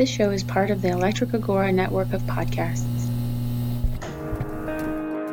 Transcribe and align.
This 0.00 0.08
show 0.08 0.30
is 0.30 0.42
part 0.42 0.70
of 0.70 0.80
the 0.80 0.88
Electric 0.88 1.34
Agora 1.34 1.70
network 1.70 2.14
of 2.14 2.22
podcasts. 2.22 3.10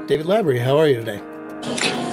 David 0.08 0.26
Labaree, 0.26 0.62
how 0.62 0.78
are 0.78 0.90
you 0.90 0.96
today? 0.98 1.22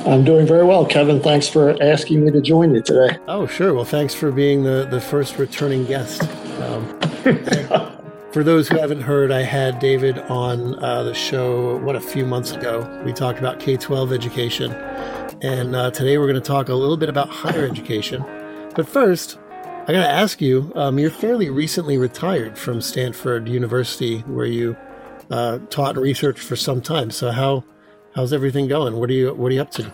I'm 0.08 0.24
doing 0.24 0.46
very 0.46 0.64
well, 0.64 0.86
Kevin. 0.86 1.20
Thanks 1.20 1.48
for 1.48 1.76
asking 1.82 2.24
me 2.24 2.30
to 2.30 2.40
join 2.40 2.72
you 2.72 2.80
today. 2.80 3.18
Oh, 3.26 3.48
sure. 3.48 3.74
Well, 3.74 3.84
thanks 3.84 4.14
for 4.14 4.30
being 4.30 4.62
the, 4.62 4.86
the 4.88 5.00
first 5.00 5.36
returning 5.36 5.84
guest. 5.84 6.22
Um, 6.60 6.96
for 8.32 8.44
those 8.44 8.68
who 8.68 8.78
haven't 8.78 9.00
heard, 9.00 9.32
I 9.32 9.42
had 9.42 9.80
David 9.80 10.20
on 10.20 10.78
uh, 10.80 11.02
the 11.02 11.14
show, 11.14 11.78
what, 11.78 11.96
a 11.96 12.00
few 12.00 12.24
months 12.24 12.52
ago. 12.52 12.88
We 13.04 13.12
talked 13.12 13.40
about 13.40 13.58
K 13.58 13.76
12 13.76 14.12
education. 14.12 14.70
And 15.42 15.74
uh, 15.74 15.90
today 15.90 16.18
we're 16.18 16.28
going 16.28 16.40
to 16.40 16.48
talk 16.48 16.68
a 16.68 16.74
little 16.76 16.96
bit 16.96 17.08
about 17.08 17.30
higher 17.30 17.66
education. 17.66 18.24
But 18.76 18.88
first, 18.88 19.38
I 19.86 19.92
got 19.92 20.02
to 20.02 20.10
ask 20.10 20.40
you 20.40 20.72
um, 20.76 20.98
you're 20.98 21.10
fairly 21.10 21.50
recently 21.50 21.98
retired 21.98 22.56
from 22.56 22.80
Stanford 22.80 23.46
University, 23.46 24.20
where 24.20 24.46
you 24.46 24.78
uh, 25.30 25.58
taught 25.68 25.96
and 25.96 26.02
researched 26.02 26.42
for 26.42 26.56
some 26.56 26.80
time. 26.80 27.10
So, 27.10 27.30
how 27.30 27.64
how's 28.14 28.32
everything 28.32 28.66
going? 28.66 28.96
What 28.96 29.10
are 29.10 29.12
you 29.12 29.34
What 29.34 29.52
are 29.52 29.54
you 29.54 29.60
up 29.60 29.70
to? 29.72 29.92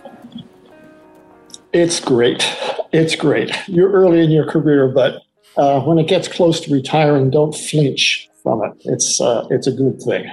It's 1.73 1.99
great. 1.99 2.57
It's 2.93 3.17
great. 3.17 3.53
You're 3.67 3.91
early 3.91 4.21
in 4.21 4.31
your 4.31 4.49
career, 4.49 4.87
but 4.87 5.23
uh, 5.57 5.81
when 5.81 5.99
it 5.99 6.07
gets 6.07 6.29
close 6.29 6.61
to 6.61 6.73
retiring, 6.73 7.29
don't 7.31 7.53
flinch 7.53 8.29
from 8.45 8.63
it. 8.63 8.73
It's 8.85 9.21
uh, 9.21 9.49
it's 9.51 9.67
a 9.67 9.73
good 9.73 10.01
thing. 10.01 10.31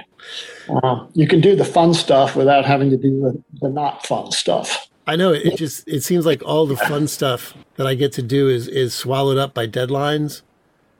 Uh, 0.68 1.04
you 1.14 1.26
can 1.26 1.40
do 1.40 1.56
the 1.56 1.64
fun 1.64 1.94
stuff 1.94 2.36
without 2.36 2.64
having 2.64 2.90
to 2.90 2.96
do 2.96 3.20
the, 3.20 3.42
the 3.60 3.68
not 3.68 4.06
fun 4.06 4.30
stuff. 4.30 4.87
I 5.08 5.16
know 5.16 5.32
it 5.32 5.56
just 5.56 5.88
it 5.88 6.02
seems 6.02 6.26
like 6.26 6.42
all 6.44 6.66
the 6.66 6.76
fun 6.76 7.08
stuff 7.08 7.54
that 7.76 7.86
I 7.86 7.94
get 7.94 8.12
to 8.12 8.22
do 8.22 8.50
is 8.50 8.68
is 8.68 8.92
swallowed 8.92 9.38
up 9.38 9.54
by 9.54 9.66
deadlines. 9.66 10.42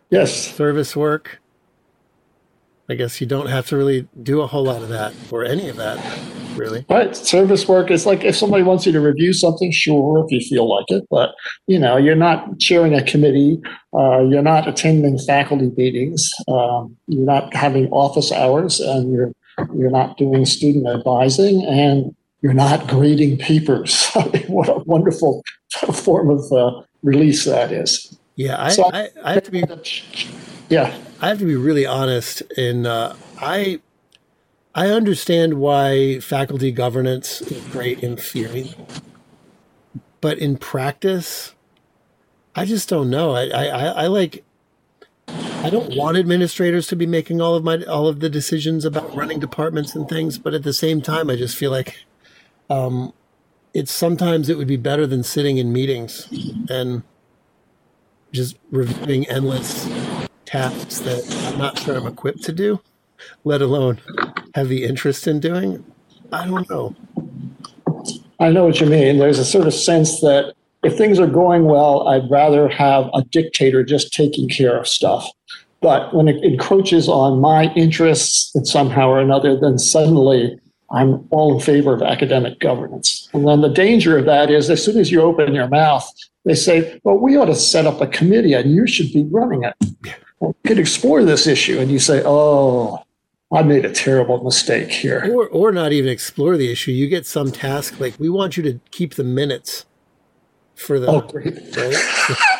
Yes. 0.08 0.32
Service 0.54 0.96
work. 0.96 1.42
I 2.88 2.94
guess 2.94 3.20
you 3.20 3.26
don't 3.26 3.48
have 3.48 3.66
to 3.66 3.76
really 3.76 4.08
do 4.22 4.40
a 4.40 4.46
whole 4.46 4.64
lot 4.64 4.82
of 4.82 4.88
that 4.88 5.12
or 5.30 5.44
any 5.44 5.68
of 5.68 5.76
that, 5.76 6.02
really. 6.56 6.86
Right. 6.88 7.14
Service 7.14 7.68
work 7.68 7.90
is 7.90 8.06
like 8.06 8.24
if 8.24 8.34
somebody 8.34 8.62
wants 8.62 8.86
you 8.86 8.92
to 8.92 9.00
review 9.02 9.34
something, 9.34 9.70
sure, 9.70 10.24
if 10.24 10.32
you 10.32 10.40
feel 10.40 10.66
like 10.74 10.86
it, 10.88 11.04
but 11.10 11.34
you 11.66 11.78
know, 11.78 11.98
you're 11.98 12.16
not 12.16 12.58
chairing 12.58 12.94
a 12.94 13.04
committee, 13.04 13.60
uh, 13.92 14.20
you're 14.20 14.40
not 14.40 14.66
attending 14.66 15.18
faculty 15.18 15.70
meetings, 15.76 16.32
um, 16.48 16.96
you're 17.08 17.26
not 17.26 17.54
having 17.54 17.90
office 17.90 18.32
hours, 18.32 18.80
and 18.80 19.12
you're 19.12 19.32
you're 19.76 19.90
not 19.90 20.16
doing 20.16 20.46
student 20.46 20.86
advising, 20.86 21.62
and 21.66 22.14
you're 22.40 22.54
not 22.54 22.86
grading 22.86 23.38
papers. 23.38 24.10
what 24.46 24.68
a 24.68 24.78
wonderful 24.86 25.42
form 25.92 26.30
of 26.30 26.52
uh, 26.52 26.82
release 27.02 27.44
that 27.44 27.72
is. 27.72 28.16
Yeah, 28.36 28.62
I, 28.62 28.68
so, 28.70 28.88
I, 28.92 29.08
I, 29.24 29.32
have 29.34 29.44
to 29.44 29.50
be. 29.50 29.64
Yeah, 30.68 30.94
I 31.22 31.28
have 31.28 31.38
to 31.38 31.46
be 31.46 31.56
really 31.56 31.86
honest. 31.86 32.42
In 32.58 32.84
uh, 32.84 33.16
I, 33.40 33.80
I 34.74 34.88
understand 34.88 35.54
why 35.54 36.20
faculty 36.20 36.70
governance 36.72 37.40
is 37.40 37.64
great 37.68 38.00
in 38.00 38.18
theory, 38.18 38.74
but 40.20 40.38
in 40.38 40.58
practice, 40.58 41.54
I 42.54 42.66
just 42.66 42.86
don't 42.88 43.08
know. 43.08 43.34
I, 43.34 43.46
I, 43.46 43.86
I 43.86 44.06
like. 44.08 44.44
I 45.26 45.70
don't 45.70 45.96
want 45.96 46.18
administrators 46.18 46.86
to 46.88 46.96
be 46.96 47.06
making 47.06 47.40
all 47.40 47.54
of 47.54 47.64
my 47.64 47.82
all 47.84 48.06
of 48.06 48.20
the 48.20 48.28
decisions 48.28 48.84
about 48.84 49.14
running 49.16 49.40
departments 49.40 49.94
and 49.94 50.06
things, 50.06 50.38
but 50.38 50.52
at 50.52 50.64
the 50.64 50.74
same 50.74 51.00
time, 51.00 51.30
I 51.30 51.36
just 51.36 51.56
feel 51.56 51.70
like 51.70 52.04
um, 52.70 53.12
it's 53.74 53.92
sometimes 53.92 54.48
it 54.48 54.58
would 54.58 54.68
be 54.68 54.76
better 54.76 55.06
than 55.06 55.22
sitting 55.22 55.58
in 55.58 55.72
meetings 55.72 56.28
and 56.68 57.02
just 58.32 58.56
reviewing 58.70 59.26
endless 59.28 59.88
tasks 60.44 60.98
that 61.00 61.24
I'm 61.46 61.58
not 61.58 61.78
sure 61.78 61.96
I'm 61.96 62.06
equipped 62.06 62.42
to 62.44 62.52
do, 62.52 62.80
let 63.44 63.62
alone 63.62 64.00
have 64.54 64.68
the 64.68 64.84
interest 64.84 65.26
in 65.26 65.40
doing. 65.40 65.84
I 66.32 66.46
don't 66.46 66.68
know. 66.68 66.94
I 68.40 68.50
know 68.50 68.66
what 68.66 68.80
you 68.80 68.86
mean. 68.86 69.18
There's 69.18 69.38
a 69.38 69.44
sort 69.44 69.66
of 69.66 69.74
sense 69.74 70.20
that 70.20 70.54
if 70.82 70.96
things 70.96 71.18
are 71.18 71.26
going 71.26 71.64
well, 71.64 72.06
I'd 72.08 72.30
rather 72.30 72.68
have 72.68 73.10
a 73.14 73.22
dictator 73.22 73.82
just 73.82 74.12
taking 74.12 74.48
care 74.48 74.78
of 74.78 74.86
stuff. 74.86 75.28
But 75.80 76.14
when 76.14 76.28
it 76.28 76.42
encroaches 76.42 77.08
on 77.08 77.40
my 77.40 77.72
interests 77.74 78.54
in 78.54 78.64
somehow 78.64 79.08
or 79.08 79.20
another, 79.20 79.58
then 79.58 79.78
suddenly 79.78 80.58
I'm 80.90 81.26
all 81.30 81.54
in 81.54 81.60
favor 81.60 81.92
of 81.92 82.02
academic 82.02 82.60
governance. 82.60 83.28
And 83.32 83.46
then 83.46 83.60
the 83.60 83.68
danger 83.68 84.16
of 84.16 84.24
that 84.24 84.50
is 84.50 84.70
as 84.70 84.82
soon 84.82 84.98
as 84.98 85.10
you 85.10 85.20
open 85.20 85.54
your 85.54 85.68
mouth, 85.68 86.10
they 86.44 86.54
say, 86.54 86.98
well, 87.04 87.18
we 87.18 87.36
ought 87.36 87.46
to 87.46 87.54
set 87.54 87.86
up 87.86 88.00
a 88.00 88.06
committee 88.06 88.54
and 88.54 88.74
you 88.74 88.86
should 88.86 89.12
be 89.12 89.24
running 89.24 89.64
it. 89.64 89.74
Well, 90.40 90.56
we 90.62 90.68
could 90.68 90.78
explore 90.78 91.24
this 91.24 91.46
issue. 91.46 91.78
And 91.78 91.90
you 91.90 91.98
say, 91.98 92.22
oh, 92.24 93.04
I 93.52 93.62
made 93.62 93.84
a 93.84 93.92
terrible 93.92 94.42
mistake 94.42 94.90
here. 94.90 95.30
Or, 95.30 95.48
or 95.48 95.72
not 95.72 95.92
even 95.92 96.10
explore 96.10 96.56
the 96.56 96.70
issue. 96.72 96.92
You 96.92 97.08
get 97.08 97.26
some 97.26 97.52
task 97.52 98.00
like, 98.00 98.18
we 98.18 98.30
want 98.30 98.56
you 98.56 98.62
to 98.64 98.80
keep 98.90 99.14
the 99.14 99.24
minutes 99.24 99.84
for 100.74 100.98
the. 100.98 101.08
Oh, 101.08 101.20
great. 101.20 101.54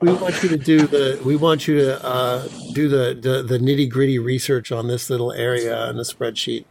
Right? 0.00 0.12
we 0.12 0.18
want 0.20 0.42
you 0.42 0.48
to 0.50 0.56
do 0.56 0.86
the 0.86 1.20
we 1.24 1.36
want 1.36 1.66
you 1.66 1.78
to 1.80 2.04
uh, 2.04 2.48
do 2.72 2.88
the, 2.88 3.18
the, 3.20 3.42
the 3.42 3.58
nitty 3.58 3.90
gritty 3.90 4.18
research 4.18 4.70
on 4.70 4.86
this 4.86 5.10
little 5.10 5.32
area 5.32 5.90
in 5.90 5.96
the 5.96 6.04
spreadsheet. 6.04 6.64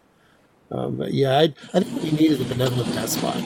Um, 0.72 0.98
but 0.98 1.14
yeah, 1.14 1.38
I, 1.38 1.54
I 1.74 1.80
think 1.82 2.04
we 2.04 2.12
needed 2.12 2.42
a 2.42 2.46
benevolent 2.46 2.94
despot. 2.94 3.44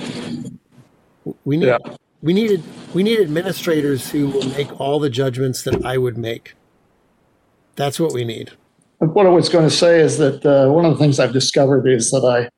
We 1.45 1.57
need 1.57 1.67
yeah. 1.67 1.77
we 2.21 2.33
needed 2.33 2.63
we 2.93 3.03
need 3.03 3.19
administrators 3.19 4.09
who 4.11 4.27
will 4.27 4.47
make 4.49 4.79
all 4.79 4.99
the 4.99 5.09
judgments 5.09 5.63
that 5.63 5.83
I 5.85 5.97
would 5.97 6.17
make. 6.17 6.55
That's 7.75 7.99
what 7.99 8.13
we 8.13 8.23
need. 8.23 8.51
What 8.99 9.25
I 9.25 9.29
was 9.29 9.49
going 9.49 9.67
to 9.67 9.75
say 9.75 9.99
is 9.99 10.17
that 10.19 10.45
uh, 10.45 10.71
one 10.71 10.85
of 10.85 10.91
the 10.91 10.99
things 10.99 11.19
I've 11.19 11.33
discovered 11.33 11.87
is 11.87 12.11
that 12.11 12.23
I 12.23 12.49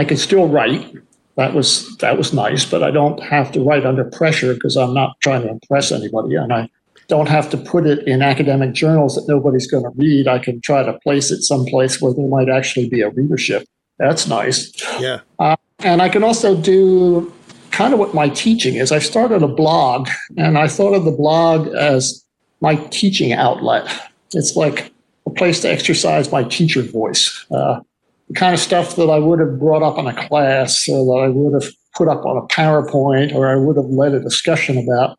I 0.00 0.04
can 0.04 0.16
still 0.16 0.48
write 0.48 0.94
that 1.36 1.54
was 1.54 1.96
that 1.98 2.16
was 2.16 2.32
nice, 2.32 2.64
but 2.64 2.82
I 2.82 2.90
don't 2.90 3.22
have 3.22 3.52
to 3.52 3.60
write 3.62 3.84
under 3.84 4.04
pressure 4.04 4.54
because 4.54 4.76
I'm 4.76 4.94
not 4.94 5.20
trying 5.20 5.42
to 5.42 5.50
impress 5.50 5.92
anybody, 5.92 6.34
and 6.34 6.52
I 6.52 6.68
don't 7.08 7.28
have 7.28 7.50
to 7.50 7.56
put 7.56 7.86
it 7.86 8.06
in 8.08 8.22
academic 8.22 8.72
journals 8.72 9.14
that 9.14 9.28
nobody's 9.28 9.70
going 9.70 9.84
to 9.84 9.90
read. 9.96 10.26
I 10.26 10.38
can 10.38 10.60
try 10.60 10.82
to 10.82 10.94
place 11.00 11.30
it 11.30 11.42
someplace 11.42 12.00
where 12.00 12.12
there 12.12 12.26
might 12.26 12.48
actually 12.48 12.88
be 12.88 13.02
a 13.02 13.10
readership. 13.10 13.66
That's 13.98 14.26
nice. 14.26 14.72
Yeah. 15.00 15.20
Uh, 15.38 15.56
and 15.80 16.02
I 16.02 16.08
can 16.08 16.24
also 16.24 16.60
do 16.60 17.32
kind 17.70 17.92
of 17.92 18.00
what 18.00 18.14
my 18.14 18.28
teaching 18.30 18.76
is. 18.76 18.90
I 18.90 18.98
started 18.98 19.42
a 19.42 19.48
blog, 19.48 20.08
and 20.38 20.56
I 20.56 20.68
thought 20.68 20.94
of 20.94 21.04
the 21.04 21.12
blog 21.12 21.68
as 21.68 22.24
my 22.60 22.76
teaching 22.76 23.32
outlet. 23.32 24.10
It's 24.32 24.56
like 24.56 24.90
a 25.26 25.30
place 25.30 25.60
to 25.60 25.70
exercise 25.70 26.32
my 26.32 26.44
teacher 26.44 26.82
voice. 26.82 27.44
Uh, 27.50 27.80
the 28.28 28.34
kind 28.34 28.54
of 28.54 28.60
stuff 28.60 28.96
that 28.96 29.08
I 29.08 29.18
would 29.18 29.38
have 29.40 29.58
brought 29.58 29.82
up 29.82 29.98
in 29.98 30.06
a 30.06 30.28
class 30.28 30.88
or 30.88 31.04
that 31.04 31.24
I 31.24 31.28
would 31.28 31.62
have 31.62 31.72
put 31.94 32.08
up 32.08 32.24
on 32.24 32.36
a 32.36 32.46
PowerPoint 32.48 33.34
or 33.34 33.48
I 33.48 33.56
would 33.56 33.76
have 33.76 33.86
led 33.86 34.14
a 34.14 34.20
discussion 34.20 34.78
about, 34.78 35.18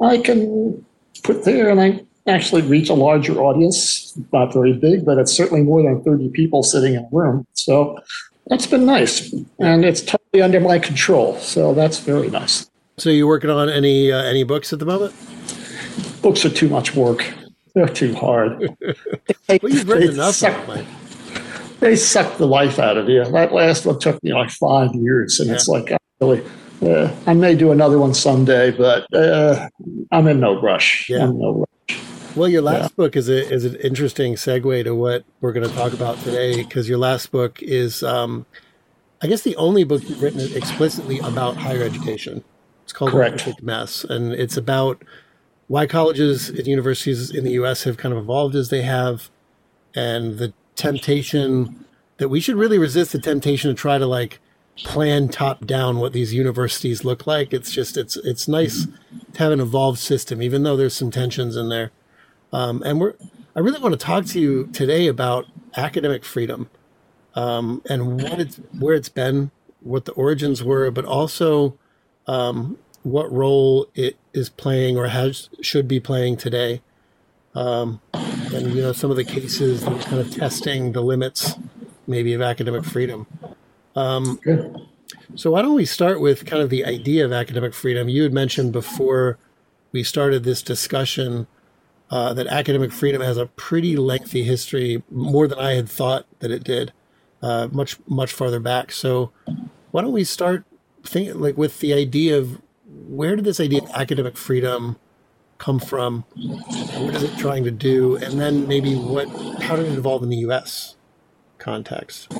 I 0.00 0.18
can 0.18 0.84
put 1.22 1.44
there 1.44 1.70
and 1.70 1.80
I 1.80 2.04
actually 2.26 2.62
reach 2.62 2.88
a 2.88 2.94
larger 2.94 3.38
audience. 3.40 4.16
Not 4.32 4.52
very 4.52 4.72
big, 4.72 5.04
but 5.04 5.18
it's 5.18 5.32
certainly 5.32 5.62
more 5.62 5.82
than 5.82 6.02
30 6.02 6.30
people 6.30 6.62
sitting 6.62 6.94
in 6.94 7.04
a 7.04 7.08
room. 7.12 7.46
So 7.54 7.98
that's 8.48 8.66
been 8.66 8.84
nice. 8.84 9.32
And 9.58 9.84
it's 9.84 10.02
totally 10.02 10.42
under 10.42 10.60
my 10.60 10.78
control. 10.78 11.36
So 11.38 11.74
that's 11.74 12.00
very 12.00 12.28
nice. 12.28 12.70
So 12.98 13.10
you 13.10 13.28
working 13.28 13.50
on 13.50 13.68
any 13.68 14.10
uh, 14.10 14.22
any 14.22 14.42
books 14.42 14.72
at 14.72 14.80
the 14.80 14.84
moment? 14.84 15.14
Books 16.20 16.44
are 16.44 16.50
too 16.50 16.68
much 16.68 16.96
work. 16.96 17.24
They're 17.74 17.86
too 17.86 18.12
hard. 18.14 18.58
well, 19.48 19.58
you've 19.62 19.88
written 19.88 20.14
enough, 20.14 20.42
Mike 20.42 20.84
they 21.80 21.96
suck 21.96 22.36
the 22.38 22.46
life 22.46 22.78
out 22.78 22.96
of 22.96 23.08
you. 23.08 23.24
That 23.24 23.52
last 23.52 23.86
one 23.86 23.98
took 23.98 24.22
me 24.22 24.32
like 24.34 24.50
five 24.50 24.94
years, 24.94 25.40
and 25.40 25.48
yeah. 25.48 25.54
it's 25.54 25.68
like 25.68 25.92
I 25.92 25.98
really. 26.20 26.44
Uh, 26.80 27.12
I 27.26 27.34
may 27.34 27.56
do 27.56 27.72
another 27.72 27.98
one 27.98 28.14
someday, 28.14 28.70
but 28.70 29.12
uh, 29.12 29.68
I'm 30.12 30.28
in 30.28 30.38
no 30.38 30.60
rush. 30.60 31.08
Yeah. 31.10 31.26
no 31.26 31.66
rush. 31.88 31.98
Well, 32.36 32.48
your 32.48 32.62
last 32.62 32.92
yeah. 32.92 32.96
book 32.96 33.16
is 33.16 33.28
a, 33.28 33.52
is 33.52 33.64
an 33.64 33.74
interesting 33.76 34.34
segue 34.34 34.84
to 34.84 34.94
what 34.94 35.24
we're 35.40 35.52
going 35.52 35.68
to 35.68 35.74
talk 35.74 35.92
about 35.92 36.18
today, 36.20 36.62
because 36.62 36.88
your 36.88 36.98
last 36.98 37.32
book 37.32 37.60
is, 37.60 38.04
um, 38.04 38.46
I 39.20 39.26
guess, 39.26 39.42
the 39.42 39.56
only 39.56 39.82
book 39.82 40.08
you've 40.08 40.22
written 40.22 40.40
explicitly 40.56 41.18
about 41.18 41.56
higher 41.56 41.82
education. 41.82 42.44
It's 42.84 42.92
called 42.92 43.10
Correct. 43.10 43.38
Perfect 43.38 43.62
Mess, 43.62 44.04
and 44.04 44.32
it's 44.32 44.56
about 44.56 45.02
why 45.66 45.86
colleges 45.86 46.48
and 46.48 46.64
universities 46.64 47.30
in 47.30 47.42
the 47.42 47.52
U.S. 47.52 47.82
have 47.82 47.96
kind 47.96 48.14
of 48.14 48.22
evolved 48.22 48.54
as 48.54 48.70
they 48.70 48.82
have, 48.82 49.30
and 49.96 50.38
the 50.38 50.52
temptation 50.78 51.84
that 52.16 52.28
we 52.28 52.40
should 52.40 52.56
really 52.56 52.78
resist 52.78 53.12
the 53.12 53.18
temptation 53.18 53.70
to 53.70 53.74
try 53.74 53.98
to 53.98 54.06
like 54.06 54.40
plan 54.84 55.28
top 55.28 55.66
down 55.66 55.98
what 55.98 56.12
these 56.12 56.32
universities 56.32 57.04
look 57.04 57.26
like. 57.26 57.52
It's 57.52 57.72
just 57.72 57.96
it's 57.96 58.16
it's 58.16 58.48
nice 58.48 58.86
to 59.34 59.38
have 59.38 59.52
an 59.52 59.60
evolved 59.60 59.98
system, 59.98 60.40
even 60.40 60.62
though 60.62 60.76
there's 60.76 60.94
some 60.94 61.10
tensions 61.10 61.56
in 61.56 61.68
there. 61.68 61.90
Um, 62.52 62.82
and 62.84 63.00
we're 63.00 63.14
I 63.56 63.60
really 63.60 63.80
want 63.80 63.92
to 63.92 63.98
talk 63.98 64.24
to 64.26 64.40
you 64.40 64.68
today 64.72 65.08
about 65.08 65.46
academic 65.76 66.24
freedom 66.24 66.70
um, 67.34 67.82
and 67.88 68.22
what 68.22 68.40
it's 68.40 68.56
where 68.78 68.94
it's 68.94 69.08
been, 69.08 69.50
what 69.80 70.04
the 70.04 70.12
origins 70.12 70.62
were, 70.62 70.90
but 70.90 71.04
also 71.04 71.76
um, 72.26 72.78
what 73.02 73.30
role 73.32 73.88
it 73.94 74.16
is 74.32 74.48
playing 74.48 74.96
or 74.96 75.08
has 75.08 75.50
should 75.60 75.88
be 75.88 75.98
playing 76.00 76.36
today. 76.36 76.82
Um, 77.58 78.00
and 78.12 78.72
you 78.72 78.82
know 78.82 78.92
some 78.92 79.10
of 79.10 79.16
the 79.16 79.24
cases 79.24 79.82
that 79.84 80.00
kind 80.02 80.20
of 80.20 80.32
testing 80.32 80.92
the 80.92 81.00
limits, 81.00 81.54
maybe 82.06 82.32
of 82.32 82.40
academic 82.40 82.84
freedom. 82.84 83.26
Um, 83.96 84.38
so 85.34 85.50
why 85.50 85.62
don't 85.62 85.74
we 85.74 85.84
start 85.84 86.20
with 86.20 86.46
kind 86.46 86.62
of 86.62 86.70
the 86.70 86.84
idea 86.84 87.24
of 87.24 87.32
academic 87.32 87.74
freedom? 87.74 88.08
You 88.08 88.22
had 88.22 88.32
mentioned 88.32 88.72
before 88.72 89.38
we 89.90 90.04
started 90.04 90.44
this 90.44 90.62
discussion 90.62 91.48
uh, 92.10 92.32
that 92.34 92.46
academic 92.46 92.92
freedom 92.92 93.22
has 93.22 93.36
a 93.36 93.46
pretty 93.46 93.96
lengthy 93.96 94.44
history, 94.44 95.02
more 95.10 95.48
than 95.48 95.58
I 95.58 95.74
had 95.74 95.88
thought 95.88 96.26
that 96.38 96.52
it 96.52 96.62
did, 96.62 96.92
uh, 97.42 97.68
much 97.72 97.98
much 98.06 98.32
farther 98.32 98.60
back. 98.60 98.92
So 98.92 99.32
why 99.90 100.02
don't 100.02 100.12
we 100.12 100.24
start 100.24 100.64
think 101.02 101.34
like 101.34 101.56
with 101.56 101.80
the 101.80 101.92
idea 101.92 102.38
of 102.38 102.60
where 102.86 103.34
did 103.34 103.44
this 103.44 103.58
idea 103.58 103.82
of 103.82 103.90
academic 103.90 104.36
freedom 104.36 104.96
come 105.58 105.78
from? 105.78 106.24
What 106.36 107.14
is 107.14 107.24
it 107.24 107.36
trying 107.38 107.64
to 107.64 107.70
do? 107.70 108.16
And 108.16 108.40
then 108.40 108.66
maybe 108.66 108.94
what 108.94 109.28
how 109.60 109.76
did 109.76 109.86
it 109.86 109.98
evolve 109.98 110.22
in 110.22 110.28
the 110.28 110.38
US 110.48 110.96
context? 111.58 112.32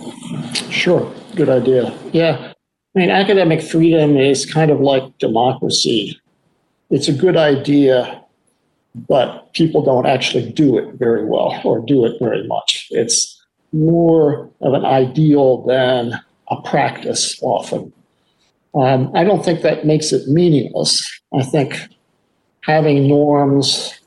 Sure. 0.71 1.13
Good 1.35 1.49
idea. 1.49 1.97
Yeah. 2.13 2.53
I 2.97 2.99
mean, 2.99 3.11
academic 3.11 3.63
freedom 3.63 4.17
is 4.17 4.47
kind 4.47 4.71
of 4.71 4.81
like 4.81 5.19
democracy. 5.19 6.19
It's 6.91 7.09
a 7.09 7.13
good 7.13 7.37
idea, 7.37 8.25
but 8.95 9.53
people 9.53 9.83
don't 9.83 10.07
actually 10.07 10.51
do 10.53 10.79
it 10.79 10.95
very 10.95 11.25
well 11.25 11.61
or 11.65 11.81
do 11.81 12.07
it 12.07 12.19
very 12.19 12.47
much. 12.47 12.89
It's 12.91 13.35
more 13.73 14.51
of 14.63 14.73
an 14.73 14.85
ideal 14.85 15.67
than 15.67 16.19
a 16.51 16.63
practice 16.63 17.39
often. 17.43 17.93
Um, 18.75 19.11
I 19.15 19.25
don't 19.25 19.45
think 19.45 19.63
that 19.63 19.85
makes 19.85 20.13
it 20.13 20.27
meaningless. 20.29 21.07
I 21.35 21.43
think 21.43 21.89
having 22.69 23.09
norms, 23.09 23.99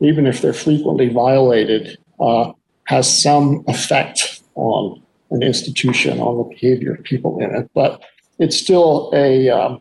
even 0.00 0.26
if 0.26 0.42
they're 0.42 0.52
frequently 0.52 1.08
violated, 1.08 1.96
uh, 2.18 2.52
has 2.84 3.22
some 3.22 3.64
effect 3.68 4.42
on 4.56 5.00
an 5.30 5.42
institution, 5.42 6.18
on 6.18 6.36
the 6.38 6.54
behavior 6.54 6.94
of 6.94 7.04
people 7.04 7.38
in 7.38 7.54
it. 7.54 7.70
But 7.72 8.02
it's 8.40 8.56
still 8.56 9.12
a, 9.14 9.48
um, 9.48 9.80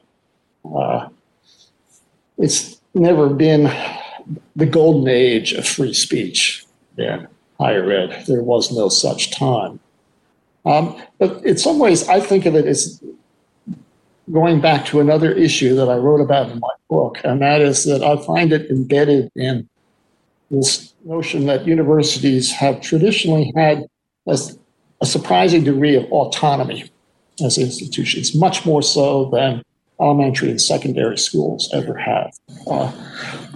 uh, 0.73 1.09
it's 2.37 2.79
never 2.93 3.29
been 3.29 3.63
the 4.55 4.67
golden 4.67 5.07
age 5.07 5.53
of 5.53 5.67
free 5.67 5.93
speech 5.93 6.65
in 6.97 7.27
higher 7.59 7.91
ed. 7.91 8.25
There 8.27 8.43
was 8.43 8.71
no 8.71 8.89
such 8.89 9.31
time. 9.31 9.79
Um, 10.65 11.01
but 11.17 11.43
in 11.43 11.57
some 11.57 11.79
ways, 11.79 12.07
I 12.07 12.19
think 12.19 12.45
of 12.45 12.53
it 12.53 12.67
as 12.67 13.01
going 14.31 14.61
back 14.61 14.85
to 14.85 14.99
another 14.99 15.31
issue 15.31 15.75
that 15.75 15.89
I 15.89 15.95
wrote 15.95 16.21
about 16.21 16.51
in 16.51 16.59
my 16.59 16.69
book, 16.89 17.19
and 17.23 17.41
that 17.41 17.61
is 17.61 17.85
that 17.85 18.03
I 18.03 18.17
find 18.23 18.51
it 18.51 18.69
embedded 18.69 19.31
in 19.35 19.67
this 20.51 20.93
notion 21.05 21.45
that 21.45 21.67
universities 21.67 22.51
have 22.51 22.81
traditionally 22.81 23.51
had 23.55 23.85
a, 24.27 24.37
a 25.01 25.05
surprising 25.05 25.63
degree 25.63 25.95
of 25.95 26.05
autonomy 26.11 26.91
as 27.43 27.57
institutions, 27.57 28.35
much 28.35 28.65
more 28.65 28.81
so 28.81 29.29
than 29.31 29.63
elementary 29.99 30.49
and 30.49 30.61
secondary 30.61 31.17
schools 31.17 31.69
ever 31.73 31.95
have. 31.95 32.31
Uh, 32.69 32.91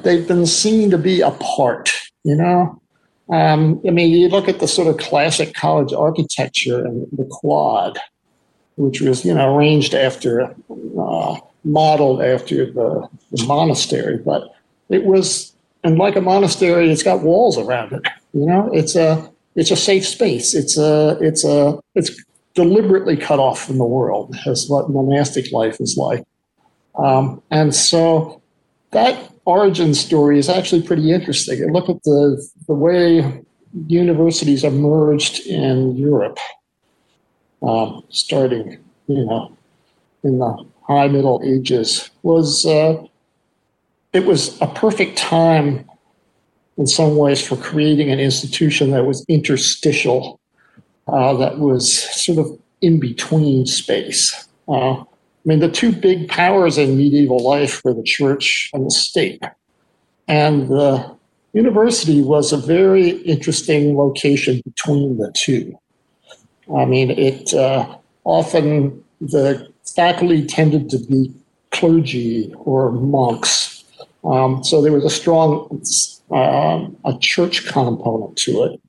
they've 0.04 0.28
been 0.28 0.46
seen 0.46 0.90
to 0.90 0.98
be 0.98 1.22
apart, 1.22 1.92
you 2.24 2.36
know? 2.36 2.80
Um, 3.32 3.82
I 3.88 3.92
mean, 3.92 4.12
you 4.12 4.28
look 4.28 4.48
at 4.48 4.60
the 4.60 4.68
sort 4.68 4.88
of 4.88 4.98
classic 4.98 5.54
college 5.54 5.94
architecture 5.94 6.86
and 6.86 7.08
the 7.14 7.26
quad, 7.26 7.98
which 8.76 9.02
was, 9.02 9.24
you 9.26 9.34
know, 9.34 9.56
arranged 9.56 9.94
after, 9.94 10.54
uh, 11.00 11.40
modeled 11.64 12.22
after 12.22 12.66
the, 12.66 13.08
the 13.32 13.46
monastery, 13.46 14.18
but 14.18 14.54
it 14.90 15.06
was, 15.06 15.54
and 15.84 15.98
like 15.98 16.16
a 16.16 16.22
monastery, 16.22 16.90
it's 16.90 17.04
got 17.04 17.22
walls 17.22 17.58
around 17.58 17.94
it. 17.94 18.02
You 18.34 18.46
know, 18.46 18.70
it's 18.74 18.96
a, 18.96 19.32
it's 19.56 19.72
a 19.72 19.76
safe 19.76 20.06
space. 20.06 20.54
It's 20.54 20.78
a, 20.78 21.18
it's 21.22 21.44
a, 21.44 21.80
it's 21.96 22.12
deliberately 22.54 23.18
cut 23.18 23.40
off 23.40 23.66
from 23.66 23.78
the 23.78 23.86
world, 23.86 24.36
as 24.46 24.68
what 24.68 24.90
monastic 24.90 25.52
life 25.52 25.80
is 25.80 25.98
like. 25.98 26.24
Um, 26.96 27.42
and 27.50 27.74
so 27.74 28.42
that 28.92 29.32
origin 29.46 29.94
story 29.94 30.40
is 30.40 30.50
actually 30.50 30.82
pretty 30.84 31.12
interesting. 31.12 31.62
And 31.62 31.74
look 31.74 31.90
at 31.90 32.02
the, 32.04 32.48
the 32.68 32.74
way 32.74 33.42
universities 33.88 34.64
emerged 34.64 35.46
in 35.48 35.96
Europe, 35.96 36.38
um, 37.64 38.04
starting, 38.10 38.78
you 39.08 39.26
know, 39.26 39.52
in 40.24 40.40
the 40.40 40.66
high 40.88 41.08
Middle 41.08 41.42
Ages, 41.44 42.10
was 42.24 42.66
uh, 42.66 43.04
it 44.14 44.26
was 44.26 44.60
a 44.62 44.68
perfect 44.68 45.18
time 45.18 45.90
in 46.78 46.88
some 46.88 47.16
ways 47.16 47.46
for 47.46 47.56
creating 47.56 48.12
an 48.12 48.20
institution 48.20 48.92
that 48.92 49.06
was 49.06 49.26
interstitial, 49.28 50.40
uh, 51.08 51.34
that 51.36 51.60
was 51.60 51.92
sort 52.24 52.40
of 52.40 52.60
in 52.82 53.00
between 53.00 53.66
space. 53.66 54.48
Uh, 54.68 55.02
I 55.02 55.06
mean, 55.46 55.60
the 55.60 55.70
two 55.70 55.92
big 55.92 56.30
powers 56.30 56.78
in 56.78 56.98
medieval 56.98 57.40
life 57.40 57.84
were 57.84 57.94
the 57.94 58.04
church 58.04 58.70
and 58.74 58.86
the 58.86 58.92
state. 58.92 59.42
And 60.28 60.68
the 60.68 61.16
university 61.54 62.22
was 62.22 62.54
a 62.54 62.58
very 62.58 63.10
interesting 63.10 63.98
location 63.98 64.62
between 64.64 65.18
the 65.18 65.32
two. 65.36 65.78
I 66.76 66.86
mean, 66.86 67.12
it 67.12 67.54
uh, 67.54 67.98
often, 68.24 69.04
the 69.20 69.72
faculty 69.96 70.46
tended 70.46 70.90
to 70.90 70.98
be 70.98 71.34
clergy 71.72 72.54
or 72.60 72.92
monks. 72.92 73.84
Um, 74.24 74.64
so 74.64 74.82
there 74.82 74.94
was 74.94 75.04
a 75.04 75.10
strong 75.10 75.82
uh, 76.32 76.88
a 77.06 77.18
church 77.20 77.68
component 77.68 78.38
to 78.38 78.64
it. 78.64 78.82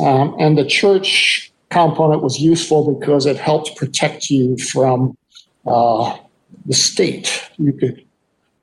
Um, 0.00 0.36
and 0.38 0.56
the 0.56 0.64
church 0.64 1.52
component 1.70 2.22
was 2.22 2.40
useful 2.40 2.98
because 2.98 3.26
it 3.26 3.36
helped 3.36 3.76
protect 3.76 4.30
you 4.30 4.56
from 4.56 5.16
uh, 5.66 6.16
the 6.66 6.74
state. 6.74 7.50
You 7.58 7.72
could 7.72 8.04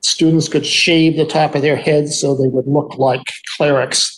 students 0.02 0.48
could 0.48 0.66
shave 0.66 1.18
the 1.18 1.26
top 1.26 1.56
of 1.56 1.62
their 1.62 1.76
heads 1.76 2.20
so 2.20 2.36
they 2.36 2.48
would 2.48 2.68
look 2.68 2.98
like 2.98 3.24
clerics, 3.58 4.15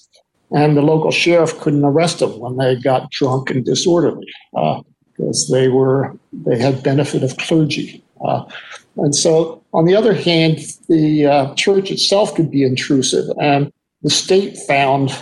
and 0.52 0.78
the 0.78 0.82
local 0.82 1.12
sheriff 1.12 1.60
couldn't 1.60 1.84
arrest 1.84 2.20
them 2.20 2.40
when 2.40 2.58
they 2.58 2.76
got 2.76 3.12
drunk 3.12 3.50
and 3.50 3.66
disorderly 3.66 4.28
uh, 4.56 4.82
because 5.06 5.50
they 5.52 5.68
were 5.68 6.16
they 6.32 6.58
had 6.58 6.84
benefit 6.84 7.24
of 7.24 7.36
clergy. 7.38 8.04
Uh, 8.24 8.46
and 8.98 9.16
so, 9.16 9.64
on 9.74 9.86
the 9.86 9.96
other 9.96 10.14
hand, 10.14 10.60
the 10.90 11.26
uh, 11.26 11.54
church 11.56 11.92
itself 11.92 12.34
could 12.34 12.50
be 12.50 12.64
intrusive, 12.64 13.26
and 13.40 13.72
the 14.02 14.10
state 14.10 14.58
found 14.68 15.16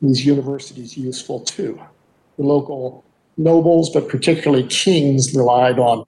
these 0.00 0.24
universities 0.24 0.96
useful 0.96 1.40
too. 1.40 1.78
The 2.38 2.44
local 2.44 3.04
nobles, 3.36 3.90
but 3.90 4.08
particularly 4.08 4.66
kings, 4.68 5.34
relied 5.34 5.78
on 5.78 6.06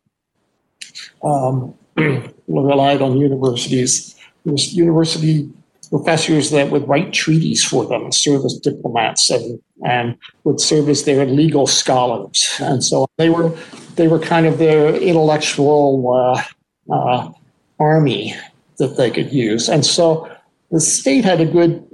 um, 1.23 1.75
relied 2.47 3.03
on 3.03 3.19
universities. 3.19 4.17
University 4.45 5.49
professors 5.93 6.51
that 6.51 6.71
would 6.71 6.89
write 6.89 7.13
treaties 7.13 7.63
for 7.63 7.85
them, 7.85 8.03
and 8.05 8.15
serve 8.15 8.43
as 8.47 8.55
diplomats, 8.55 9.29
and, 9.29 9.61
and 9.85 10.17
would 10.45 10.59
serve 10.59 10.89
as 10.89 11.05
their 11.05 11.27
legal 11.27 11.67
scholars. 11.67 12.39
And 12.61 12.83
so 12.83 13.07
they 13.19 13.29
were 13.29 13.51
they 13.97 14.09
were 14.09 14.19
kind 14.19 14.47
of 14.47 14.57
their 14.57 14.95
intellectual 14.97 15.85
uh, 16.19 16.43
uh, 16.91 17.31
army 17.79 18.35
that 18.79 18.97
they 18.97 19.11
could 19.11 19.31
use. 19.33 19.69
And 19.69 19.85
so 19.85 20.31
the 20.71 20.81
state 20.81 21.25
had 21.25 21.41
a 21.41 21.47
good 21.59 21.85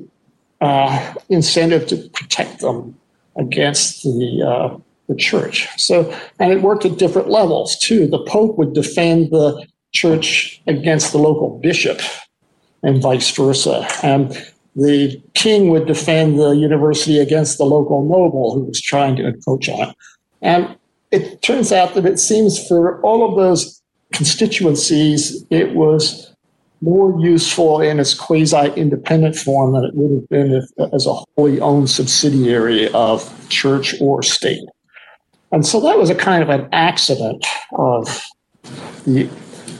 uh, 0.61 1.15
incentive 1.29 1.89
to 1.89 1.97
protect 2.11 2.61
them 2.61 2.97
against 3.37 4.05
the 4.05 4.31
uh, 4.47 4.79
the 5.09 5.17
church. 5.17 5.67
So, 5.77 6.15
and 6.39 6.53
it 6.53 6.63
worked 6.63 6.85
at 6.85 6.99
different 6.99 7.29
levels 7.29 7.77
too. 7.79 8.07
The 8.07 8.23
Pope 8.25 8.57
would 8.59 8.75
defend 8.75 9.31
the 9.31 9.67
church 9.93 10.63
against 10.67 11.13
the 11.13 11.19
local 11.19 11.59
bishop, 11.59 12.01
and 12.83 13.03
vice 13.03 13.31
versa. 13.31 13.87
And 14.03 14.31
the 14.77 15.21
king 15.35 15.71
would 15.71 15.87
defend 15.87 16.39
the 16.39 16.51
university 16.51 17.19
against 17.19 17.59
the 17.59 17.65
local 17.65 18.05
noble 18.05 18.55
who 18.55 18.65
was 18.65 18.81
trying 18.81 19.17
to 19.17 19.27
encroach 19.27 19.69
on 19.69 19.91
it. 19.91 19.97
And 20.41 20.77
it 21.11 21.43
turns 21.43 21.73
out 21.73 21.95
that 21.95 22.07
it 22.07 22.19
seems 22.19 22.65
for 22.69 23.01
all 23.03 23.29
of 23.29 23.37
those 23.37 23.83
constituencies, 24.13 25.45
it 25.51 25.75
was 25.75 26.33
more 26.81 27.19
useful 27.21 27.81
in 27.81 27.99
its 27.99 28.15
quasi-independent 28.15 29.35
form 29.35 29.73
than 29.73 29.85
it 29.85 29.95
would 29.95 30.13
have 30.13 30.29
been 30.29 30.53
if, 30.55 30.93
as 30.93 31.07
a 31.07 31.15
wholly 31.37 31.61
owned 31.61 31.91
subsidiary 31.91 32.89
of 32.93 33.49
church 33.49 34.01
or 34.01 34.23
state. 34.23 34.63
And 35.51 35.67
so 35.67 35.81
that 35.81 35.99
was 35.99 36.11
a 36.11 36.15
kind 36.15 36.43
of 36.43 36.51
an 36.51 36.69
accident 36.73 37.45
of 37.73 38.25
the, 39.07 39.29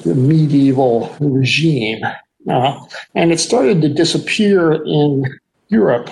the 0.05 0.15
medieval 0.15 1.15
regime. 1.21 2.01
Uh, 2.49 2.81
and 3.15 3.33
it 3.33 3.39
started 3.39 3.83
to 3.83 3.89
disappear 3.89 4.73
in 4.85 5.25
Europe 5.69 6.11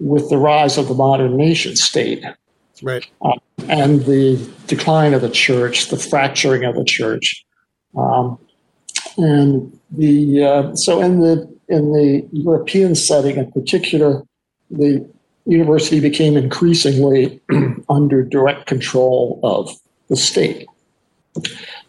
with 0.00 0.28
the 0.30 0.36
rise 0.36 0.78
of 0.78 0.88
the 0.88 0.94
modern 0.94 1.36
nation 1.36 1.76
state. 1.76 2.24
Right. 2.82 3.06
Uh, 3.22 3.36
and 3.68 4.04
the 4.04 4.38
decline 4.66 5.14
of 5.14 5.22
the 5.22 5.30
church, 5.30 5.88
the 5.88 5.96
fracturing 5.96 6.64
of 6.64 6.76
the 6.76 6.84
church. 6.84 7.44
Um, 7.96 8.38
and 9.16 9.76
the 9.90 10.44
uh, 10.44 10.76
so 10.76 11.00
in 11.00 11.20
the 11.20 11.48
in 11.68 11.92
the 11.92 12.26
European 12.32 12.94
setting 12.94 13.36
in 13.36 13.50
particular, 13.50 14.22
the 14.70 15.08
university 15.46 15.98
became 15.98 16.36
increasingly 16.36 17.40
under 17.88 18.22
direct 18.22 18.66
control 18.66 19.40
of 19.42 19.70
the 20.08 20.16
state. 20.16 20.66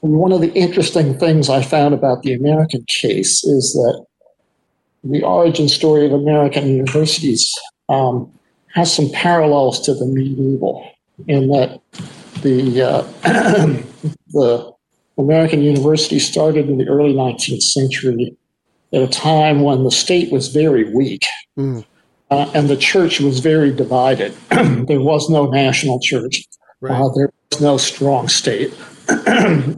And 0.02 0.14
one 0.14 0.32
of 0.32 0.42
the 0.42 0.52
interesting 0.54 1.18
things 1.18 1.50
I 1.50 1.62
found 1.62 1.94
about 1.94 2.24
the 2.24 2.34
American 2.34 2.86
case 2.88 3.44
is 3.44 3.74
that 3.74 4.06
the 5.04 5.24
origin 5.24 5.70
story 5.70 6.06
of 6.06 6.14
American 6.14 6.68
universities 6.68 7.54
um, 7.88 8.32
has 8.74 8.94
some 8.94 9.10
parallels 9.12 9.80
to 9.82 9.94
the 9.94 10.06
medieval 10.06 10.90
in 11.28 11.50
that 11.50 11.82
the 12.42 12.82
uh, 12.82 13.02
the 14.30 14.74
American 15.18 15.62
university 15.62 16.20
started 16.20 16.70
in 16.70 16.78
the 16.78 16.88
early 16.88 17.14
19th 17.14 17.62
century 17.62 18.36
at 18.94 19.02
a 19.02 19.08
time 19.08 19.62
when 19.62 19.84
the 19.84 19.92
state 19.92 20.32
was 20.32 20.48
very 20.48 20.94
weak 20.94 21.26
mm. 21.58 21.86
uh, 22.32 22.50
and 22.54 22.70
the 22.70 22.78
church 22.78 23.20
was 23.20 23.40
very 23.40 23.72
divided. 23.72 24.34
there 24.50 25.02
was 25.02 25.30
no 25.30 25.46
national 25.50 26.00
church. 26.00 26.44
Right. 26.82 27.00
Uh, 27.00 27.10
there 27.16 27.32
was 27.52 27.62
no 27.62 27.78
strong 27.78 28.28
state. 28.28 28.74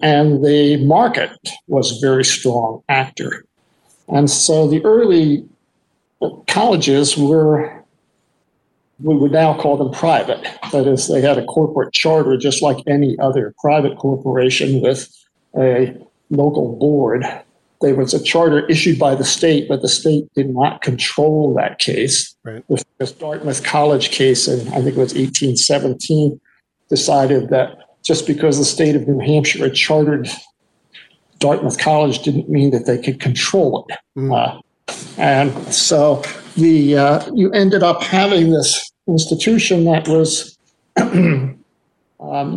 and 0.01 0.43
the 0.43 0.77
market 0.85 1.31
was 1.67 1.91
a 1.91 2.05
very 2.05 2.25
strong 2.25 2.83
actor. 2.89 3.45
And 4.09 4.29
so 4.29 4.67
the 4.67 4.83
early 4.83 5.47
colleges 6.47 7.17
were, 7.17 7.83
we 9.00 9.15
would 9.15 9.31
now 9.31 9.57
call 9.57 9.77
them 9.77 9.91
private. 9.91 10.45
That 10.71 10.85
is, 10.85 11.07
they 11.07 11.21
had 11.21 11.38
a 11.38 11.45
corporate 11.45 11.93
charter 11.93 12.35
just 12.35 12.61
like 12.61 12.77
any 12.88 13.17
other 13.19 13.53
private 13.59 13.97
corporation 13.97 14.81
with 14.81 15.09
a 15.57 15.95
local 16.29 16.75
board. 16.77 17.23
There 17.79 17.95
was 17.95 18.13
a 18.13 18.21
charter 18.21 18.67
issued 18.67 19.00
by 19.00 19.15
the 19.15 19.23
state, 19.23 19.67
but 19.69 19.81
the 19.81 19.88
state 19.88 20.31
did 20.35 20.50
not 20.50 20.81
control 20.81 21.53
that 21.55 21.79
case. 21.79 22.35
Right. 22.43 22.63
The 22.67 23.15
Dartmouth 23.17 23.63
College 23.63 24.11
case 24.11 24.47
in, 24.47 24.67
I 24.67 24.81
think 24.81 24.97
it 24.97 24.97
was 24.97 25.13
1817, 25.13 26.39
decided 26.89 27.50
that 27.50 27.77
just 28.03 28.27
because 28.27 28.58
the 28.58 28.65
state 28.65 28.96
of 28.96 29.08
New 29.08 29.20
Hampshire 29.20 29.63
had 29.63 29.75
chartered 29.75 30.27
Dartmouth 31.41 31.79
College 31.79 32.20
didn't 32.20 32.50
mean 32.50 32.72
that 32.72 32.86
they 32.86 32.98
could 32.98 33.20
control 33.20 33.86
it. 33.89 33.98
Mm. 34.17 34.38
Uh, 34.38 34.62
and 35.17 35.51
so 35.74 36.24
the 36.55 36.98
uh, 36.98 37.31
you 37.34 37.51
ended 37.51 37.84
up 37.84 38.03
having 38.03 38.51
this 38.51 38.91
institution 39.08 39.84
that 39.86 40.08
was 40.08 40.58
um, 40.98 41.58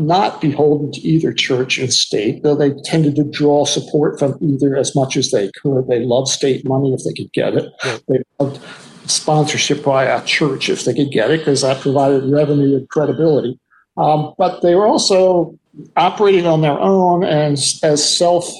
not 0.06 0.40
beholden 0.40 0.92
to 0.92 1.00
either 1.00 1.32
church 1.32 1.78
and 1.78 1.92
state, 1.92 2.42
though 2.42 2.54
they 2.54 2.72
tended 2.84 3.16
to 3.16 3.24
draw 3.24 3.64
support 3.64 4.18
from 4.18 4.36
either 4.40 4.76
as 4.76 4.94
much 4.94 5.16
as 5.16 5.30
they 5.30 5.50
could. 5.62 5.88
They 5.88 6.00
loved 6.00 6.28
state 6.28 6.66
money 6.66 6.92
if 6.92 7.02
they 7.04 7.14
could 7.14 7.32
get 7.32 7.54
it. 7.54 7.72
Yeah. 7.84 7.98
They 8.08 8.22
loved 8.38 8.60
sponsorship 9.06 9.82
by 9.82 10.04
a 10.04 10.24
church 10.24 10.68
if 10.68 10.84
they 10.84 10.94
could 10.94 11.10
get 11.10 11.30
it, 11.30 11.40
because 11.40 11.62
that 11.62 11.80
provided 11.80 12.30
revenue 12.30 12.76
and 12.76 12.88
credibility. 12.88 13.58
Um, 13.96 14.34
but 14.38 14.60
they 14.62 14.74
were 14.74 14.86
also 14.86 15.58
operating 15.96 16.46
on 16.46 16.60
their 16.62 16.78
own 16.78 17.24
as, 17.24 17.80
as 17.82 18.16
self 18.16 18.50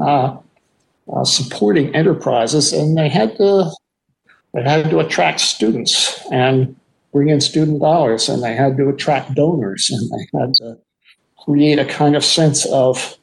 uh, 0.00 0.36
uh, 1.12 1.24
supporting 1.24 1.94
enterprises, 1.94 2.72
and 2.72 2.96
they 2.96 3.08
had 3.08 3.36
to 3.36 3.70
they 4.54 4.62
had 4.62 4.88
to 4.90 5.00
attract 5.00 5.40
students 5.40 6.20
and 6.30 6.76
bring 7.12 7.28
in 7.28 7.40
student 7.40 7.80
dollars, 7.80 8.28
and 8.28 8.42
they 8.42 8.54
had 8.54 8.76
to 8.76 8.88
attract 8.88 9.34
donors, 9.34 9.90
and 9.90 10.10
they 10.10 10.38
had 10.38 10.54
to 10.54 10.78
create 11.44 11.78
a 11.78 11.84
kind 11.84 12.16
of 12.16 12.24
sense 12.24 12.64
of 12.66 13.16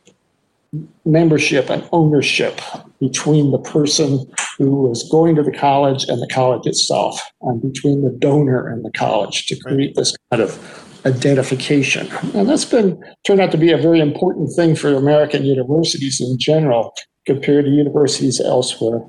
membership 1.05 1.69
and 1.69 1.87
ownership 1.91 2.61
between 2.99 3.51
the 3.51 3.59
person 3.59 4.25
who 4.57 4.83
was 4.83 5.03
going 5.09 5.35
to 5.35 5.43
the 5.43 5.51
college 5.51 6.05
and 6.07 6.21
the 6.21 6.27
college 6.27 6.67
itself, 6.67 7.21
and 7.41 7.61
between 7.61 8.03
the 8.03 8.11
donor 8.11 8.67
and 8.67 8.85
the 8.85 8.91
college 8.91 9.47
to 9.47 9.59
create 9.59 9.95
this 9.95 10.15
kind 10.29 10.41
of 10.41 10.80
identification. 11.05 12.07
And 12.33 12.49
that's 12.49 12.65
been 12.65 13.03
turned 13.25 13.41
out 13.41 13.51
to 13.51 13.57
be 13.57 13.71
a 13.71 13.77
very 13.77 13.99
important 13.99 14.53
thing 14.55 14.75
for 14.75 14.93
American 14.93 15.43
universities 15.43 16.21
in 16.21 16.37
general 16.39 16.93
compared 17.25 17.65
to 17.65 17.71
universities 17.71 18.39
elsewhere. 18.39 19.01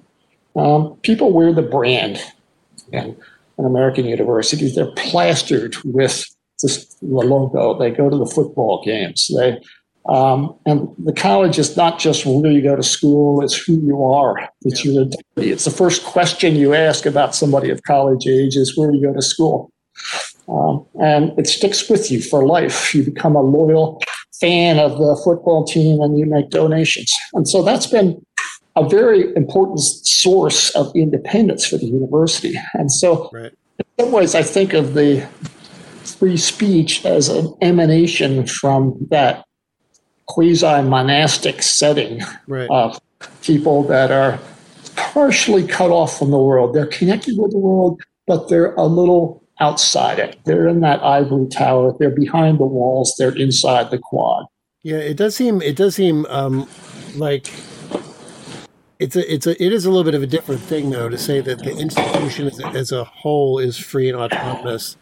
Um, 0.57 0.97
people 1.03 1.33
wear 1.33 1.53
the 1.53 1.63
brand 1.63 2.21
in, 2.93 3.17
in 3.59 3.65
American 3.65 4.05
universities. 4.07 4.75
They're 4.75 4.93
plastered 4.93 5.77
with 5.85 6.25
this, 6.63 6.87
the 7.01 7.07
logo. 7.07 7.79
They 7.79 7.91
go 7.91 8.11
to 8.11 8.17
the 8.17 8.27
football 8.27 8.83
games. 8.85 9.31
They 9.35 9.59
um, 10.09 10.57
and 10.67 10.89
the 10.99 11.13
college 11.13 11.59
is 11.59 11.77
not 11.77 12.01
just 12.01 12.27
where 12.27 12.51
you 12.51 12.61
go 12.61 12.75
to 12.75 12.83
school, 12.83 13.43
it's 13.43 13.55
who 13.55 13.75
you 13.81 14.03
are. 14.05 14.49
It's 14.63 14.85
yeah. 14.85 14.93
your 14.93 15.03
identity. 15.03 15.53
It's 15.53 15.65
the 15.65 15.71
first 15.71 16.05
question 16.05 16.57
you 16.57 16.75
ask 16.75 17.07
about 17.07 17.35
somebody 17.35 17.71
of 17.71 17.83
college 17.85 18.27
age 18.27 18.57
is 18.57 18.77
where 18.77 18.91
do 18.91 18.97
you 18.97 19.07
go 19.07 19.15
to 19.15 19.23
school? 19.23 19.71
Um, 20.49 20.85
and 21.01 21.39
it 21.39 21.47
sticks 21.47 21.89
with 21.89 22.11
you 22.11 22.21
for 22.21 22.47
life. 22.47 22.95
You 22.95 23.05
become 23.05 23.37
a 23.37 23.43
loyal 23.43 24.03
fan 24.41 24.79
of 24.79 24.99
the 24.99 25.21
football 25.23 25.65
team 25.65 26.01
and 26.01 26.19
you 26.19 26.27
make 26.27 26.51
donations. 26.51 27.13
And 27.33 27.49
so 27.49 27.63
that's 27.63 27.87
been 27.87 28.25
a 28.77 28.89
very 28.89 29.35
important 29.37 29.81
source 29.81 30.71
of 30.71 30.91
independence 30.97 31.67
for 31.67 31.77
the 31.77 31.87
university. 31.87 32.55
And 32.75 32.91
so, 32.91 33.31
right. 33.33 33.53
in 33.79 34.05
some 34.05 34.13
ways, 34.13 34.35
I 34.35 34.43
think 34.43 34.73
of 34.73 34.95
the 34.95 35.27
free 36.05 36.37
speech 36.37 37.05
as 37.05 37.29
an 37.29 37.55
emanation 37.61 38.47
from 38.47 38.97
that 39.11 39.45
quasi 40.27 40.83
monastic 40.83 41.63
setting 41.63 42.21
right. 42.47 42.69
of 42.71 42.99
people 43.43 43.83
that 43.85 44.11
are 44.11 44.39
partially 44.97 45.67
cut 45.67 45.91
off 45.91 46.19
from 46.19 46.31
the 46.31 46.39
world. 46.39 46.75
They're 46.75 46.87
connected 46.87 47.37
with 47.39 47.53
the 47.53 47.59
world, 47.59 48.01
but 48.27 48.49
they're 48.49 48.75
a 48.75 48.87
little 48.87 49.42
outside 49.63 50.19
it. 50.19 50.39
They're 50.45 50.67
in 50.67 50.81
that 50.81 51.01
ivory 51.03 51.47
tower. 51.47 51.95
They're 51.99 52.11
behind 52.11 52.59
the 52.59 52.67
walls. 52.67 53.15
They're 53.17 53.37
inside 53.37 53.91
the 53.91 53.99
quad. 53.99 54.47
Yeah, 54.83 54.97
it 54.97 55.17
does 55.17 55.37
seem. 55.37 55.63
It 55.63 55.77
does 55.77 55.95
seem 55.95 56.27
um, 56.27 56.69
like 57.15 57.49
it's 58.99 59.15
a 59.15 59.33
it's 59.33 59.47
a 59.47 59.63
it 59.63 59.73
is 59.73 59.87
a 59.87 59.91
little 59.91 60.05
bit 60.05 60.15
of 60.15 60.23
a 60.23 60.27
different 60.27 60.61
thing 60.61 60.91
though 60.91 61.09
to 61.09 61.17
say 61.17 61.41
that 61.41 61.61
the 61.61 61.77
institution 61.77 62.49
as 62.49 62.59
a, 62.59 62.67
as 62.67 62.93
a 62.93 63.05
whole 63.05 63.61
is 63.61 63.79
free 63.79 64.09
and 64.09 64.19
autonomous 64.19 64.97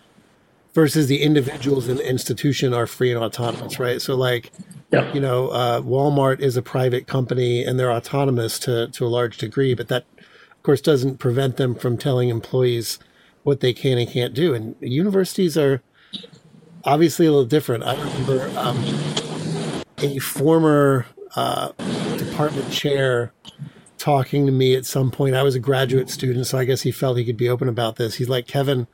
versus 0.75 1.07
the 1.07 1.23
individuals 1.23 1.89
in 1.89 1.97
the 1.97 2.09
institution 2.09 2.75
are 2.75 2.87
free 2.87 3.11
and 3.13 3.23
autonomous, 3.25 3.81
right? 3.81 4.01
So 4.03 4.15
like. 4.15 4.53
Yeah. 4.93 5.13
You 5.13 5.21
know, 5.21 5.51
uh, 5.51 5.83
Walmart 5.83 6.41
is 6.41 6.57
a 6.57 6.63
private 6.63 7.07
company 7.07 7.63
and 7.63 7.79
they're 7.79 7.93
autonomous 7.93 8.59
to, 8.59 8.89
to 8.89 9.07
a 9.07 9.13
large 9.19 9.39
degree, 9.39 9.73
but 9.73 9.87
that, 9.87 10.05
of 10.19 10.63
course, 10.65 10.81
doesn't 10.81 11.19
prevent 11.19 11.59
them 11.59 11.77
from 11.77 11.97
telling 11.97 12.29
employees 12.29 12.99
what 13.43 13.61
they 13.61 13.73
can 13.73 13.99
and 13.99 14.09
can't 14.09 14.35
do. 14.35 14.55
And 14.55 14.77
universities 14.81 15.57
are 15.57 15.83
obviously 16.85 17.27
a 17.27 17.31
little 17.31 17.47
different. 17.47 17.85
I 17.85 17.95
remember 17.95 18.51
um, 18.59 18.79
a 19.99 20.19
former 20.19 21.07
uh, 21.37 21.73
department 22.17 22.71
chair 22.71 23.33
talking 23.99 24.47
to 24.47 24.53
me 24.53 24.75
at 24.75 24.87
some 24.87 25.11
point. 25.11 25.35
I 25.35 25.43
was 25.43 25.55
a 25.55 25.61
graduate 25.61 26.09
student, 26.11 26.47
so 26.47 26.59
I 26.59 26.65
guess 26.65 26.83
he 26.83 26.91
felt 26.91 27.19
he 27.19 27.25
could 27.25 27.37
be 27.37 27.49
open 27.49 27.69
about 27.69 27.97
this. 27.97 28.15
He's 28.15 28.29
like, 28.29 28.47
Kevin, 28.47 28.87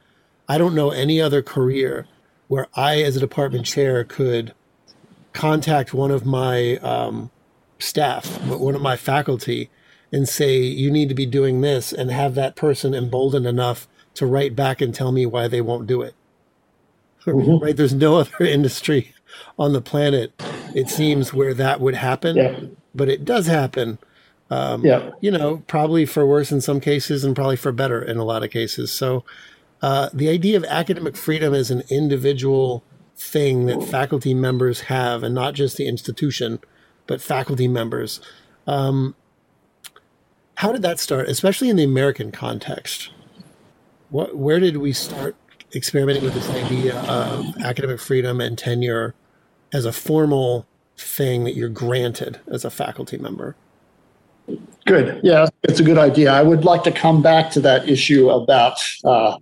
I 0.49 0.59
don't 0.59 0.75
know 0.75 0.91
any 0.91 1.21
other 1.21 1.43
career 1.43 2.07
where 2.49 2.67
I, 2.75 3.03
as 3.03 3.17
a 3.17 3.21
department 3.21 3.67
chair, 3.67 4.05
could 4.05 4.53
contact 5.33 5.95
one 5.95 6.11
of 6.11 6.25
my 6.25 6.77
um, 6.79 7.31
staff, 7.79 8.41
one 8.47 8.75
of 8.75 8.83
my 8.83 8.97
faculty, 8.97 9.71
and 10.13 10.29
say, 10.29 10.59
you 10.59 10.91
need 10.91 11.09
to 11.09 11.15
be 11.15 11.27
doing 11.27 11.61
this, 11.61 11.93
and 11.93 12.11
have 12.11 12.35
that 12.35 12.57
person 12.57 12.95
emboldened 12.95 13.47
enough 13.47 13.89
to 14.17 14.27
write 14.27 14.57
back 14.57 14.81
and 14.81 14.95
tell 14.95 15.13
me 15.13 15.27
why 15.27 15.49
they 15.49 15.61
won't 15.61 15.87
do 15.87 16.03
it. 16.03 16.15
Mm-hmm. 17.27 17.65
Right? 17.65 17.77
There's 17.77 17.93
no 17.93 18.17
other 18.19 18.45
industry 18.45 19.13
on 19.59 19.73
the 19.73 19.81
planet, 19.81 20.33
it 20.77 20.89
seems, 20.89 21.35
where 21.35 21.55
that 21.55 21.81
would 21.81 21.97
happen. 21.97 22.37
Yeah. 22.37 22.61
But 22.95 23.09
it 23.09 23.25
does 23.25 23.49
happen. 23.49 23.99
Um, 24.49 24.85
yeah. 24.85 25.11
You 25.21 25.33
know, 25.33 25.65
probably 25.67 26.07
for 26.07 26.25
worse 26.25 26.53
in 26.53 26.61
some 26.61 26.79
cases 26.79 27.25
and 27.25 27.35
probably 27.35 27.57
for 27.57 27.73
better 27.73 28.01
in 28.01 28.17
a 28.17 28.25
lot 28.25 28.45
of 28.45 28.51
cases. 28.51 28.93
So 28.93 29.25
uh, 29.83 30.09
the 30.13 30.29
idea 30.29 30.57
of 30.57 30.65
academic 30.65 31.17
freedom 31.17 31.53
as 31.53 31.71
an 31.71 31.83
individual 31.91 32.85
thing 33.17 33.67
that 33.67 33.83
faculty 33.83 34.35
members 34.35 34.83
have, 34.83 35.23
and 35.23 35.35
not 35.35 35.55
just 35.55 35.77
the 35.77 35.89
institution, 35.89 36.61
but 37.07 37.21
faculty 37.21 37.67
members. 37.67 38.21
Um, 38.67 39.15
how 40.57 40.73
did 40.73 40.83
that 40.83 40.99
start, 40.99 41.29
especially 41.29 41.69
in 41.71 41.77
the 41.77 41.85
American 41.85 42.31
context? 42.31 43.11
What 44.11 44.37
where 44.37 44.61
did 44.61 44.77
we 44.77 44.93
start 44.93 45.37
experimenting 45.75 46.25
with 46.25 46.35
this 46.35 46.49
idea 46.51 46.99
of 47.03 47.57
academic 47.63 48.01
freedom 48.01 48.41
and 48.41 48.57
tenure 48.57 49.15
as 49.73 49.85
a 49.85 49.93
formal 49.93 50.67
thing 50.97 51.45
that 51.45 51.55
you're 51.55 51.69
granted 51.69 52.41
as 52.49 52.65
a 52.65 52.71
faculty 52.71 53.19
member? 53.19 53.57
Good. 54.87 55.21
Yeah, 55.25 55.49
it's 55.65 55.81
a 55.81 55.83
good 55.83 55.99
idea. 55.99 56.33
I 56.33 56.43
would 56.43 56.65
like 56.65 56.85
to 56.85 56.93
come 56.93 57.21
back 57.21 57.51
to 57.53 57.61
that 57.61 57.89
issue 57.89 58.31
about 58.31 58.79
uh, 59.05 59.37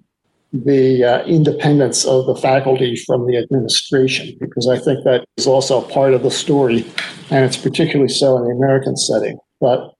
the 0.52 1.04
uh, 1.04 1.24
independence 1.24 2.06
of 2.06 2.26
the 2.26 2.34
faculty 2.36 2.96
from 2.96 3.26
the 3.26 3.36
administration, 3.36 4.36
because 4.40 4.66
I 4.66 4.78
think 4.78 5.04
that 5.04 5.26
is 5.36 5.46
also 5.46 5.82
part 5.82 6.14
of 6.14 6.22
the 6.22 6.30
story, 6.30 6.86
and 7.30 7.44
it's 7.44 7.56
particularly 7.56 8.08
so 8.08 8.38
in 8.38 8.44
the 8.44 8.50
American 8.50 8.96
setting. 8.96 9.38
But 9.60 9.92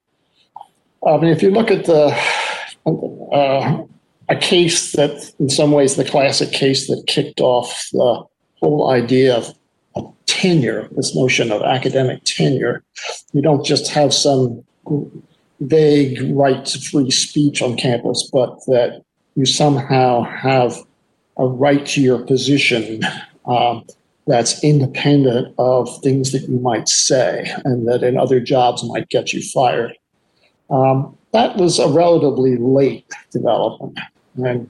I 1.05 1.17
mean, 1.17 1.31
if 1.31 1.43
you 1.43 1.51
look 1.51 1.69
at 1.69 1.85
the 1.85 2.07
uh, 3.31 3.83
a 4.29 4.35
case 4.35 4.93
that, 4.93 5.33
in 5.39 5.49
some 5.49 5.71
ways, 5.71 5.95
the 5.95 6.05
classic 6.05 6.51
case 6.51 6.87
that 6.87 7.03
kicked 7.07 7.41
off 7.41 7.87
the 7.91 8.23
whole 8.59 8.89
idea 8.89 9.35
of, 9.35 9.53
tenure, 10.25 10.89
this 10.91 11.15
notion 11.15 11.51
of 11.51 11.61
academic 11.61 12.21
tenure. 12.25 12.83
You 13.31 13.41
don't 13.41 13.65
just 13.65 13.89
have 13.91 14.13
some 14.13 14.63
vague 15.61 16.19
right 16.35 16.65
to 16.65 16.79
free 16.79 17.09
speech 17.11 17.61
on 17.61 17.77
campus, 17.77 18.29
but 18.33 18.57
that 18.65 19.03
you 19.35 19.45
somehow 19.45 20.23
have 20.23 20.75
a 21.37 21.45
right 21.45 21.85
to 21.87 22.01
your 22.01 22.19
position 22.19 23.01
um, 23.45 23.85
that's 24.27 24.63
independent 24.63 25.53
of 25.57 25.89
things 26.01 26.31
that 26.31 26.49
you 26.49 26.59
might 26.59 26.89
say 26.89 27.49
and 27.63 27.87
that 27.87 28.03
in 28.03 28.17
other 28.17 28.39
jobs 28.39 28.83
might 28.83 29.07
get 29.09 29.31
you 29.31 29.41
fired. 29.41 29.93
Um, 30.69 31.15
that 31.31 31.57
was 31.57 31.79
a 31.79 31.87
relatively 31.87 32.57
late 32.57 33.05
development. 33.31 33.99
And 34.37 34.69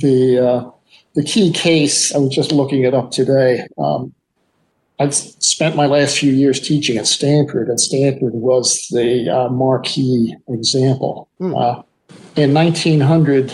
the, 0.00 0.38
uh, 0.38 0.70
the 1.14 1.22
key 1.22 1.52
case, 1.52 2.14
I 2.14 2.18
was 2.18 2.34
just 2.34 2.52
looking 2.52 2.82
it 2.82 2.94
up 2.94 3.10
today. 3.10 3.66
Um, 3.78 4.14
I've 4.98 5.14
spent 5.14 5.74
my 5.74 5.86
last 5.86 6.18
few 6.18 6.32
years 6.32 6.60
teaching 6.60 6.96
at 6.96 7.06
Stanford, 7.06 7.68
and 7.68 7.80
Stanford 7.80 8.34
was 8.34 8.86
the 8.90 9.28
uh, 9.28 9.48
marquee 9.48 10.36
example. 10.48 11.28
Hmm. 11.38 11.54
Uh, 11.56 11.82
in 12.36 12.54
1900, 12.54 13.52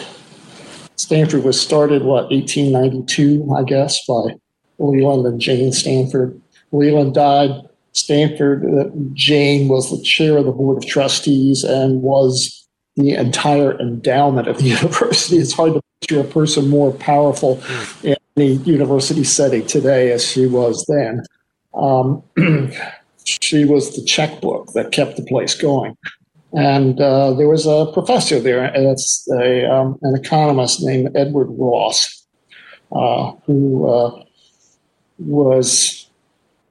Stanford 0.96 1.44
was 1.44 1.60
started, 1.60 2.02
what, 2.02 2.30
1892, 2.30 3.54
I 3.56 3.62
guess, 3.62 4.04
by 4.06 4.34
Leland 4.78 5.26
and 5.26 5.40
Jane 5.40 5.72
Stanford. 5.72 6.40
Leland 6.72 7.14
died. 7.14 7.50
Stanford, 7.92 8.64
uh, 8.64 8.90
Jane 9.14 9.68
was 9.68 9.90
the 9.90 10.04
chair 10.04 10.36
of 10.36 10.44
the 10.44 10.52
board 10.52 10.76
of 10.76 10.88
trustees 10.88 11.64
and 11.64 12.02
was 12.02 12.57
the 12.98 13.14
entire 13.14 13.78
endowment 13.80 14.48
of 14.48 14.58
the 14.58 14.64
university. 14.76 15.38
It's 15.38 15.52
hard 15.52 15.74
to 15.74 15.82
picture 16.00 16.20
a 16.20 16.24
person 16.24 16.68
more 16.68 16.92
powerful 16.92 17.56
mm. 17.56 18.04
in 18.04 18.16
the 18.34 18.46
university 18.70 19.24
setting 19.24 19.66
today 19.66 20.12
as 20.12 20.24
she 20.24 20.46
was 20.46 20.84
then. 20.86 21.24
Um, 21.74 22.22
she 23.24 23.64
was 23.64 23.94
the 23.94 24.04
checkbook 24.04 24.72
that 24.72 24.92
kept 24.92 25.16
the 25.16 25.24
place 25.24 25.54
going. 25.54 25.96
And 26.54 27.00
uh, 27.00 27.34
there 27.34 27.48
was 27.48 27.66
a 27.66 27.90
professor 27.92 28.40
there, 28.40 28.64
and 28.64 28.86
it's 28.86 29.28
a, 29.30 29.70
um, 29.70 29.98
an 30.00 30.16
economist 30.16 30.82
named 30.82 31.14
Edward 31.14 31.48
Ross, 31.50 32.26
uh, 32.90 33.32
who 33.44 33.86
uh, 33.86 34.24
was 35.18 36.08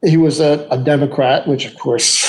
he 0.04 0.18
was 0.18 0.40
a, 0.40 0.68
a, 0.72 0.78
Democrat, 0.78 1.48
which 1.48 1.66
of 1.66 1.78
course 1.78 2.26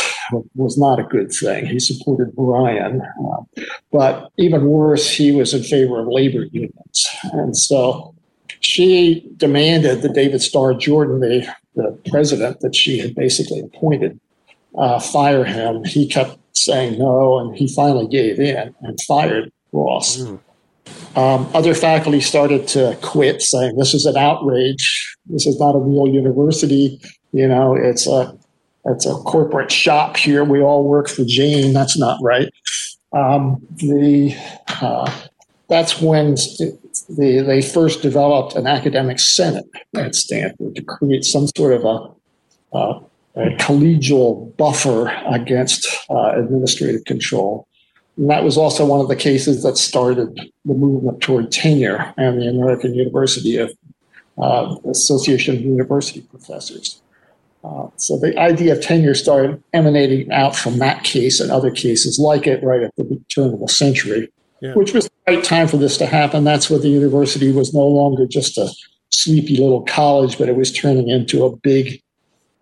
was 0.54 0.78
not 0.78 1.00
a 1.00 1.04
good 1.04 1.32
thing. 1.32 1.66
He 1.66 1.80
supported 1.80 2.34
Bryan, 2.34 3.02
uh, 3.02 3.62
but 3.90 4.30
even 4.36 4.66
worse, 4.66 5.10
he 5.10 5.32
was 5.32 5.54
in 5.54 5.62
favor 5.62 6.00
of 6.00 6.08
labor 6.08 6.44
unions, 6.52 7.06
and 7.32 7.56
so 7.56 8.14
she 8.60 9.28
demanded 9.36 10.02
that 10.02 10.14
David 10.14 10.42
Starr 10.42 10.74
Jordan, 10.74 11.20
the, 11.20 11.46
the 11.74 11.98
president 12.10 12.60
that 12.60 12.74
she 12.74 12.98
had 12.98 13.14
basically 13.14 13.60
appointed, 13.60 14.18
uh, 14.76 14.98
fire 14.98 15.44
him. 15.44 15.84
He 15.84 16.08
kept 16.08 16.38
saying 16.56 16.98
no, 16.98 17.38
and 17.38 17.56
he 17.56 17.72
finally 17.72 18.06
gave 18.06 18.38
in 18.38 18.74
and 18.82 19.00
fired 19.02 19.52
Ross. 19.72 20.18
Mm. 20.18 20.40
Um, 21.16 21.50
other 21.54 21.74
faculty 21.74 22.20
started 22.20 22.66
to 22.68 22.96
quit, 23.02 23.42
saying 23.42 23.76
this 23.76 23.94
is 23.94 24.06
an 24.06 24.16
outrage. 24.16 25.16
This 25.26 25.46
is 25.46 25.58
not 25.58 25.74
a 25.74 25.78
real 25.78 26.08
university. 26.08 27.00
You 27.32 27.48
know, 27.48 27.74
it's 27.74 28.06
a 28.06 28.37
it's 28.88 29.06
a 29.06 29.14
corporate 29.14 29.70
shop 29.70 30.16
here. 30.16 30.44
We 30.44 30.60
all 30.60 30.84
work 30.84 31.08
for 31.08 31.24
Jane. 31.24 31.72
That's 31.72 31.98
not 31.98 32.18
right. 32.22 32.50
Um, 33.12 33.66
the 33.76 34.34
uh, 34.80 35.10
that's 35.68 36.00
when 36.00 36.34
the, 36.34 37.44
they 37.46 37.62
first 37.62 38.02
developed 38.02 38.54
an 38.54 38.66
academic 38.66 39.18
senate 39.18 39.66
at 39.94 40.14
Stanford 40.14 40.76
to 40.76 40.82
create 40.82 41.24
some 41.24 41.46
sort 41.56 41.74
of 41.74 41.84
a, 41.84 42.76
a, 42.76 43.00
a 43.36 43.56
collegial 43.56 44.56
buffer 44.56 45.08
against 45.26 45.86
uh, 46.10 46.32
administrative 46.36 47.04
control. 47.04 47.66
And 48.16 48.30
that 48.30 48.42
was 48.42 48.58
also 48.58 48.84
one 48.84 49.00
of 49.00 49.08
the 49.08 49.16
cases 49.16 49.62
that 49.62 49.76
started 49.76 50.34
the 50.64 50.74
movement 50.74 51.20
toward 51.20 51.52
tenure 51.52 52.12
and 52.16 52.40
the 52.40 52.48
American 52.48 52.94
University 52.94 53.56
of 53.58 53.70
uh, 54.38 54.76
Association 54.90 55.56
of 55.56 55.62
University 55.62 56.22
Professors. 56.22 57.00
Uh, 57.68 57.88
so 57.96 58.18
the 58.18 58.38
idea 58.38 58.72
of 58.72 58.80
tenure 58.80 59.14
started 59.14 59.62
emanating 59.74 60.30
out 60.32 60.56
from 60.56 60.78
that 60.78 61.04
case 61.04 61.38
and 61.38 61.50
other 61.50 61.70
cases 61.70 62.18
like 62.18 62.46
it 62.46 62.62
right 62.62 62.82
at 62.82 62.94
the 62.96 63.20
turn 63.28 63.52
of 63.52 63.60
the 63.60 63.68
century 63.68 64.28
yeah. 64.60 64.74
which 64.74 64.92
was 64.92 65.06
the 65.06 65.34
right 65.34 65.44
time 65.44 65.68
for 65.68 65.76
this 65.76 65.96
to 65.98 66.06
happen. 66.06 66.44
That's 66.44 66.70
what 66.70 66.82
the 66.82 66.88
university 66.88 67.52
was 67.52 67.74
no 67.74 67.86
longer 67.86 68.26
just 68.26 68.58
a 68.58 68.68
sleepy 69.10 69.56
little 69.56 69.82
college, 69.82 70.38
but 70.38 70.48
it 70.48 70.56
was 70.56 70.72
turning 70.72 71.08
into 71.08 71.44
a 71.44 71.56
big 71.56 72.02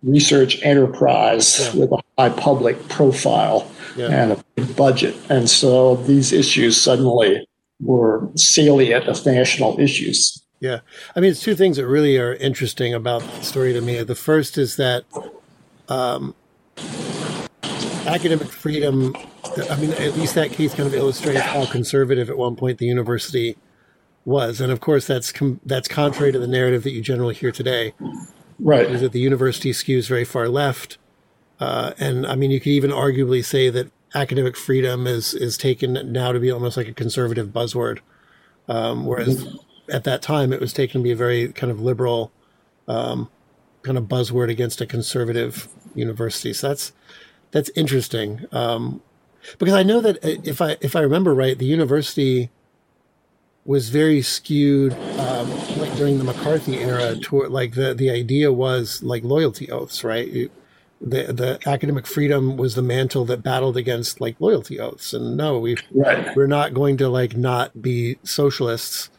research 0.03 0.61
enterprise 0.63 1.59
yeah. 1.59 1.81
with 1.81 1.91
a 1.91 2.01
high 2.17 2.29
public 2.29 2.87
profile 2.87 3.69
yeah. 3.95 4.07
and 4.07 4.31
a 4.33 4.43
big 4.55 4.75
budget. 4.75 5.15
And 5.29 5.49
so 5.49 5.95
these 5.95 6.31
issues 6.31 6.79
suddenly 6.79 7.47
were 7.79 8.27
salient 8.35 9.07
as 9.07 9.25
national 9.25 9.79
issues. 9.79 10.41
Yeah. 10.59 10.79
I 11.15 11.19
mean, 11.19 11.31
it's 11.31 11.41
two 11.41 11.55
things 11.55 11.77
that 11.77 11.87
really 11.87 12.17
are 12.17 12.33
interesting 12.35 12.93
about 12.93 13.21
the 13.21 13.41
story 13.41 13.73
to 13.73 13.81
me. 13.81 14.01
The 14.03 14.15
first 14.15 14.57
is 14.57 14.75
that 14.77 15.05
um, 15.87 16.33
academic 18.07 18.49
freedom 18.49 19.13
I 19.69 19.75
mean, 19.79 19.91
at 19.93 20.15
least 20.15 20.35
that 20.35 20.51
case 20.51 20.73
kind 20.73 20.87
of 20.87 20.93
illustrates 20.93 21.39
how 21.39 21.65
conservative 21.65 22.29
at 22.29 22.37
one 22.37 22.55
point 22.55 22.77
the 22.77 22.85
university 22.85 23.57
was, 24.25 24.61
and 24.61 24.71
of 24.71 24.79
course 24.79 25.07
that's 25.07 25.31
com- 25.31 25.59
that's 25.65 25.87
contrary 25.87 26.31
to 26.31 26.39
the 26.39 26.47
narrative 26.47 26.83
that 26.83 26.91
you 26.91 27.01
generally 27.01 27.33
hear 27.33 27.51
today. 27.51 27.93
Right, 28.59 28.89
is 28.89 29.01
that 29.01 29.11
the 29.11 29.19
university 29.19 29.71
skews 29.71 30.07
very 30.07 30.25
far 30.25 30.49
left, 30.49 30.97
uh, 31.59 31.93
and 31.97 32.25
I 32.27 32.35
mean, 32.35 32.51
you 32.51 32.59
could 32.59 32.71
even 32.71 32.91
arguably 32.91 33.43
say 33.43 33.69
that 33.69 33.91
academic 34.13 34.57
freedom 34.57 35.07
is 35.07 35.33
is 35.33 35.57
taken 35.57 36.11
now 36.11 36.31
to 36.31 36.39
be 36.39 36.51
almost 36.51 36.77
like 36.77 36.87
a 36.87 36.93
conservative 36.93 37.47
buzzword, 37.49 37.99
um, 38.67 39.05
whereas 39.05 39.47
at 39.89 40.03
that 40.03 40.21
time 40.21 40.53
it 40.53 40.59
was 40.59 40.73
taken 40.73 41.01
to 41.01 41.03
be 41.03 41.11
a 41.11 41.15
very 41.15 41.51
kind 41.53 41.71
of 41.71 41.81
liberal, 41.81 42.31
um, 42.87 43.29
kind 43.83 43.97
of 43.97 44.05
buzzword 44.05 44.49
against 44.49 44.81
a 44.81 44.85
conservative 44.85 45.67
university. 45.95 46.53
So 46.53 46.69
that's 46.69 46.93
that's 47.51 47.69
interesting. 47.75 48.45
Um, 48.51 49.01
because 49.57 49.73
I 49.73 49.83
know 49.83 50.01
that 50.01 50.17
uh, 50.17 50.41
if 50.43 50.61
I 50.61 50.77
if 50.81 50.95
I 50.95 51.01
remember 51.01 51.33
right, 51.33 51.57
the 51.57 51.65
university 51.65 52.49
was 53.65 53.89
very 53.89 54.21
skewed 54.21 54.93
um, 55.19 55.49
like 55.77 55.93
during 55.95 56.17
the 56.17 56.23
McCarthy 56.23 56.77
era 56.77 57.15
toward 57.15 57.51
like 57.51 57.75
the 57.75 57.93
the 57.93 58.09
idea 58.09 58.51
was 58.51 59.03
like 59.03 59.23
loyalty 59.23 59.69
oaths, 59.69 60.03
right? 60.03 60.49
the 60.99 61.31
the 61.31 61.59
academic 61.69 62.07
freedom 62.07 62.57
was 62.57 62.75
the 62.75 62.81
mantle 62.81 63.25
that 63.25 63.43
battled 63.43 63.77
against 63.77 64.19
like 64.19 64.39
loyalty 64.39 64.79
oaths, 64.79 65.13
and 65.13 65.37
no, 65.37 65.59
we 65.59 65.77
right. 65.93 66.35
we're 66.35 66.47
not 66.47 66.73
going 66.73 66.97
to 66.97 67.07
like 67.07 67.35
not 67.35 67.81
be 67.81 68.17
socialists 68.23 69.09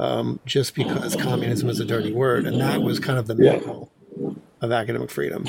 um, 0.00 0.40
just 0.46 0.74
because 0.74 1.14
communism 1.14 1.68
is 1.68 1.78
a 1.78 1.84
dirty 1.84 2.12
word, 2.12 2.46
and 2.46 2.58
that 2.60 2.80
was 2.80 2.98
kind 2.98 3.18
of 3.18 3.26
the 3.26 3.34
mantle 3.34 3.92
yeah. 4.18 4.30
of 4.62 4.72
academic 4.72 5.10
freedom. 5.10 5.44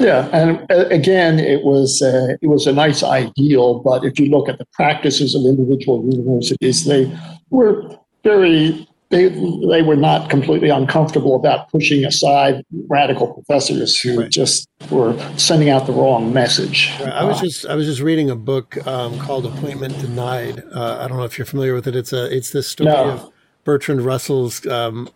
Yeah, 0.00 0.28
and 0.32 0.66
uh, 0.70 0.86
again, 0.88 1.38
it 1.38 1.62
was 1.62 2.00
uh, 2.02 2.36
it 2.40 2.46
was 2.46 2.66
a 2.66 2.72
nice 2.72 3.02
ideal, 3.02 3.80
but 3.80 4.04
if 4.04 4.18
you 4.18 4.30
look 4.30 4.48
at 4.48 4.58
the 4.58 4.66
practices 4.72 5.34
of 5.34 5.42
individual 5.42 6.02
universities, 6.04 6.86
they 6.86 7.14
were 7.50 7.96
very 8.24 8.88
they 9.14 9.28
they 9.28 9.82
were 9.82 9.96
not 9.96 10.28
completely 10.28 10.70
uncomfortable 10.70 11.36
about 11.36 11.70
pushing 11.70 12.04
aside 12.04 12.64
radical 12.88 13.32
professors 13.32 13.98
who 13.98 14.22
right. 14.22 14.30
just 14.30 14.68
were 14.90 15.16
sending 15.38 15.70
out 15.70 15.86
the 15.86 15.92
wrong 15.92 16.32
message. 16.32 16.90
I 17.00 17.24
was 17.24 17.40
just 17.40 17.64
I 17.66 17.76
was 17.76 17.86
just 17.86 18.00
reading 18.00 18.28
a 18.28 18.36
book 18.36 18.84
um, 18.86 19.18
called 19.20 19.46
Appointment 19.46 19.98
Denied. 20.00 20.64
Uh, 20.74 20.98
I 21.00 21.08
don't 21.08 21.16
know 21.16 21.24
if 21.24 21.38
you're 21.38 21.46
familiar 21.46 21.74
with 21.74 21.86
it. 21.86 21.94
It's 21.94 22.12
a 22.12 22.34
it's 22.36 22.50
the 22.50 22.62
story 22.62 22.90
no. 22.90 23.10
of 23.10 23.32
Bertrand 23.62 24.02
Russell's. 24.02 24.66
Um, 24.66 25.08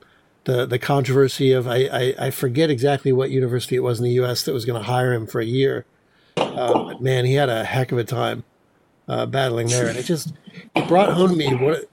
the 0.44 0.64
the 0.64 0.78
controversy 0.78 1.52
of 1.52 1.66
I, 1.68 1.88
I, 1.92 2.14
I 2.18 2.30
forget 2.30 2.70
exactly 2.70 3.12
what 3.12 3.30
university 3.30 3.76
it 3.76 3.80
was 3.80 3.98
in 3.98 4.04
the 4.04 4.12
U.S. 4.12 4.44
that 4.44 4.54
was 4.54 4.64
going 4.64 4.80
to 4.80 4.87
hire 4.87 5.12
him 5.12 5.26
for 5.26 5.40
a 5.40 5.44
year. 5.44 5.84
Uh, 6.38 6.94
man, 7.00 7.26
he 7.26 7.34
had 7.34 7.50
a 7.50 7.64
heck 7.64 7.92
of 7.92 7.98
a 7.98 8.04
time 8.04 8.44
uh, 9.08 9.26
battling 9.26 9.66
there, 9.66 9.88
and 9.88 9.98
it 9.98 10.04
just 10.04 10.32
it 10.74 10.88
brought 10.88 11.12
home 11.12 11.30
to 11.30 11.37
me 11.37 11.54
what 11.54 11.90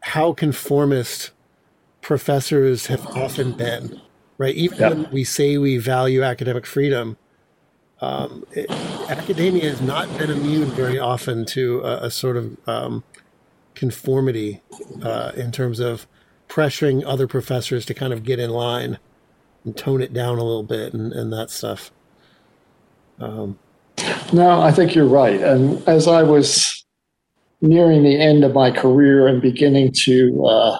how 0.00 0.32
conformist 0.32 1.32
professors 2.00 2.86
have 2.86 3.06
often 3.08 3.52
been. 3.52 4.00
Right, 4.38 4.54
even 4.54 4.78
yep. 4.78 4.92
when 4.92 5.10
we 5.10 5.24
say 5.24 5.58
we 5.58 5.78
value 5.78 6.22
academic 6.22 6.64
freedom, 6.64 7.16
um, 8.00 8.44
it, 8.52 8.70
academia 9.10 9.68
has 9.68 9.80
not 9.80 10.16
been 10.16 10.30
immune 10.30 10.70
very 10.70 10.98
often 10.98 11.44
to 11.46 11.80
a, 11.80 12.04
a 12.04 12.10
sort 12.10 12.36
of 12.36 12.56
um, 12.68 13.02
conformity 13.74 14.60
uh, 15.02 15.32
in 15.34 15.50
terms 15.50 15.80
of 15.80 16.06
pressuring 16.48 17.02
other 17.04 17.26
professors 17.26 17.84
to 17.86 17.94
kind 17.94 18.12
of 18.12 18.22
get 18.22 18.38
in 18.38 18.50
line 18.50 18.98
and 19.64 19.76
tone 19.76 20.00
it 20.00 20.12
down 20.12 20.38
a 20.38 20.44
little 20.44 20.62
bit 20.62 20.94
and, 20.94 21.12
and 21.12 21.32
that 21.32 21.50
stuff. 21.50 21.90
Um, 23.18 23.58
no, 24.32 24.60
I 24.60 24.70
think 24.70 24.94
you're 24.94 25.06
right. 25.06 25.40
And 25.40 25.86
as 25.88 26.06
I 26.06 26.22
was 26.22 26.84
nearing 27.60 28.02
the 28.04 28.20
end 28.20 28.44
of 28.44 28.54
my 28.54 28.70
career 28.70 29.26
and 29.26 29.42
beginning 29.42 29.92
to 30.04 30.46
uh, 30.46 30.78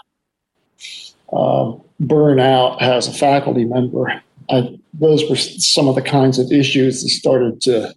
uh, 1.32 1.72
burn 2.00 2.40
out 2.40 2.80
as 2.80 3.08
a 3.08 3.12
faculty 3.12 3.64
member, 3.64 4.22
I, 4.50 4.78
those 4.94 5.28
were 5.28 5.36
some 5.36 5.88
of 5.88 5.94
the 5.94 6.02
kinds 6.02 6.38
of 6.38 6.50
issues 6.50 7.02
that 7.02 7.10
started 7.10 7.60
to 7.62 7.94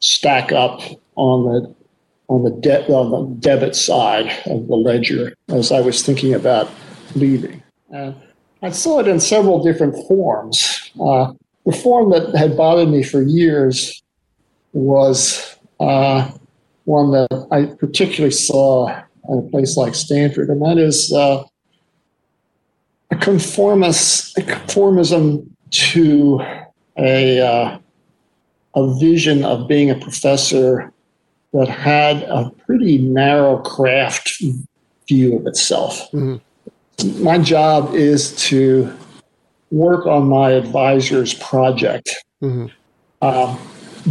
stack 0.00 0.52
up 0.52 0.80
on 1.16 1.44
the 1.44 1.74
on 2.28 2.42
the 2.42 2.50
debt 2.50 2.88
on 2.88 3.10
the 3.10 3.34
debit 3.40 3.76
side 3.76 4.26
of 4.46 4.66
the 4.66 4.74
ledger 4.74 5.34
as 5.48 5.70
I 5.70 5.80
was 5.80 6.02
thinking 6.02 6.32
about 6.32 6.70
leaving. 7.14 7.62
And 7.90 8.14
I 8.62 8.70
saw 8.70 9.00
it 9.00 9.08
in 9.08 9.20
several 9.20 9.62
different 9.62 9.94
forms. 10.08 10.90
Uh, 10.98 11.32
the 11.66 11.72
form 11.72 12.10
that 12.10 12.34
had 12.34 12.56
bothered 12.56 12.88
me 12.88 13.02
for 13.02 13.22
years 13.22 14.02
was 14.72 15.56
uh, 15.80 16.30
one 16.84 17.10
that 17.12 17.46
I 17.50 17.66
particularly 17.78 18.32
saw 18.32 18.88
at 18.88 19.04
a 19.28 19.42
place 19.50 19.76
like 19.76 19.94
Stanford, 19.94 20.48
and 20.48 20.62
that 20.62 20.78
is 20.78 21.12
uh, 21.12 21.44
a, 23.10 23.16
conformist, 23.16 24.36
a 24.38 24.42
conformism 24.42 25.46
to 25.70 26.40
a, 26.96 27.40
uh, 27.40 27.78
a 28.74 28.94
vision 28.98 29.44
of 29.44 29.68
being 29.68 29.90
a 29.90 29.94
professor 29.96 30.92
that 31.52 31.68
had 31.68 32.22
a 32.24 32.50
pretty 32.66 32.98
narrow 32.98 33.58
craft 33.58 34.42
view 35.08 35.38
of 35.38 35.46
itself. 35.46 36.10
Mm-hmm. 36.12 37.22
My 37.22 37.38
job 37.38 37.94
is 37.94 38.34
to 38.48 38.92
work 39.70 40.06
on 40.06 40.28
my 40.28 40.50
advisor's 40.50 41.34
project, 41.34 42.14
mm-hmm. 42.42 42.66
um, 43.26 43.58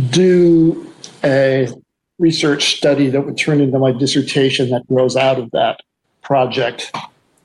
do 0.09 0.91
a 1.23 1.67
research 2.19 2.77
study 2.77 3.09
that 3.09 3.21
would 3.21 3.37
turn 3.37 3.61
into 3.61 3.79
my 3.79 3.91
dissertation 3.91 4.69
that 4.69 4.87
grows 4.87 5.15
out 5.15 5.39
of 5.39 5.51
that 5.51 5.79
project, 6.21 6.91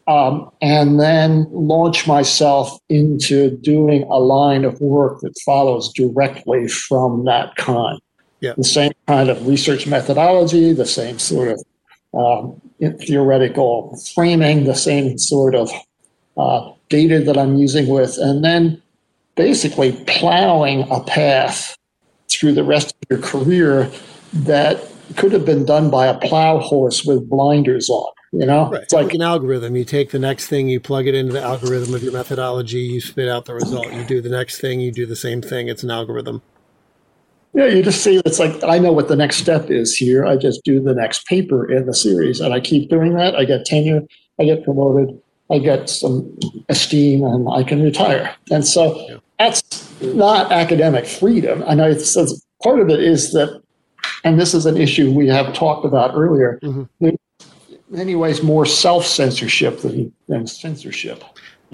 um, 0.08 0.50
and 0.62 0.98
then 0.98 1.46
launch 1.50 2.06
myself 2.06 2.78
into 2.88 3.50
doing 3.58 4.04
a 4.04 4.18
line 4.18 4.64
of 4.64 4.80
work 4.80 5.20
that 5.20 5.38
follows 5.44 5.92
directly 5.92 6.66
from 6.66 7.26
that 7.26 7.54
kind. 7.56 8.00
Yeah. 8.40 8.54
The 8.56 8.64
same 8.64 8.92
kind 9.06 9.28
of 9.28 9.46
research 9.46 9.86
methodology, 9.86 10.72
the 10.72 10.86
same 10.86 11.18
sort 11.18 11.58
of 11.58 11.62
um, 12.14 12.60
theoretical 13.00 14.00
framing, 14.14 14.64
the 14.64 14.74
same 14.74 15.18
sort 15.18 15.54
of 15.54 15.70
uh, 16.38 16.72
data 16.88 17.20
that 17.20 17.36
I'm 17.36 17.56
using 17.56 17.86
with, 17.86 18.16
and 18.16 18.42
then 18.42 18.80
basically 19.34 19.92
plowing 20.06 20.90
a 20.90 21.00
path 21.00 21.76
through 22.30 22.52
the 22.52 22.64
rest 22.64 22.94
of 22.94 23.10
your 23.10 23.18
career 23.20 23.90
that 24.32 24.90
could 25.16 25.32
have 25.32 25.44
been 25.44 25.64
done 25.64 25.90
by 25.90 26.06
a 26.06 26.18
plow 26.18 26.58
horse 26.58 27.04
with 27.04 27.28
blinders 27.28 27.88
on. 27.88 28.12
You 28.32 28.44
know, 28.44 28.68
right. 28.68 28.82
it's 28.82 28.92
like, 28.92 29.06
like 29.06 29.14
an 29.14 29.22
algorithm. 29.22 29.74
You 29.74 29.86
take 29.86 30.10
the 30.10 30.18
next 30.18 30.48
thing, 30.48 30.68
you 30.68 30.80
plug 30.80 31.06
it 31.06 31.14
into 31.14 31.32
the 31.32 31.42
algorithm 31.42 31.94
of 31.94 32.02
your 32.02 32.12
methodology, 32.12 32.80
you 32.80 33.00
spit 33.00 33.26
out 33.26 33.46
the 33.46 33.54
result. 33.54 33.90
You 33.90 34.04
do 34.04 34.20
the 34.20 34.28
next 34.28 34.60
thing, 34.60 34.80
you 34.80 34.92
do 34.92 35.06
the 35.06 35.16
same 35.16 35.40
thing. 35.40 35.68
It's 35.68 35.82
an 35.82 35.90
algorithm. 35.90 36.42
Yeah, 37.54 37.66
you 37.66 37.82
just 37.82 38.04
see 38.04 38.20
it's 38.26 38.38
like 38.38 38.62
I 38.62 38.78
know 38.78 38.92
what 38.92 39.08
the 39.08 39.16
next 39.16 39.38
step 39.38 39.70
is 39.70 39.94
here. 39.96 40.26
I 40.26 40.36
just 40.36 40.62
do 40.62 40.80
the 40.80 40.94
next 40.94 41.26
paper 41.26 41.70
in 41.70 41.86
the 41.86 41.94
series, 41.94 42.40
and 42.40 42.52
I 42.52 42.60
keep 42.60 42.90
doing 42.90 43.14
that. 43.14 43.34
I 43.34 43.46
get 43.46 43.64
tenure, 43.64 44.02
I 44.38 44.44
get 44.44 44.62
promoted, 44.62 45.18
I 45.50 45.58
get 45.58 45.88
some 45.88 46.38
esteem, 46.68 47.24
and 47.24 47.48
I 47.48 47.62
can 47.62 47.82
retire. 47.82 48.34
And 48.50 48.66
so 48.66 49.08
yeah. 49.08 49.16
that's 49.38 49.62
not 50.02 50.52
academic 50.52 51.06
freedom. 51.06 51.64
I 51.66 51.74
know 51.74 51.88
it's, 51.88 52.14
it's, 52.16 52.44
part 52.62 52.80
of 52.80 52.90
it 52.90 53.00
is 53.00 53.32
that, 53.32 53.62
and 54.24 54.40
this 54.40 54.54
is 54.54 54.66
an 54.66 54.76
issue 54.76 55.12
we 55.12 55.28
have 55.28 55.52
talked 55.52 55.84
about 55.84 56.12
earlier. 56.14 56.58
Mm-hmm. 56.62 57.10
many 57.90 58.14
ways 58.14 58.42
more 58.42 58.66
self 58.66 59.06
censorship 59.06 59.80
than, 59.80 60.12
than 60.28 60.46
censorship. 60.46 61.24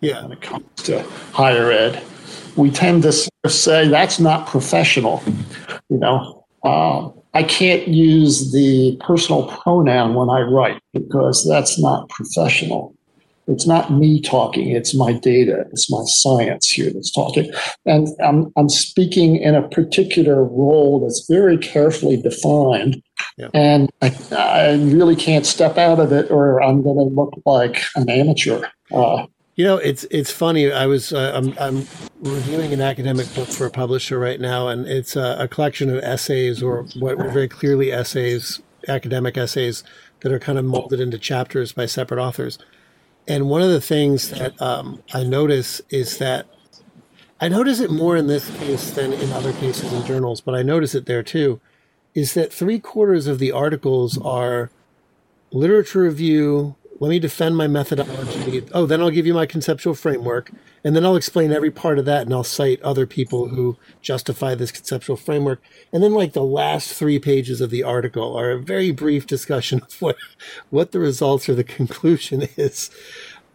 Yeah. 0.01 0.23
When 0.23 0.33
it 0.33 0.41
comes 0.41 0.65
to 0.85 1.03
higher 1.33 1.71
ed, 1.71 2.03
we 2.57 2.71
tend 2.71 3.03
to 3.05 3.13
say 3.13 3.89
that's 3.89 4.21
not 4.21 4.47
professional. 4.47 5.23
You 5.89 5.99
know, 5.99 6.45
uh, 6.65 7.11
I 7.35 7.43
can't 7.43 7.89
use 7.89 8.53
the 8.53 8.97
personal 9.01 9.49
pronoun 9.49 10.15
when 10.15 10.31
I 10.31 10.41
write 10.43 10.81
because 10.93 11.47
that's 11.49 11.79
not 11.79 12.09
professional. 12.09 12.94
It's 13.47 13.67
not 13.67 13.93
me 13.93 14.21
talking, 14.21 14.71
it's 14.71 14.95
my 14.95 15.13
data, 15.13 15.67
it's 15.73 15.91
my 15.91 16.03
science 16.07 16.69
here 16.69 16.91
that's 16.93 17.13
talking. 17.13 17.51
And 17.85 18.09
I'm, 18.25 18.53
I'm 18.57 18.69
speaking 18.69 19.37
in 19.37 19.55
a 19.55 19.69
particular 19.69 20.45
role 20.45 21.01
that's 21.01 21.27
very 21.29 21.59
carefully 21.59 22.17
defined. 22.17 23.03
Yeah. 23.37 23.49
And 23.53 23.91
I, 24.03 24.17
I 24.33 24.75
really 24.75 25.17
can't 25.17 25.47
step 25.47 25.79
out 25.79 26.01
of 26.01 26.13
it 26.13 26.31
or 26.31 26.63
I'm 26.63 26.83
going 26.83 26.97
to 26.97 27.15
look 27.15 27.35
like 27.45 27.83
an 27.97 28.09
amateur. 28.09 28.67
Uh, 28.93 29.27
you 29.57 29.65
know, 29.65 29.77
it's 29.77 30.05
it's 30.11 30.33
funny. 30.33 30.73
I 30.73 30.87
was 30.87 31.13
uh, 31.13 31.31
I'm 31.33 31.57
I'm 31.61 31.87
reviewing 32.21 32.73
an 32.73 32.81
academic 32.81 33.33
book 33.37 33.49
for 33.49 33.67
a 33.67 33.71
publisher 33.71 34.19
right 34.19 34.41
now, 34.41 34.67
and 34.67 34.87
it's 34.87 35.15
a, 35.15 35.37
a 35.39 35.47
collection 35.49 35.91
of 35.91 36.03
essays, 36.03 36.61
or 36.61 36.83
what 36.99 37.19
were 37.19 37.29
very 37.29 37.47
clearly 37.49 37.93
essays, 37.93 38.61
academic 38.89 39.39
essays 39.39 39.85
that 40.21 40.33
are 40.33 40.41
kind 40.41 40.59
of 40.59 40.65
molded 40.65 40.99
into 40.99 41.19
chapters 41.19 41.73
by 41.73 41.87
separate 41.87 42.21
authors. 42.21 42.59
And 43.27 43.49
one 43.49 43.63
of 43.63 43.71
the 43.71 43.81
things 43.81 44.31
that 44.31 44.61
um, 44.61 45.03
I 45.13 45.25
notice 45.25 45.81
is 45.89 46.19
that 46.19 46.47
I 47.41 47.49
notice 47.49 47.81
it 47.81 47.91
more 47.91 48.17
in 48.17 48.27
this 48.27 48.49
case 48.59 48.91
than 48.91 49.13
in 49.13 49.33
other 49.33 49.53
cases 49.55 49.93
in 49.93 50.05
journals, 50.07 50.41
but 50.41 50.55
I 50.55 50.63
notice 50.63 50.95
it 50.95 51.07
there 51.07 51.23
too. 51.23 51.61
Is 52.15 52.35
that 52.35 52.53
three 52.53 52.79
quarters 52.79 53.27
of 53.27 53.39
the 53.39 53.51
articles 53.51 54.19
are 54.19 54.71
literature 55.51 56.03
review, 56.03 56.77
let 57.01 57.09
me 57.09 57.19
defend 57.19 57.57
my 57.57 57.67
methodology. 57.67 58.65
Oh, 58.73 58.87
then 58.87 59.01
I'll 59.01 59.11
give 59.11 59.27
you 59.27 59.35
my 59.35 59.47
conceptual 59.47 59.95
framework. 59.95 60.51
And 60.85 60.95
then 60.95 61.05
I'll 61.05 61.17
explain 61.17 61.51
every 61.51 61.71
part 61.71 61.99
of 61.99 62.05
that 62.05 62.23
and 62.23 62.33
I'll 62.33 62.45
cite 62.45 62.81
other 62.83 63.07
people 63.07 63.49
who 63.49 63.77
justify 64.01 64.55
this 64.55 64.71
conceptual 64.71 65.17
framework. 65.17 65.61
And 65.93 66.03
then, 66.03 66.13
like, 66.13 66.35
the 66.35 66.45
last 66.45 66.93
three 66.93 67.19
pages 67.19 67.61
of 67.61 67.71
the 67.71 67.83
article 67.83 68.37
are 68.37 68.51
a 68.51 68.59
very 68.59 68.91
brief 68.93 69.27
discussion 69.27 69.81
of 69.83 70.01
what, 70.01 70.17
what 70.71 70.93
the 70.93 71.01
results 71.01 71.49
or 71.49 71.55
the 71.55 71.65
conclusion 71.65 72.49
is. 72.57 72.91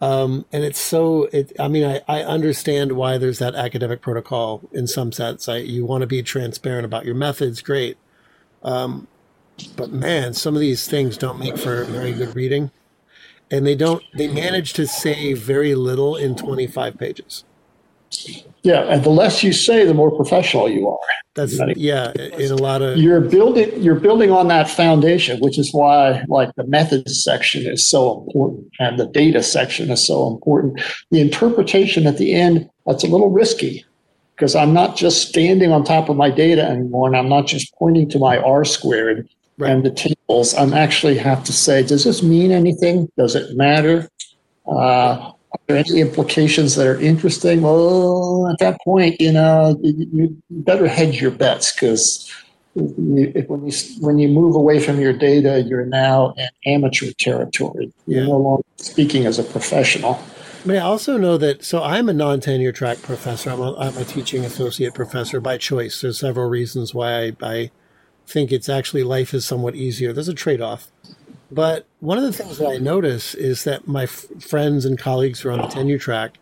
Um, 0.02 0.44
and 0.52 0.64
it's 0.64 0.80
so, 0.80 1.24
it, 1.32 1.52
I 1.58 1.68
mean, 1.68 1.84
I, 1.84 2.00
I 2.08 2.22
understand 2.22 2.92
why 2.92 3.18
there's 3.18 3.38
that 3.38 3.54
academic 3.54 4.00
protocol 4.00 4.62
in 4.72 4.86
some 4.86 5.12
sense. 5.12 5.48
I, 5.48 5.58
you 5.58 5.84
want 5.84 6.02
to 6.02 6.06
be 6.06 6.22
transparent 6.22 6.84
about 6.84 7.04
your 7.04 7.14
methods, 7.14 7.62
great. 7.62 7.96
Um, 8.62 9.06
but 9.76 9.92
man, 9.92 10.32
some 10.34 10.54
of 10.54 10.60
these 10.60 10.88
things 10.88 11.16
don't 11.16 11.38
make 11.38 11.58
for 11.58 11.84
very 11.84 12.12
good 12.12 12.34
reading 12.34 12.70
and 13.50 13.66
they 13.66 13.74
don't 13.74 14.02
they 14.16 14.28
manage 14.28 14.72
to 14.74 14.86
say 14.86 15.32
very 15.34 15.74
little 15.74 16.16
in 16.16 16.36
25 16.36 16.98
pages. 16.98 17.44
Yeah 18.62 18.82
and 18.82 19.04
the 19.04 19.10
less 19.10 19.42
you 19.42 19.52
say 19.52 19.84
the 19.84 19.94
more 19.94 20.10
professional 20.10 20.68
you 20.68 20.88
are. 20.88 20.98
That's 21.34 21.58
yeah 21.76 22.12
in 22.12 22.50
a 22.50 22.56
lot 22.56 22.82
of 22.82 22.98
you're 22.98 23.20
building 23.20 23.70
you're 23.80 24.00
building 24.00 24.30
on 24.30 24.48
that 24.48 24.68
foundation 24.68 25.38
which 25.40 25.58
is 25.58 25.72
why 25.72 26.24
like 26.28 26.54
the 26.56 26.66
methods 26.66 27.22
section 27.22 27.66
is 27.66 27.88
so 27.88 28.24
important 28.26 28.68
and 28.80 28.98
the 28.98 29.06
data 29.06 29.42
section 29.42 29.90
is 29.90 30.04
so 30.06 30.28
important. 30.28 30.80
The 31.10 31.20
interpretation 31.20 32.06
at 32.06 32.18
the 32.18 32.34
end 32.34 32.68
that's 32.86 33.04
a 33.04 33.08
little 33.08 33.30
risky 33.30 33.84
because 34.34 34.56
i'm 34.56 34.72
not 34.72 34.96
just 34.96 35.28
standing 35.28 35.70
on 35.70 35.84
top 35.84 36.08
of 36.08 36.16
my 36.16 36.30
data 36.30 36.62
anymore 36.62 37.06
and 37.06 37.16
i'm 37.16 37.28
not 37.28 37.46
just 37.46 37.72
pointing 37.74 38.08
to 38.08 38.18
my 38.18 38.38
r 38.38 38.64
squared 38.64 39.28
right. 39.60 39.70
and 39.70 39.84
the 39.84 39.90
tables, 39.90 40.16
I'm 40.56 40.72
actually 40.74 41.18
have 41.18 41.42
to 41.44 41.52
say, 41.52 41.82
does 41.82 42.04
this 42.04 42.22
mean 42.22 42.52
anything? 42.52 43.10
Does 43.16 43.34
it 43.34 43.56
matter? 43.56 44.08
Uh, 44.66 45.32
are 45.52 45.58
there 45.66 45.76
any 45.78 46.00
implications 46.00 46.76
that 46.76 46.86
are 46.86 47.00
interesting? 47.00 47.62
Well, 47.62 48.48
at 48.48 48.58
that 48.60 48.78
point, 48.84 49.20
you 49.20 49.32
know, 49.32 49.76
you, 49.82 50.40
better 50.50 50.86
hedge 50.86 51.20
your 51.20 51.32
bets 51.32 51.72
because 51.72 52.30
when 52.74 53.66
you 53.66 53.72
when 53.98 54.18
you 54.18 54.28
move 54.28 54.54
away 54.54 54.78
from 54.78 55.00
your 55.00 55.12
data, 55.12 55.62
you're 55.62 55.84
now 55.84 56.34
in 56.36 56.48
amateur 56.66 57.10
territory. 57.18 57.92
You're 58.06 58.24
no 58.24 58.36
longer 58.36 58.62
speaking 58.76 59.26
as 59.26 59.40
a 59.40 59.42
professional. 59.42 60.22
But 60.64 60.76
I 60.76 60.80
also 60.80 61.16
know 61.16 61.38
that, 61.38 61.64
so 61.64 61.82
I'm 61.82 62.08
a 62.08 62.12
non 62.12 62.38
tenure 62.40 62.72
track 62.72 63.02
professor. 63.02 63.50
I'm 63.50 63.60
a, 63.60 63.74
I'm 63.76 63.96
a 63.96 64.04
teaching 64.04 64.44
associate 64.44 64.94
professor 64.94 65.40
by 65.40 65.56
choice. 65.56 66.00
There's 66.00 66.18
several 66.20 66.48
reasons 66.48 66.94
why 66.94 67.24
I, 67.24 67.32
I 67.42 67.70
think 68.30 68.52
it's 68.52 68.68
actually 68.68 69.02
life 69.02 69.34
is 69.34 69.44
somewhat 69.44 69.74
easier. 69.74 70.12
There's 70.12 70.28
a 70.28 70.34
trade 70.34 70.60
off. 70.60 70.90
But 71.50 71.86
one 71.98 72.16
of 72.16 72.24
the 72.24 72.32
things 72.32 72.58
that 72.58 72.68
I 72.68 72.76
notice 72.76 73.34
is 73.34 73.64
that 73.64 73.88
my 73.88 74.04
f- 74.04 74.26
friends 74.40 74.84
and 74.84 74.96
colleagues 74.96 75.40
who 75.40 75.48
are 75.48 75.52
on 75.52 75.62
the 75.62 75.66
tenure 75.66 75.98
track, 75.98 76.38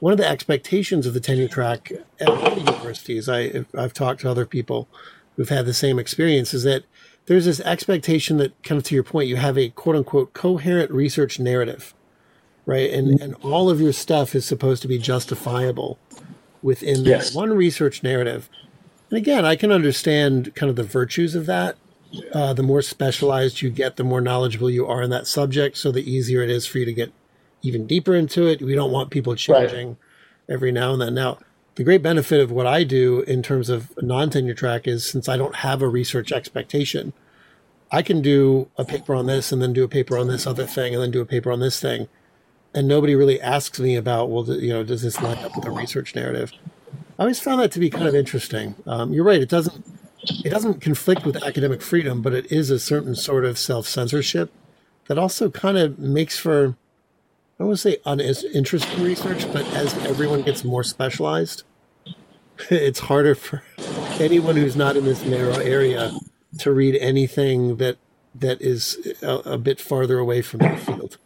one 0.00 0.12
of 0.12 0.18
the 0.18 0.26
expectations 0.26 1.06
of 1.06 1.12
the 1.12 1.20
tenure 1.20 1.48
track 1.48 1.92
at 2.18 2.56
universities, 2.56 3.28
I, 3.28 3.66
I've 3.76 3.92
talked 3.92 4.22
to 4.22 4.30
other 4.30 4.46
people 4.46 4.88
who've 5.36 5.48
had 5.48 5.66
the 5.66 5.74
same 5.74 5.98
experience, 5.98 6.54
is 6.54 6.62
that 6.62 6.84
there's 7.26 7.44
this 7.44 7.60
expectation 7.60 8.38
that, 8.38 8.62
kind 8.62 8.78
of 8.78 8.84
to 8.84 8.94
your 8.94 9.04
point, 9.04 9.28
you 9.28 9.36
have 9.36 9.58
a 9.58 9.68
quote 9.68 9.96
unquote 9.96 10.32
coherent 10.32 10.90
research 10.90 11.38
narrative, 11.38 11.92
right? 12.64 12.90
And, 12.90 13.20
and 13.20 13.34
all 13.42 13.68
of 13.68 13.78
your 13.80 13.92
stuff 13.92 14.34
is 14.34 14.46
supposed 14.46 14.80
to 14.82 14.88
be 14.88 14.98
justifiable 14.98 15.98
within 16.62 17.04
yes. 17.04 17.34
one 17.34 17.52
research 17.52 18.02
narrative. 18.02 18.48
And 19.10 19.18
again, 19.18 19.44
I 19.44 19.56
can 19.56 19.70
understand 19.70 20.54
kind 20.54 20.70
of 20.70 20.76
the 20.76 20.82
virtues 20.82 21.34
of 21.34 21.46
that. 21.46 21.76
uh, 22.32 22.52
the 22.52 22.62
more 22.62 22.82
specialized 22.82 23.62
you 23.62 23.70
get, 23.70 23.96
the 23.96 24.04
more 24.04 24.20
knowledgeable 24.20 24.70
you 24.70 24.86
are 24.86 25.02
in 25.02 25.10
that 25.10 25.26
subject. 25.26 25.76
So 25.76 25.90
the 25.90 26.08
easier 26.08 26.42
it 26.42 26.50
is 26.50 26.66
for 26.66 26.78
you 26.78 26.84
to 26.84 26.92
get 26.92 27.12
even 27.62 27.86
deeper 27.86 28.14
into 28.14 28.46
it. 28.46 28.62
We 28.62 28.74
don't 28.74 28.92
want 28.92 29.10
people 29.10 29.34
changing 29.34 29.88
right. 29.88 29.96
every 30.48 30.72
now 30.72 30.92
and 30.92 31.02
then. 31.02 31.14
Now, 31.14 31.38
the 31.74 31.84
great 31.84 32.02
benefit 32.02 32.40
of 32.40 32.50
what 32.50 32.66
I 32.66 32.84
do 32.84 33.20
in 33.22 33.42
terms 33.42 33.68
of 33.68 33.92
non 34.02 34.30
tenure 34.30 34.54
track 34.54 34.86
is 34.86 35.04
since 35.04 35.28
I 35.28 35.36
don't 35.36 35.56
have 35.56 35.82
a 35.82 35.88
research 35.88 36.32
expectation, 36.32 37.12
I 37.90 38.02
can 38.02 38.22
do 38.22 38.68
a 38.76 38.84
paper 38.84 39.14
on 39.14 39.26
this 39.26 39.52
and 39.52 39.60
then 39.60 39.72
do 39.72 39.84
a 39.84 39.88
paper 39.88 40.16
on 40.16 40.28
this 40.28 40.46
other 40.46 40.66
thing 40.66 40.94
and 40.94 41.02
then 41.02 41.10
do 41.10 41.20
a 41.20 41.26
paper 41.26 41.52
on 41.52 41.60
this 41.60 41.80
thing. 41.80 42.08
And 42.74 42.88
nobody 42.88 43.14
really 43.14 43.40
asks 43.40 43.78
me 43.78 43.96
about, 43.96 44.30
well, 44.30 44.44
you 44.50 44.72
know, 44.72 44.84
does 44.84 45.02
this 45.02 45.20
line 45.20 45.38
up 45.38 45.56
with 45.56 45.66
a 45.66 45.70
research 45.70 46.14
narrative? 46.14 46.52
I 47.18 47.22
always 47.22 47.40
found 47.40 47.60
that 47.60 47.72
to 47.72 47.80
be 47.80 47.88
kind 47.88 48.06
of 48.06 48.14
interesting. 48.14 48.74
Um, 48.86 49.12
you're 49.12 49.24
right; 49.24 49.40
it 49.40 49.48
doesn't 49.48 49.84
it 50.44 50.50
doesn't 50.50 50.80
conflict 50.80 51.24
with 51.24 51.42
academic 51.42 51.80
freedom, 51.80 52.20
but 52.20 52.34
it 52.34 52.50
is 52.50 52.70
a 52.70 52.78
certain 52.78 53.14
sort 53.14 53.44
of 53.44 53.58
self 53.58 53.86
censorship 53.86 54.52
that 55.08 55.18
also 55.18 55.50
kind 55.50 55.78
of 55.78 55.98
makes 55.98 56.38
for 56.38 56.76
I 57.58 57.62
don't 57.62 57.68
want 57.68 57.78
to 57.78 57.90
say 57.90 57.98
uninteresting 58.04 59.02
research, 59.02 59.50
but 59.50 59.64
as 59.72 59.94
everyone 60.04 60.42
gets 60.42 60.62
more 60.62 60.84
specialized, 60.84 61.62
it's 62.70 63.00
harder 63.00 63.34
for 63.34 63.62
anyone 64.20 64.56
who's 64.56 64.76
not 64.76 64.96
in 64.96 65.06
this 65.06 65.24
narrow 65.24 65.56
area 65.56 66.12
to 66.58 66.70
read 66.70 66.96
anything 66.96 67.76
that 67.76 67.96
that 68.34 68.60
is 68.60 69.14
a, 69.22 69.36
a 69.52 69.58
bit 69.58 69.80
farther 69.80 70.18
away 70.18 70.42
from 70.42 70.60
the 70.60 70.76
field. 70.76 71.16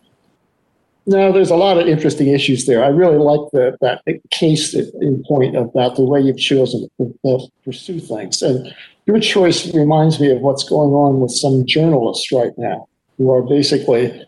No, 1.06 1.32
there's 1.32 1.50
a 1.50 1.56
lot 1.56 1.78
of 1.78 1.88
interesting 1.88 2.28
issues 2.28 2.66
there. 2.66 2.84
I 2.84 2.88
really 2.88 3.16
like 3.16 3.40
the, 3.52 3.76
that 3.80 4.02
case 4.30 4.74
in 4.74 5.24
point 5.26 5.56
about 5.56 5.96
the 5.96 6.04
way 6.04 6.20
you've 6.20 6.38
chosen 6.38 6.88
to 6.98 7.48
pursue 7.64 8.00
things. 8.00 8.42
And 8.42 8.74
your 9.06 9.18
choice 9.18 9.72
reminds 9.74 10.20
me 10.20 10.30
of 10.30 10.40
what's 10.40 10.64
going 10.64 10.92
on 10.92 11.20
with 11.20 11.32
some 11.32 11.66
journalists 11.66 12.30
right 12.30 12.52
now 12.58 12.86
who 13.16 13.30
are 13.30 13.42
basically 13.42 14.24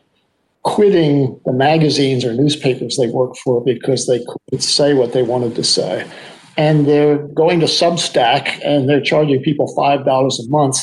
quitting 0.63 1.39
the 1.45 1.53
magazines 1.53 2.25
or 2.25 2.33
newspapers 2.33 2.97
they 2.97 3.09
work 3.09 3.37
for 3.37 3.63
because 3.63 4.07
they 4.07 4.25
couldn't 4.25 4.63
say 4.63 4.95
what 4.95 5.13
they 5.13 5.23
wanted 5.23 5.55
to 5.57 5.65
say. 5.65 6.09
And 6.57 6.87
they're 6.87 7.19
going 7.19 7.61
to 7.61 7.67
Substack 7.67 8.61
and 8.65 8.89
they're 8.89 9.01
charging 9.01 9.43
people 9.43 9.75
$5 9.77 10.05
a 10.05 10.49
month 10.49 10.79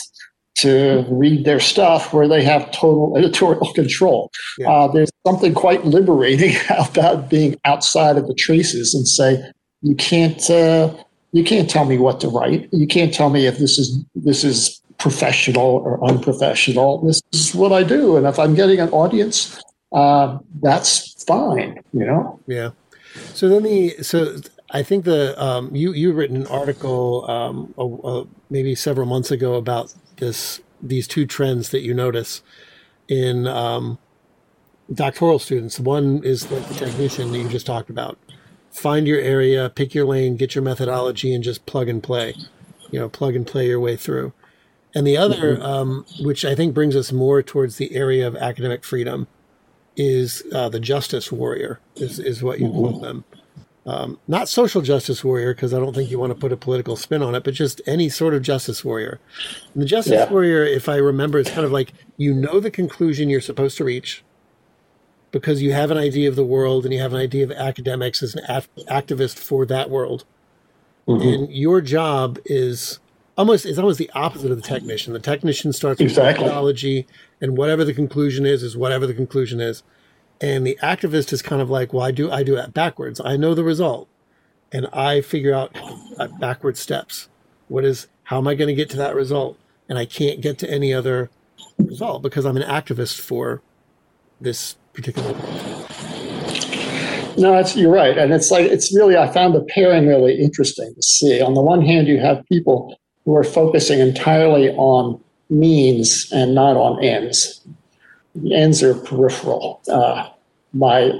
to 0.55 1.05
read 1.09 1.45
their 1.45 1.59
stuff 1.59 2.13
where 2.13 2.27
they 2.27 2.43
have 2.43 2.71
total 2.71 3.13
editorial 3.17 3.73
control. 3.73 4.31
Yeah. 4.57 4.69
Uh, 4.69 4.87
there's 4.87 5.11
something 5.25 5.53
quite 5.53 5.85
liberating 5.85 6.55
about 6.69 7.29
being 7.29 7.55
outside 7.65 8.17
of 8.17 8.27
the 8.27 8.33
traces 8.33 8.93
and 8.93 9.07
say, 9.07 9.41
you 9.81 9.95
can't, 9.95 10.49
uh, 10.49 10.93
you 11.31 11.43
can't 11.43 11.69
tell 11.69 11.85
me 11.85 11.97
what 11.97 12.19
to 12.21 12.27
write. 12.27 12.67
You 12.71 12.87
can't 12.87 13.13
tell 13.13 13.29
me 13.29 13.45
if 13.45 13.57
this 13.57 13.77
is, 13.77 14.03
this 14.15 14.43
is 14.43 14.81
professional 14.97 15.63
or 15.63 16.03
unprofessional. 16.03 17.05
This 17.05 17.21
is 17.31 17.55
what 17.55 17.71
I 17.71 17.83
do. 17.83 18.17
And 18.17 18.27
if 18.27 18.37
I'm 18.37 18.55
getting 18.55 18.79
an 18.79 18.89
audience, 18.89 19.61
uh, 19.93 20.37
that's 20.61 21.23
fine, 21.23 21.81
you 21.93 22.05
know? 22.05 22.39
Yeah. 22.47 22.71
So 23.33 23.47
then 23.47 23.63
the, 23.63 24.03
so 24.03 24.35
I 24.71 24.83
think 24.83 25.05
the, 25.05 25.41
um, 25.41 25.73
you, 25.73 25.93
you 25.93 26.11
written 26.11 26.35
an 26.35 26.47
article, 26.47 27.29
um, 27.29 28.29
maybe 28.49 28.75
several 28.75 29.07
months 29.07 29.31
ago 29.31 29.53
about 29.53 29.93
this, 30.19 30.61
these 30.81 31.07
two 31.07 31.25
trends 31.25 31.69
that 31.69 31.81
you 31.81 31.93
notice 31.93 32.41
in, 33.07 33.47
um, 33.47 33.97
doctoral 34.93 35.39
students. 35.39 35.79
One 35.79 36.23
is 36.23 36.51
like 36.51 36.67
the 36.67 36.73
technician 36.73 37.31
that 37.31 37.37
you 37.37 37.49
just 37.49 37.65
talked 37.65 37.89
about. 37.89 38.17
Find 38.71 39.07
your 39.07 39.19
area, 39.19 39.69
pick 39.69 39.93
your 39.93 40.05
lane, 40.05 40.35
get 40.35 40.55
your 40.55 40.63
methodology, 40.63 41.33
and 41.33 41.43
just 41.43 41.65
plug 41.65 41.89
and 41.89 42.01
play. 42.01 42.35
You 42.91 42.99
know, 42.99 43.09
plug 43.09 43.35
and 43.35 43.45
play 43.45 43.67
your 43.67 43.79
way 43.79 43.95
through. 43.95 44.33
And 44.95 45.05
the 45.05 45.17
other, 45.17 45.55
mm-hmm. 45.55 45.61
um, 45.61 46.05
which 46.21 46.43
I 46.43 46.55
think 46.55 46.73
brings 46.73 46.95
us 46.95 47.11
more 47.11 47.43
towards 47.43 47.77
the 47.77 47.93
area 47.95 48.27
of 48.27 48.35
academic 48.35 48.83
freedom, 48.83 49.27
is 49.95 50.43
uh, 50.53 50.69
the 50.69 50.79
justice 50.79 51.31
warrior, 51.31 51.79
is, 51.95 52.19
is 52.19 52.41
what 52.41 52.59
you 52.59 52.69
call 52.69 52.99
them. 52.99 53.25
Um, 53.89 54.19
not 54.27 54.47
social 54.47 54.83
justice 54.83 55.23
warrior, 55.23 55.55
because 55.55 55.73
I 55.73 55.79
don't 55.79 55.95
think 55.95 56.11
you 56.11 56.19
want 56.19 56.31
to 56.31 56.39
put 56.39 56.51
a 56.51 56.57
political 56.57 56.95
spin 56.95 57.23
on 57.23 57.33
it, 57.33 57.43
but 57.43 57.55
just 57.55 57.81
any 57.87 58.07
sort 58.07 58.35
of 58.35 58.43
justice 58.43 58.85
warrior. 58.85 59.19
And 59.73 59.81
the 59.81 59.87
justice 59.87 60.13
yeah. 60.13 60.29
warrior, 60.29 60.63
if 60.63 60.87
I 60.87 60.97
remember, 60.97 61.39
is 61.39 61.49
kind 61.49 61.65
of 61.65 61.71
like 61.71 61.93
you 62.15 62.31
know 62.31 62.59
the 62.59 62.69
conclusion 62.69 63.29
you're 63.29 63.41
supposed 63.41 63.77
to 63.77 63.83
reach 63.83 64.23
because 65.31 65.63
you 65.63 65.73
have 65.73 65.89
an 65.89 65.97
idea 65.97 66.29
of 66.29 66.35
the 66.35 66.45
world 66.45 66.85
and 66.85 66.93
you 66.93 66.99
have 66.99 67.13
an 67.13 67.19
idea 67.19 67.43
of 67.43 67.51
academics 67.51 68.21
as 68.21 68.35
an 68.35 68.43
activist 68.45 69.39
for 69.39 69.65
that 69.65 69.89
world. 69.89 70.23
Mm-hmm. 71.07 71.27
And 71.27 71.51
your 71.51 71.81
job 71.81 72.37
is 72.45 72.99
almost 73.39 73.65
it's 73.65 73.79
almost 73.79 73.97
the 73.97 74.11
opposite 74.13 74.51
of 74.51 74.61
the 74.61 74.67
technician. 74.67 75.13
The 75.13 75.19
technician 75.19 75.73
starts 75.73 75.99
with 75.99 76.11
exactly. 76.11 76.45
methodology, 76.45 77.07
and 77.41 77.57
whatever 77.57 77.83
the 77.83 77.95
conclusion 77.95 78.45
is 78.45 78.61
is 78.61 78.77
whatever 78.77 79.07
the 79.07 79.15
conclusion 79.15 79.59
is. 79.59 79.81
And 80.41 80.65
the 80.65 80.77
activist 80.81 81.33
is 81.33 81.41
kind 81.41 81.61
of 81.61 81.69
like, 81.69 81.91
well, 81.91 82.03
I 82.03 82.11
do 82.11 82.31
I 82.31 82.43
do 82.43 82.55
it 82.55 82.73
backwards. 82.73 83.19
I 83.23 83.35
know 83.35 83.53
the 83.53 83.63
result, 83.63 84.07
and 84.71 84.87
I 84.93 85.21
figure 85.21 85.53
out 85.53 85.77
uh, 86.17 86.27
backward 86.39 86.77
steps. 86.77 87.27
What 87.67 87.83
is 87.85 88.07
how 88.23 88.37
am 88.37 88.47
I 88.47 88.55
going 88.55 88.69
to 88.69 88.75
get 88.75 88.89
to 88.91 88.97
that 88.97 89.15
result? 89.15 89.57
And 89.89 89.97
I 89.97 90.05
can't 90.05 90.39
get 90.39 90.57
to 90.59 90.69
any 90.69 90.93
other 90.93 91.29
result 91.77 92.21
because 92.21 92.45
I'm 92.45 92.57
an 92.57 92.63
activist 92.63 93.19
for 93.19 93.61
this 94.39 94.77
particular. 94.93 95.33
No, 97.37 97.57
you're 97.75 97.91
right, 97.91 98.17
and 98.17 98.33
it's 98.33 98.51
like 98.51 98.65
it's 98.65 98.95
really 98.95 99.17
I 99.17 99.31
found 99.31 99.55
the 99.55 99.61
pairing 99.61 100.07
really 100.07 100.39
interesting 100.41 100.93
to 100.93 101.01
see. 101.01 101.41
On 101.41 101.53
the 101.53 101.61
one 101.61 101.81
hand, 101.85 102.07
you 102.07 102.19
have 102.19 102.45
people 102.47 102.97
who 103.25 103.35
are 103.35 103.43
focusing 103.43 103.99
entirely 103.99 104.69
on 104.71 105.21
means 105.49 106.31
and 106.31 106.53
not 106.53 106.75
on 106.75 107.03
ends. 107.03 107.61
The 108.43 108.55
ends 108.55 108.83
are 108.83 108.95
peripheral. 108.95 109.81
Uh, 109.91 110.29
my 110.73 111.11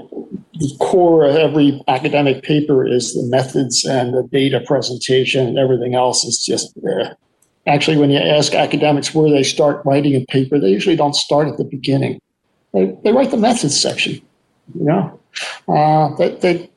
the 0.54 0.76
core 0.78 1.24
of 1.24 1.34
every 1.36 1.82
academic 1.88 2.42
paper 2.42 2.86
is 2.86 3.14
the 3.14 3.24
methods 3.24 3.84
and 3.84 4.14
the 4.14 4.22
data 4.30 4.60
presentation, 4.60 5.46
and 5.46 5.58
everything 5.58 5.94
else 5.94 6.24
is 6.24 6.44
just 6.44 6.72
there. 6.82 7.16
Actually, 7.66 7.98
when 7.98 8.10
you 8.10 8.18
ask 8.18 8.54
academics 8.54 9.14
where 9.14 9.30
they 9.30 9.42
start 9.42 9.84
writing 9.84 10.14
a 10.14 10.24
paper, 10.26 10.58
they 10.58 10.70
usually 10.70 10.96
don't 10.96 11.14
start 11.14 11.48
at 11.48 11.56
the 11.56 11.64
beginning. 11.64 12.20
They, 12.72 12.96
they 13.04 13.12
write 13.12 13.30
the 13.30 13.36
methods 13.36 13.78
section. 13.78 14.20
You 14.74 14.84
know, 14.84 15.20
uh, 15.68 16.14
they, 16.16 16.30
they, 16.36 16.70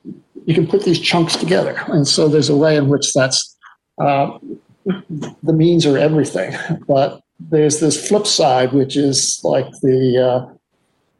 you 0.45 0.53
can 0.56 0.67
put 0.67 0.84
these 0.84 0.99
chunks 0.99 1.36
together, 1.36 1.79
and 1.88 2.08
so 2.08 2.27
there's 2.27 2.49
a 2.49 2.58
way 2.58 2.75
in 2.75 2.89
which 2.89 3.13
that's 3.13 3.56
uh, 4.01 4.38
the 4.86 5.53
means 5.53 5.86
are 5.86 5.97
everything. 5.97 6.56
But 6.88 7.22
there's 7.49 7.79
this 7.79 8.08
flip 8.08 8.27
side, 8.27 8.73
which 8.73 8.95
is 8.95 9.39
like 9.43 9.69
the 9.82 10.17
uh, 10.17 10.53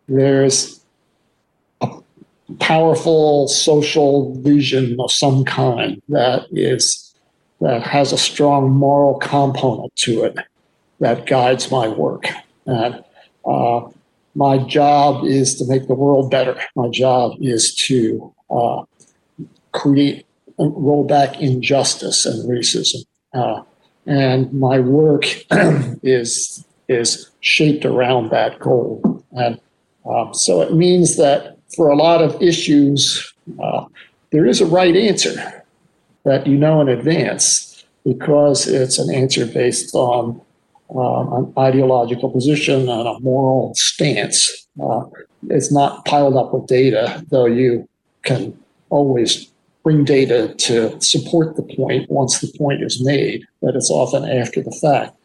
there's 0.08 0.84
a 1.82 1.90
powerful 2.60 3.48
social 3.48 4.36
vision 4.42 4.98
of 5.00 5.12
some 5.12 5.44
kind 5.46 6.02
that 6.10 6.46
is 6.52 7.16
that 7.62 7.82
has 7.84 8.12
a 8.12 8.18
strong 8.18 8.72
moral 8.72 9.18
component 9.20 9.96
to 9.96 10.24
it 10.24 10.38
that 11.00 11.26
guides 11.26 11.72
my 11.72 11.88
work. 11.88 12.26
And 12.66 13.04
uh, 13.46 13.82
my 14.36 14.58
job 14.58 15.26
is 15.26 15.56
to 15.56 15.66
make 15.68 15.88
the 15.88 15.96
world 15.96 16.32
better. 16.32 16.60
My 16.76 16.90
job 16.90 17.34
is 17.40 17.76
to 17.88 18.34
uh, 18.50 18.84
create 19.72 20.26
roll 20.58 21.04
back 21.06 21.42
injustice 21.42 22.26
and 22.26 22.48
racism 22.50 23.04
uh, 23.34 23.62
and 24.06 24.52
my 24.54 24.80
work 24.80 25.26
is 26.04 26.66
is 26.89 27.32
shaped 27.39 27.86
around 27.86 28.30
that 28.32 28.60
goal. 28.60 29.24
And 29.32 29.60
um, 30.06 30.34
so 30.34 30.62
it 30.62 30.74
means 30.74 31.16
that 31.18 31.58
for 31.76 31.89
a 31.89 31.96
lot 31.96 32.22
of 32.22 32.39
issues, 32.42 33.34
uh, 33.62 33.86
there 34.32 34.46
is 34.46 34.62
a 34.62 34.66
right 34.66 34.96
answer 34.96 35.63
that 36.26 36.46
you 36.46 36.58
know 36.58 36.82
in 36.82 36.89
advance 36.89 37.86
because 38.06 38.68
it's 38.68 39.00
an 39.00 39.13
answer 39.13 39.46
based 39.46 39.96
on 39.96 40.42
um, 40.96 41.34
an 41.34 41.54
ideological 41.58 42.30
position 42.30 42.89
and 42.89 43.08
a 43.08 43.20
moral 43.20 43.74
stance. 43.76 44.68
Uh, 44.82 45.04
it's 45.50 45.72
not 45.72 46.06
piled 46.06 46.36
up 46.36 46.54
with 46.54 46.68
data, 46.68 47.24
though 47.30 47.46
you 47.46 47.88
can 48.24 48.58
always 48.89 49.53
bring 49.84 50.06
data 50.06 50.54
to 50.58 51.00
support 51.02 51.56
the 51.56 51.63
point 51.76 52.10
once 52.10 52.39
the 52.39 52.52
point 52.58 52.82
is 52.82 53.04
made, 53.04 53.46
but 53.62 53.76
it's 53.76 53.91
often 53.91 54.24
after 54.24 54.62
the 54.62 54.72
fact. 54.72 55.15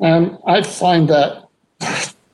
And 0.00 0.36
I 0.46 0.62
find 0.62 1.08
that 1.08 1.48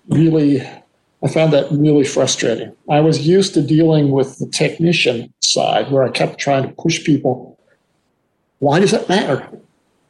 really, 0.08 0.62
I 0.62 1.28
found 1.28 1.52
that 1.52 1.70
really 1.70 2.04
frustrating. 2.04 2.74
I 2.90 3.00
was 3.00 3.26
used 3.26 3.54
to 3.54 3.62
dealing 3.62 4.10
with 4.10 4.38
the 4.38 4.46
technician 4.46 5.32
side 5.40 5.92
where 5.92 6.02
I 6.02 6.10
kept 6.10 6.40
trying 6.40 6.66
to 6.66 6.74
push 6.74 7.04
people. 7.04 7.58
Why 8.58 8.80
does 8.80 8.92
it 8.92 9.08
matter? 9.08 9.48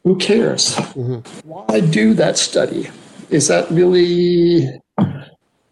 Who 0.03 0.17
cares? 0.17 0.75
Mm-hmm. 0.75 1.47
Why 1.47 1.79
do 1.81 2.13
that 2.15 2.37
study? 2.37 2.89
Is 3.29 3.47
that 3.47 3.69
really 3.69 4.79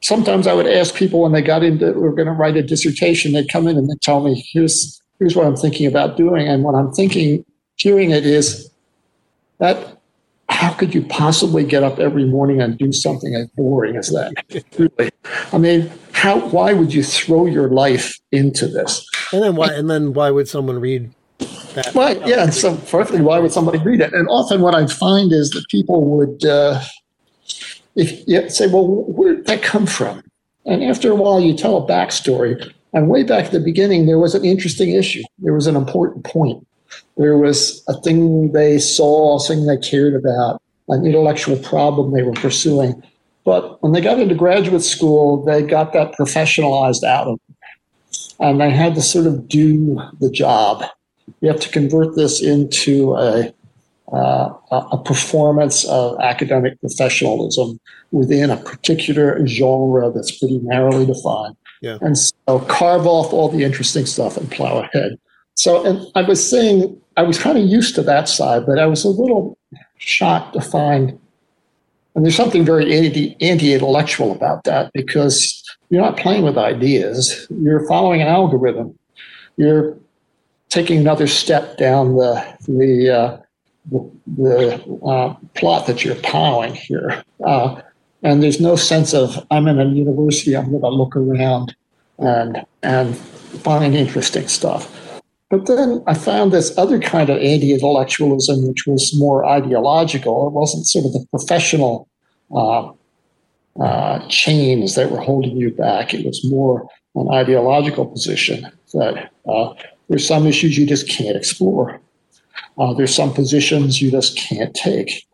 sometimes 0.01 0.47
I 0.47 0.53
would 0.53 0.67
ask 0.67 0.95
people 0.95 1.21
when 1.21 1.31
they 1.31 1.41
got 1.41 1.63
into 1.63 1.93
we're 1.93 2.12
going 2.12 2.27
to 2.27 2.34
write 2.34 2.57
a 2.57 2.63
dissertation, 2.63 3.34
they'd 3.34 3.51
come 3.51 3.67
in 3.67 3.77
and 3.77 3.89
they'd 3.89 4.01
tell 4.01 4.21
me, 4.21 4.43
here's 4.51 5.00
here's 5.21 5.36
what 5.36 5.45
I'm 5.45 5.55
thinking 5.55 5.86
about 5.86 6.17
doing. 6.17 6.47
And 6.47 6.63
what 6.63 6.73
I'm 6.73 6.91
thinking, 6.91 7.45
hearing 7.75 8.10
it 8.10 8.25
is 8.25 8.71
that 9.60 9.99
how 10.49 10.73
could 10.73 10.95
you 10.95 11.03
possibly 11.03 11.63
get 11.63 11.84
up 11.84 11.99
every 11.99 12.25
morning 12.25 12.60
and 12.60 12.75
do 12.75 12.91
something 12.91 13.36
as 13.36 13.47
boring 13.49 13.95
as 13.97 14.10
that? 14.10 14.34
really, 14.77 15.12
I 15.53 15.60
mean, 15.60 15.91
how? 16.12 16.39
Why 16.49 16.73
would 16.73 16.91
you 16.91 17.03
throw 17.03 17.45
your 17.45 17.69
life 17.69 18.19
into 18.31 18.67
this? 18.67 19.07
And 19.31 19.43
then 19.43 19.55
why? 19.55 19.71
And 19.71 19.89
then 19.89 20.13
why 20.13 20.31
would 20.31 20.49
someone 20.49 20.79
read 20.81 21.12
that? 21.75 21.93
Right. 21.93 22.19
Yeah. 22.27 22.49
So, 22.49 22.75
firstly, 22.75 23.21
why 23.21 23.38
would 23.38 23.51
somebody 23.51 23.77
read 23.77 24.01
it? 24.01 24.13
And 24.13 24.27
often, 24.27 24.62
what 24.62 24.73
I 24.73 24.88
find 24.88 25.31
is 25.31 25.51
that 25.51 25.63
people 25.69 26.03
would, 26.17 26.43
uh, 26.43 26.81
if 27.95 28.27
you 28.27 28.49
say, 28.49 28.67
"Well, 28.67 28.88
where 28.88 29.36
did 29.36 29.45
that 29.45 29.62
come 29.62 29.86
from?" 29.86 30.23
And 30.65 30.84
after 30.84 31.12
a 31.12 31.15
while, 31.15 31.39
you 31.39 31.55
tell 31.55 31.77
a 31.77 31.88
backstory. 31.88 32.71
And 32.93 33.08
way 33.08 33.23
back 33.23 33.45
at 33.45 33.51
the 33.51 33.60
beginning, 33.60 34.06
there 34.06 34.19
was 34.19 34.36
an 34.36 34.43
interesting 34.43 34.91
issue. 34.91 35.23
There 35.39 35.54
was 35.54 35.67
an 35.67 35.75
important 35.75 36.25
point. 36.25 36.65
There 37.17 37.38
was 37.38 37.84
a 37.88 37.93
thing 38.01 38.51
they 38.51 38.80
saw, 38.80 39.38
something 39.39 39.65
they 39.65 39.77
cared 39.77 40.13
about, 40.13 40.62
an 40.89 41.06
intellectual 41.06 41.58
problem 41.58 42.12
they 42.12 42.23
were 42.23 42.34
pursuing. 42.34 43.01
But 43.45 43.82
when 43.82 43.93
they 43.93 44.01
got 44.01 44.19
into 44.19 44.36
graduate 44.36 44.84
school, 44.84 45.43
they 45.43 45.63
got 45.63 45.93
that 45.93 46.13
professionalized 46.13 47.04
out 47.04 47.27
of 47.27 47.39
them. 47.47 47.56
And 48.39 48.62
they 48.62 48.71
had 48.71 48.95
to 48.95 49.01
sort 49.01 49.25
of 49.27 49.47
do 49.47 50.01
the 50.19 50.30
job. 50.30 50.84
You 51.39 51.49
have 51.49 51.60
to 51.62 51.69
convert 51.69 52.15
this 52.15 52.41
into 52.41 53.15
a, 53.15 53.54
uh, 54.12 54.54
a 54.71 54.97
performance 55.04 55.86
of 55.86 56.19
academic 56.19 56.80
professionalism 56.82 57.80
within 58.12 58.49
a 58.49 58.58
particular 58.58 59.45
genre 59.47 60.12
that's 60.12 60.38
pretty 60.38 60.60
narrowly 60.60 61.06
defined. 61.06 61.56
Yeah. 61.82 61.98
And 62.02 62.17
so 62.17 62.60
carve 62.70 63.06
off 63.08 63.34
all 63.34 63.50
the 63.50 63.63
interesting 63.63 64.06
stuff 64.06 64.38
and 64.38 64.50
plow 64.50 64.80
ahead. 64.80 65.17
So, 65.56 65.86
and 65.86 66.06
I 66.15 66.22
was 66.22 66.48
saying, 66.48 67.00
I 67.17 67.24
was 67.24 67.38
kind 67.38 67.58
of 67.58 67.65
used 67.65 67.96
to 67.96 68.04
that 68.04 68.30
side, 68.30 68.65
but 68.65 68.80
I 68.80 68.86
was 68.86 69.04
a 69.04 69.10
little 69.10 69.58
shocked 69.98 70.54
to 70.54 70.62
find, 70.62 71.20
and 72.15 72.24
there's 72.24 72.36
something 72.36 72.63
very 72.63 72.96
anti, 72.96 73.36
anti-intellectual 73.41 74.32
about 74.32 74.63
that 74.63 74.91
because 74.94 75.63
you're 75.89 76.02
not 76.02 76.17
playing 76.17 76.44
with 76.44 76.58
ideas. 76.58 77.48
You're 77.50 77.86
following 77.88 78.22
an 78.22 78.28
algorithm. 78.28 78.98
You're 79.58 79.98
taking 80.70 81.00
another 81.00 81.28
step 81.28 81.78
down 81.78 82.15
the 82.15 82.58
the 82.67 83.10
uh, 83.10 83.38
the, 83.91 84.12
the 84.38 84.96
uh, 85.06 85.36
plot 85.56 85.88
that 85.88 86.04
you're 86.04 86.15
plowing 86.15 86.74
here. 86.74 87.24
Uh, 87.46 87.82
and 88.23 88.43
there's 88.43 88.60
no 88.60 88.75
sense 88.75 89.13
of 89.13 89.45
I'm 89.51 89.67
in 89.67 89.79
a 89.79 89.86
university. 89.86 90.55
I'm 90.55 90.69
going 90.69 90.81
to 90.81 90.89
look 90.89 91.15
around 91.15 91.75
and 92.19 92.65
and 92.84 93.17
find 93.17 93.95
interesting 93.95 94.47
stuff. 94.47 94.97
But 95.49 95.65
then 95.65 96.01
I 96.07 96.13
found 96.13 96.53
this 96.53 96.77
other 96.77 96.97
kind 96.99 97.29
of 97.29 97.38
anti-intellectualism, 97.38 98.67
which 98.67 98.88
was 98.88 99.13
more 99.17 99.43
ideological. 99.43 100.47
It 100.47 100.53
wasn't 100.53 100.88
sort 100.88 101.05
of 101.05 101.13
the 101.13 101.25
professional 101.29 102.07
uh, 102.55 102.91
uh, 103.79 104.25
chains 104.29 104.95
that 104.95 105.12
were 105.12 105.19
holding 105.19 105.57
you 105.57 105.71
back. 105.71 106.13
It 106.13 106.25
was 106.25 106.43
more 106.45 106.88
an 107.15 107.29
ideological 107.29 108.05
position 108.05 108.65
that 108.93 109.31
uh, 109.45 109.73
there's 110.07 110.25
some 110.25 110.47
issues 110.47 110.77
you 110.77 110.86
just 110.86 111.10
can't 111.10 111.36
explore. 111.36 111.99
Uh, 112.77 112.93
there's 112.93 113.13
some 113.13 113.34
positions 113.34 114.01
you 114.01 114.10
just 114.10 114.38
can't 114.38 114.73
take. 114.73 115.27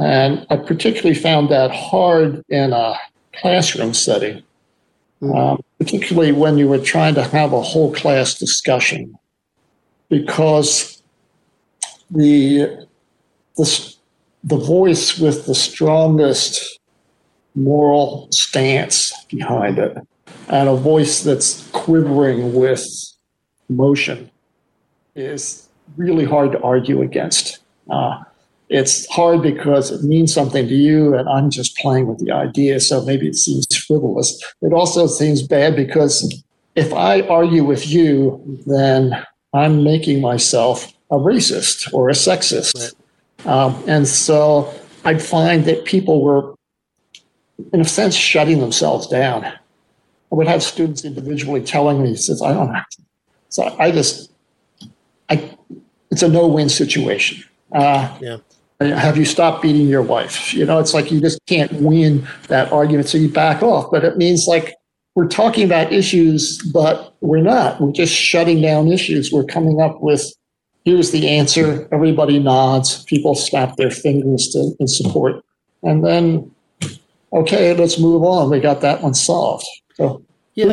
And 0.00 0.46
I 0.50 0.56
particularly 0.56 1.18
found 1.18 1.48
that 1.50 1.70
hard 1.70 2.44
in 2.48 2.72
a 2.72 2.96
classroom 3.32 3.94
setting 3.94 4.42
um, 5.22 5.62
particularly 5.78 6.32
when 6.32 6.58
you 6.58 6.68
were 6.68 6.78
trying 6.78 7.14
to 7.14 7.22
have 7.22 7.52
a 7.52 7.62
whole 7.62 7.92
class 7.94 8.34
discussion, 8.34 9.18
because 10.08 11.02
the 12.10 12.86
the 13.56 13.94
the 14.44 14.56
voice 14.56 15.18
with 15.18 15.46
the 15.46 15.54
strongest 15.54 16.78
moral 17.54 18.28
stance 18.30 19.24
behind 19.24 19.78
it, 19.78 19.96
and 20.48 20.68
a 20.68 20.76
voice 20.76 21.22
that's 21.22 21.66
quivering 21.70 22.54
with 22.54 22.86
emotion, 23.70 24.30
is 25.14 25.68
really 25.96 26.24
hard 26.24 26.52
to 26.52 26.60
argue 26.60 27.02
against. 27.02 27.60
Uh, 27.88 28.22
it's 28.68 29.06
hard 29.06 29.42
because 29.42 29.90
it 29.90 30.02
means 30.02 30.34
something 30.34 30.66
to 30.66 30.74
you 30.74 31.14
and 31.14 31.28
I'm 31.28 31.50
just 31.50 31.76
playing 31.76 32.06
with 32.08 32.18
the 32.18 32.32
idea. 32.32 32.80
So 32.80 33.04
maybe 33.04 33.28
it 33.28 33.36
seems 33.36 33.66
frivolous. 33.76 34.42
It 34.62 34.72
also 34.72 35.06
seems 35.06 35.42
bad 35.42 35.76
because 35.76 36.42
if 36.74 36.92
I 36.92 37.22
argue 37.22 37.64
with 37.64 37.86
you, 37.86 38.60
then 38.66 39.24
I'm 39.54 39.84
making 39.84 40.20
myself 40.20 40.92
a 41.10 41.16
racist 41.16 41.92
or 41.92 42.08
a 42.08 42.12
sexist. 42.12 42.92
Right. 43.44 43.46
Um, 43.46 43.82
and 43.86 44.08
so 44.08 44.74
I'd 45.04 45.22
find 45.22 45.64
that 45.66 45.84
people 45.84 46.22
were, 46.22 46.54
in 47.72 47.80
a 47.80 47.84
sense, 47.84 48.16
shutting 48.16 48.58
themselves 48.58 49.06
down. 49.06 49.44
I 49.44 50.34
would 50.34 50.48
have 50.48 50.64
students 50.64 51.04
individually 51.04 51.62
telling 51.62 52.02
me, 52.02 52.16
says, 52.16 52.42
I 52.42 52.52
don't 52.52 52.72
know. 52.72 52.80
So 53.48 53.76
I 53.78 53.92
just, 53.92 54.32
I, 55.30 55.56
it's 56.10 56.22
a 56.22 56.28
no-win 56.28 56.68
situation. 56.68 57.44
Uh, 57.72 58.16
yeah 58.20 58.38
have 58.80 59.16
you 59.16 59.24
stopped 59.24 59.62
beating 59.62 59.88
your 59.88 60.02
wife? 60.02 60.52
You 60.52 60.64
know, 60.64 60.78
it's 60.78 60.94
like 60.94 61.10
you 61.10 61.20
just 61.20 61.38
can't 61.46 61.72
win 61.74 62.26
that 62.48 62.70
argument, 62.72 63.08
so 63.08 63.18
you 63.18 63.28
back 63.28 63.62
off. 63.62 63.90
But 63.90 64.04
it 64.04 64.16
means 64.16 64.46
like 64.46 64.74
we're 65.14 65.28
talking 65.28 65.64
about 65.64 65.92
issues, 65.92 66.62
but 66.72 67.14
we're 67.20 67.42
not. 67.42 67.80
We're 67.80 67.92
just 67.92 68.14
shutting 68.14 68.60
down 68.60 68.88
issues. 68.88 69.32
We're 69.32 69.44
coming 69.44 69.80
up 69.80 70.00
with 70.02 70.32
here's 70.84 71.10
the 71.10 71.28
answer. 71.28 71.88
Everybody 71.90 72.38
nods. 72.38 73.02
People 73.04 73.34
snap 73.34 73.76
their 73.76 73.90
fingers 73.90 74.48
to, 74.48 74.72
in 74.78 74.88
support, 74.88 75.42
and 75.82 76.04
then 76.04 76.50
okay, 77.32 77.74
let's 77.74 77.98
move 77.98 78.22
on. 78.22 78.50
We 78.50 78.60
got 78.60 78.80
that 78.82 79.02
one 79.02 79.14
solved. 79.14 79.66
So 79.94 80.22
yeah. 80.54 80.66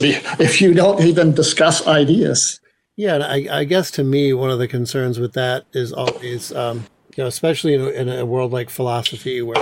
if 0.00 0.60
you 0.60 0.74
don't 0.74 1.02
even 1.02 1.34
discuss 1.34 1.86
ideas? 1.86 2.60
Yeah, 2.96 3.18
I, 3.18 3.48
I, 3.50 3.64
guess 3.64 3.90
to 3.92 4.04
me, 4.04 4.32
one 4.32 4.50
of 4.50 4.60
the 4.60 4.68
concerns 4.68 5.18
with 5.18 5.32
that 5.32 5.64
is 5.72 5.92
always 5.92 6.52
um, 6.52 6.84
you 7.16 7.22
know, 7.22 7.28
especially 7.28 7.74
in 7.74 7.80
a, 7.80 7.88
in 7.88 8.08
a 8.08 8.26
world 8.26 8.52
like 8.52 8.70
philosophy 8.70 9.40
where, 9.40 9.56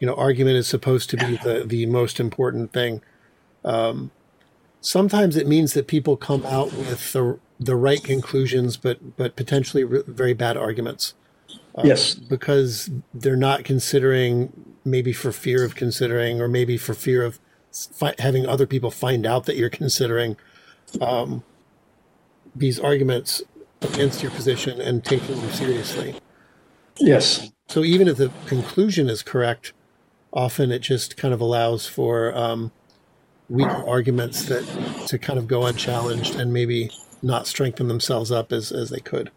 you 0.00 0.06
know, 0.06 0.14
argument 0.14 0.56
is 0.56 0.66
supposed 0.66 1.08
to 1.10 1.16
be 1.16 1.36
the, 1.38 1.64
the 1.66 1.86
most 1.86 2.20
important 2.20 2.72
thing. 2.72 3.00
Um, 3.64 4.10
sometimes 4.80 5.36
it 5.36 5.46
means 5.46 5.72
that 5.72 5.86
people 5.86 6.16
come 6.16 6.44
out 6.44 6.72
with 6.72 7.12
the, 7.12 7.38
the 7.58 7.76
right 7.76 8.02
conclusions, 8.02 8.76
but, 8.76 9.16
but 9.16 9.34
potentially 9.34 9.84
re- 9.84 10.02
very 10.06 10.34
bad 10.34 10.56
arguments. 10.56 11.14
Um, 11.74 11.86
yes. 11.86 12.14
Because 12.14 12.90
they're 13.14 13.34
not 13.36 13.64
considering, 13.64 14.76
maybe 14.84 15.12
for 15.12 15.32
fear 15.32 15.64
of 15.64 15.74
considering, 15.74 16.40
or 16.40 16.48
maybe 16.48 16.76
for 16.76 16.92
fear 16.92 17.24
of 17.24 17.40
fi- 17.72 18.14
having 18.18 18.46
other 18.46 18.66
people 18.66 18.90
find 18.90 19.24
out 19.24 19.46
that 19.46 19.56
you're 19.56 19.70
considering 19.70 20.36
um, 21.00 21.42
these 22.54 22.78
arguments 22.78 23.42
against 23.80 24.22
your 24.22 24.30
position 24.32 24.80
and 24.80 25.04
taking 25.04 25.40
them 25.40 25.50
seriously. 25.50 26.14
Yes. 26.98 27.50
So 27.68 27.82
even 27.82 28.08
if 28.08 28.16
the 28.16 28.30
conclusion 28.46 29.08
is 29.08 29.22
correct, 29.22 29.72
often 30.32 30.70
it 30.70 30.80
just 30.80 31.16
kind 31.16 31.32
of 31.32 31.40
allows 31.40 31.86
for 31.86 32.36
um, 32.36 32.72
weak 33.48 33.68
arguments 33.68 34.44
that 34.46 34.64
to 35.08 35.18
kind 35.18 35.38
of 35.38 35.46
go 35.48 35.66
unchallenged 35.66 36.36
and 36.36 36.52
maybe 36.52 36.90
not 37.22 37.46
strengthen 37.46 37.88
themselves 37.88 38.30
up 38.30 38.52
as, 38.52 38.70
as 38.70 38.90
they 38.90 39.00
could. 39.00 39.30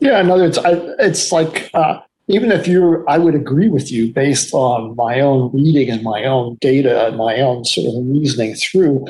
Yeah, 0.00 0.20
no, 0.22 0.38
it's 0.40 0.58
I, 0.58 0.72
it's 0.98 1.32
like 1.32 1.70
uh, 1.74 2.00
even 2.28 2.52
if 2.52 2.68
you're, 2.68 3.08
I 3.08 3.18
would 3.18 3.34
agree 3.34 3.68
with 3.68 3.90
you 3.90 4.12
based 4.12 4.54
on 4.54 4.94
my 4.94 5.20
own 5.20 5.50
reading 5.52 5.90
and 5.90 6.02
my 6.02 6.24
own 6.24 6.58
data 6.60 7.08
and 7.08 7.16
my 7.16 7.40
own 7.40 7.64
sort 7.64 7.88
of 7.88 8.06
reasoning 8.06 8.54
through. 8.54 9.04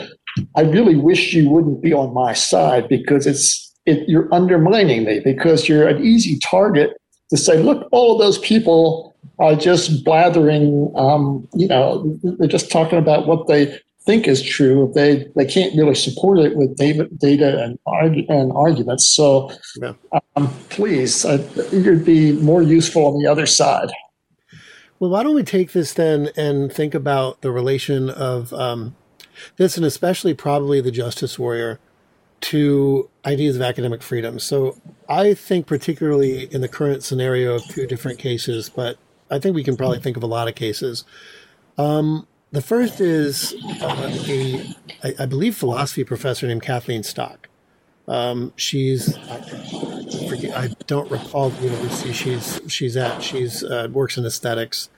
I 0.56 0.62
really 0.62 0.96
wish 0.96 1.34
you 1.34 1.50
wouldn't 1.50 1.82
be 1.82 1.92
on 1.92 2.14
my 2.14 2.32
side 2.32 2.88
because 2.88 3.26
it's 3.26 3.74
it, 3.84 4.08
you're 4.08 4.32
undermining 4.32 5.04
me 5.04 5.20
because 5.20 5.68
you're 5.68 5.88
an 5.88 6.02
easy 6.02 6.38
target 6.38 6.96
to 7.30 7.36
say, 7.36 7.62
look, 7.62 7.88
all 7.92 8.12
of 8.12 8.18
those 8.18 8.38
people 8.38 9.16
are 9.38 9.54
just 9.54 10.04
blathering, 10.04 10.92
um, 10.96 11.48
you 11.54 11.68
know, 11.68 12.18
they're 12.22 12.48
just 12.48 12.70
talking 12.70 12.98
about 12.98 13.26
what 13.26 13.46
they 13.46 13.78
think 14.04 14.26
is 14.26 14.42
true. 14.42 14.90
They 14.94 15.26
they 15.36 15.44
can't 15.44 15.76
really 15.76 15.94
support 15.94 16.38
it 16.38 16.56
with 16.56 16.76
data 16.76 17.62
and, 17.62 17.78
argu- 17.86 18.28
and 18.28 18.52
arguments. 18.52 19.06
So 19.08 19.50
yeah. 19.80 19.92
um, 20.36 20.48
please, 20.70 21.24
uh, 21.24 21.46
you'd 21.72 22.04
be 22.04 22.32
more 22.32 22.62
useful 22.62 23.06
on 23.06 23.22
the 23.22 23.30
other 23.30 23.46
side. 23.46 23.90
Well, 24.98 25.10
why 25.10 25.22
don't 25.22 25.34
we 25.34 25.42
take 25.42 25.72
this 25.72 25.94
then 25.94 26.30
and 26.36 26.70
think 26.72 26.94
about 26.94 27.40
the 27.40 27.50
relation 27.50 28.10
of 28.10 28.52
um, 28.52 28.96
this, 29.56 29.76
and 29.76 29.86
especially 29.86 30.34
probably 30.34 30.80
the 30.80 30.90
justice 30.90 31.38
warrior 31.38 31.78
to 32.40 33.08
ideas 33.24 33.56
of 33.56 33.62
academic 33.62 34.02
freedom. 34.02 34.38
So 34.38 34.76
I 35.08 35.34
think 35.34 35.66
particularly 35.66 36.52
in 36.52 36.60
the 36.60 36.68
current 36.68 37.02
scenario 37.02 37.54
of 37.54 37.64
two 37.64 37.86
different 37.86 38.18
cases, 38.18 38.68
but 38.68 38.96
I 39.30 39.38
think 39.38 39.54
we 39.54 39.64
can 39.64 39.76
probably 39.76 40.00
think 40.00 40.16
of 40.16 40.22
a 40.22 40.26
lot 40.26 40.48
of 40.48 40.54
cases. 40.54 41.04
Um, 41.78 42.26
the 42.52 42.62
first 42.62 43.00
is 43.00 43.54
uh, 43.80 44.10
a, 44.28 44.74
I, 45.04 45.14
I 45.20 45.26
believe, 45.26 45.56
philosophy 45.56 46.02
professor 46.02 46.46
named 46.46 46.62
Kathleen 46.62 47.02
Stock. 47.02 47.48
Um, 48.08 48.52
she's 48.56 49.16
forget, 50.28 50.56
I 50.56 50.68
don't 50.88 51.08
recall 51.10 51.50
the 51.50 51.62
university 51.62 52.12
she's 52.12 52.60
she's 52.66 52.96
at. 52.96 53.22
She's 53.22 53.62
uh, 53.62 53.86
works 53.92 54.16
in 54.16 54.26
aesthetics, 54.26 54.90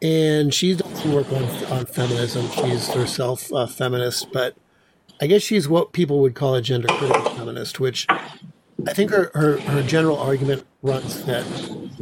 and 0.00 0.54
she's 0.54 0.78
done 0.78 0.94
some 0.94 1.12
work 1.12 1.30
on 1.32 1.44
on 1.70 1.84
feminism. 1.84 2.48
She's 2.50 2.88
herself 2.88 3.50
a 3.52 3.66
feminist, 3.66 4.32
but 4.32 4.56
I 5.20 5.26
guess 5.26 5.42
she's 5.42 5.68
what 5.68 5.92
people 5.92 6.20
would 6.20 6.34
call 6.34 6.54
a 6.54 6.62
gender 6.62 6.88
critical 6.88 7.30
feminist, 7.32 7.78
which 7.78 8.06
I 8.08 8.94
think 8.94 9.10
her, 9.10 9.30
her, 9.34 9.60
her 9.60 9.82
general 9.82 10.18
argument 10.18 10.64
runs 10.82 11.24
that 11.24 11.44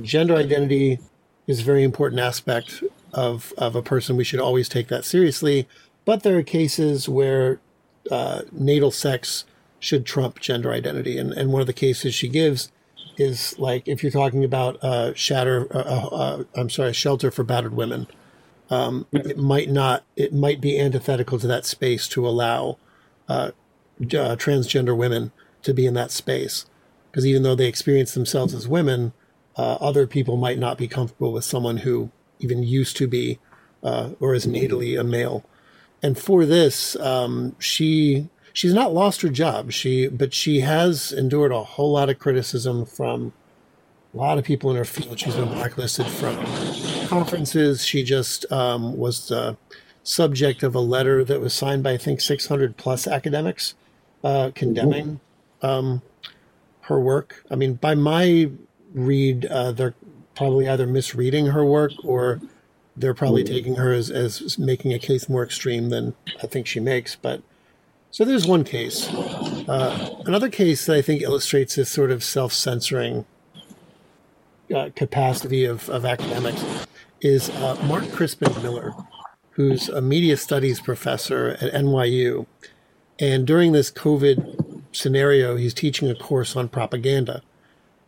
gender 0.01 0.37
identity 0.37 1.01
is 1.49 1.61
a 1.61 1.65
very 1.65 1.83
important 1.83 2.21
aspect 2.21 2.85
of, 3.13 3.53
of 3.59 3.75
a 3.75 3.83
person. 3.83 4.17
We 4.17 4.23
should 4.23 4.39
always 4.39 4.69
take 4.69 4.87
that 4.89 5.05
seriously. 5.05 5.67
But 6.05 6.23
there 6.23 6.39
are 6.39 6.43
cases 6.45 7.09
where 7.09 7.61
uh, 8.11 8.43
natal 8.53 8.93
sex 8.93 9.45
should 9.81 10.07
trump 10.07 10.39
gender 10.39 10.73
identity. 10.73 11.19
And, 11.19 11.33
and 11.33 11.53
one 11.53 11.61
of 11.61 11.67
the 11.67 11.73
cases 11.73 12.15
she 12.15 12.29
gives 12.29 12.71
is 13.17 13.59
like 13.59 13.89
if 13.89 14.03
you're 14.03 14.13
talking 14.13 14.45
about 14.45 14.79
a 14.81 15.13
shatter, 15.17 15.67
I'm 16.55 16.71
sorry, 16.71 16.91
a 16.91 16.95
shelter 16.95 17.33
for 17.33 17.43
battered 17.43 17.75
women, 17.75 18.07
um, 18.71 19.07
it 19.13 19.39
might 19.39 19.71
not, 19.71 20.05
it 20.15 20.33
might 20.33 20.61
be 20.61 20.79
antithetical 20.79 21.39
to 21.41 21.49
that 21.49 21.67
space 21.67 22.07
to 22.09 22.29
allow 22.29 22.79
uh, 23.29 23.51
transgender 24.01 24.97
women 24.97 25.33
to 25.63 25.75
be 25.75 25.87
in 25.87 25.95
that 25.95 26.11
space. 26.11 26.67
Because 27.11 27.27
even 27.27 27.43
though 27.43 27.55
they 27.55 27.67
experience 27.67 28.15
themselves 28.15 28.55
as 28.55 28.69
women, 28.69 29.13
other 29.57 30.07
people 30.07 30.37
might 30.37 30.59
not 30.59 30.79
be 30.79 30.87
comfortable 30.87 31.33
with 31.33 31.45
someone 31.45 31.79
who 31.79 32.11
even 32.39 32.63
used 32.63 32.97
to 32.97 33.09
be 33.09 33.39
or 33.83 34.35
is 34.35 34.47
natally 34.47 34.99
a 34.99 35.03
male 35.03 35.45
and 36.03 36.19
for 36.19 36.45
this, 36.47 36.97
um, 36.97 37.57
she 37.59 38.29
she's 38.53 38.75
not 38.75 38.95
lost 38.95 39.23
her 39.23 39.29
job. 39.29 39.73
She 39.73 40.09
but 40.09 40.33
she 40.33 40.61
has 40.61 41.13
endured 41.13 41.53
a 41.53 41.63
whole 41.63 41.93
lot 41.93 42.09
of 42.09 42.19
criticism 42.19 42.87
from 42.87 43.33
a 44.15 44.17
lot 44.17 44.39
of 44.39 44.45
people 44.45 44.71
in 44.71 44.77
her 44.77 44.85
field. 44.85 45.19
She's 45.19 45.35
been 45.35 45.49
blacklisted 45.49 46.07
from 46.07 46.37
conferences. 47.09 47.85
She 47.85 48.03
just 48.03 48.51
um, 48.53 48.97
was 48.97 49.29
the 49.29 49.57
subject 50.09 50.63
of 50.63 50.75
a 50.75 50.81
letter 50.81 51.23
that 51.23 51.41
was 51.41 51.53
signed 51.53 51.83
by 51.83 51.93
I 51.93 51.97
think 51.99 52.21
600 52.21 52.77
plus 52.77 53.07
academics 53.07 53.75
uh, 54.25 54.51
condemning 54.55 55.21
um, 55.63 56.03
her 56.83 56.99
work. 56.99 57.45
I 57.51 57.57
mean, 57.57 57.75
by 57.75 57.95
my 57.95 58.51
read, 58.95 59.45
uh, 59.47 59.73
they're 59.73 59.95
probably 60.35 60.69
either 60.69 60.87
misreading 60.87 61.47
her 61.49 61.65
work 61.65 61.93
or 62.03 62.41
they're 62.97 63.15
probably 63.15 63.45
taking 63.45 63.77
her 63.77 63.93
as, 63.93 64.11
as 64.11 64.59
making 64.59 64.93
a 64.93 64.99
case 64.99 65.29
more 65.29 65.45
extreme 65.45 65.91
than 65.91 66.15
I 66.43 66.47
think 66.47 66.67
she 66.67 66.81
makes. 66.81 67.15
But 67.15 67.43
so 68.11 68.25
there's 68.25 68.47
one 68.47 68.65
case. 68.65 69.09
Uh, 69.13 70.23
another 70.25 70.49
case 70.49 70.87
that 70.87 70.97
I 70.97 71.03
think 71.03 71.23
illustrates 71.23 71.75
this 71.75 71.91
sort 71.91 72.11
of 72.11 72.25
self 72.25 72.53
censoring 72.53 73.27
uh, 74.75 74.89
capacity 74.97 75.65
of, 75.65 75.89
of 75.91 76.05
academics 76.05 76.65
is 77.21 77.51
uh, 77.51 77.79
Mark 77.85 78.11
Crispin 78.11 78.53
Miller, 78.63 78.95
who's 79.59 79.89
a 79.89 80.01
media 80.01 80.37
studies 80.37 80.81
professor 80.81 81.59
at 81.61 81.73
NYU. 81.73 82.47
And 83.19 83.45
during 83.45 83.73
this 83.73 83.91
COVID 83.91 84.85
scenario, 84.93 85.57
he's 85.57 85.75
teaching 85.75 86.09
a 86.09 86.15
course 86.15 86.55
on 86.55 86.69
propaganda. 86.69 87.43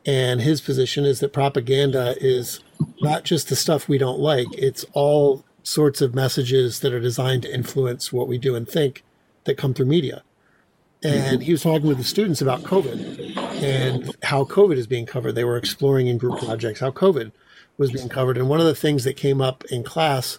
And 0.07 0.43
his 0.43 0.61
position 0.61 1.05
is 1.05 1.19
that 1.19 1.33
propaganda 1.33 2.15
is 2.21 2.61
not 3.01 3.25
just 3.25 3.49
the 3.49 3.57
stuff 3.57 3.89
we 3.89 3.99
don't 3.99 4.21
like, 4.21 4.47
it's 4.53 4.85
all 4.93 5.45
sorts 5.65 6.01
of 6.01 6.15
messages 6.15 6.79
that 6.81 6.93
are 6.93 7.01
designed 7.01 7.43
to 7.43 7.53
influence 7.53 8.13
what 8.13 8.29
we 8.29 8.39
do 8.39 8.55
and 8.55 8.69
think 8.69 9.03
that 9.43 9.59
come 9.59 9.75
through 9.75 9.87
media. 9.87 10.23
And 11.03 11.43
he 11.43 11.51
was 11.51 11.65
talking 11.65 11.89
with 11.89 11.99
the 11.99 12.05
students 12.05 12.41
about 12.41 12.63
COVID 12.63 13.37
and 13.61 14.15
how 14.23 14.45
COVID 14.45 14.77
is 14.77 14.87
being 14.87 15.05
covered. 15.05 15.35
They 15.35 15.43
were 15.45 15.57
exploring 15.57 16.07
in 16.07 16.17
group 16.17 16.39
projects 16.39 16.79
how 16.79 16.93
COVID 16.93 17.33
was 17.77 17.91
being 17.91 18.09
covered. 18.09 18.39
And 18.39 18.49
one 18.49 18.61
of 18.61 18.67
the 18.67 18.75
things 18.77 19.03
that 19.03 19.17
came 19.17 19.41
up 19.41 19.65
in 19.65 19.83
class 19.83 20.39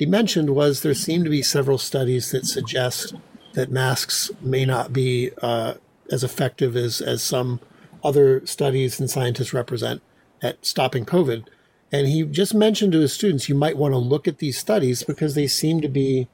he 0.00 0.06
mentioned 0.06 0.56
was 0.56 0.80
there 0.80 0.94
seem 0.94 1.24
to 1.24 1.30
be 1.30 1.42
several 1.42 1.76
studies 1.76 2.30
that 2.30 2.46
suggest 2.46 3.14
that 3.52 3.70
masks 3.70 4.30
may 4.40 4.64
not 4.64 4.94
be 4.94 5.30
uh, 5.42 5.74
as 6.10 6.24
effective 6.24 6.74
as, 6.74 7.02
as 7.02 7.22
some 7.22 7.60
other 8.02 8.40
studies 8.46 8.98
and 8.98 9.10
scientists 9.10 9.52
represent 9.52 10.00
at 10.40 10.64
stopping 10.64 11.04
COVID. 11.04 11.46
And 11.92 12.06
he 12.06 12.22
just 12.22 12.54
mentioned 12.54 12.92
to 12.92 13.00
his 13.00 13.12
students, 13.12 13.50
you 13.50 13.54
might 13.54 13.76
want 13.76 13.92
to 13.92 13.98
look 13.98 14.26
at 14.26 14.38
these 14.38 14.56
studies 14.56 15.02
because 15.02 15.34
they 15.34 15.46
seem 15.46 15.82
to 15.82 15.88
be 15.88 16.28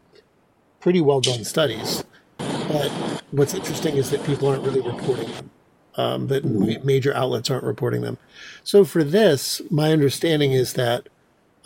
pretty 0.79 1.01
well 1.01 1.21
done 1.21 1.43
studies. 1.43 2.05
But 2.39 2.89
what's 3.33 3.53
interesting 3.53 3.97
is 3.97 4.11
that 4.11 4.23
people 4.25 4.47
aren't 4.47 4.63
really 4.63 4.81
reporting 4.81 5.33
them, 5.33 5.51
um, 5.97 6.27
that 6.29 6.45
major 6.85 7.13
outlets 7.17 7.51
aren't 7.51 7.65
reporting 7.65 8.03
them. 8.03 8.19
So 8.63 8.85
for 8.85 9.03
this, 9.03 9.61
my 9.73 9.91
understanding 9.91 10.53
is 10.53 10.75
that 10.75 11.09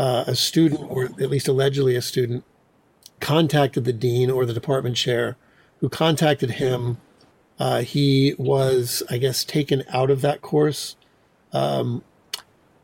uh, 0.01 0.25
a 0.27 0.35
student, 0.35 0.81
or 0.91 1.05
at 1.05 1.31
least 1.31 1.49
allegedly 1.49 1.95
a 1.95 2.03
student, 2.03 2.43
contacted 3.21 3.85
the 3.85 3.93
dean 3.93 4.31
or 4.31 4.47
the 4.47 4.55
department 4.55 4.97
chair, 4.97 5.37
who 5.81 5.89
contacted 5.89 6.53
him. 6.53 6.99
Uh, 7.59 7.83
he 7.83 8.35
was, 8.39 9.03
I 9.11 9.19
guess, 9.19 9.45
taken 9.45 9.85
out 9.93 10.11
of 10.11 10.23
that 10.23 10.41
course 10.41 10.97
um, 11.53 12.03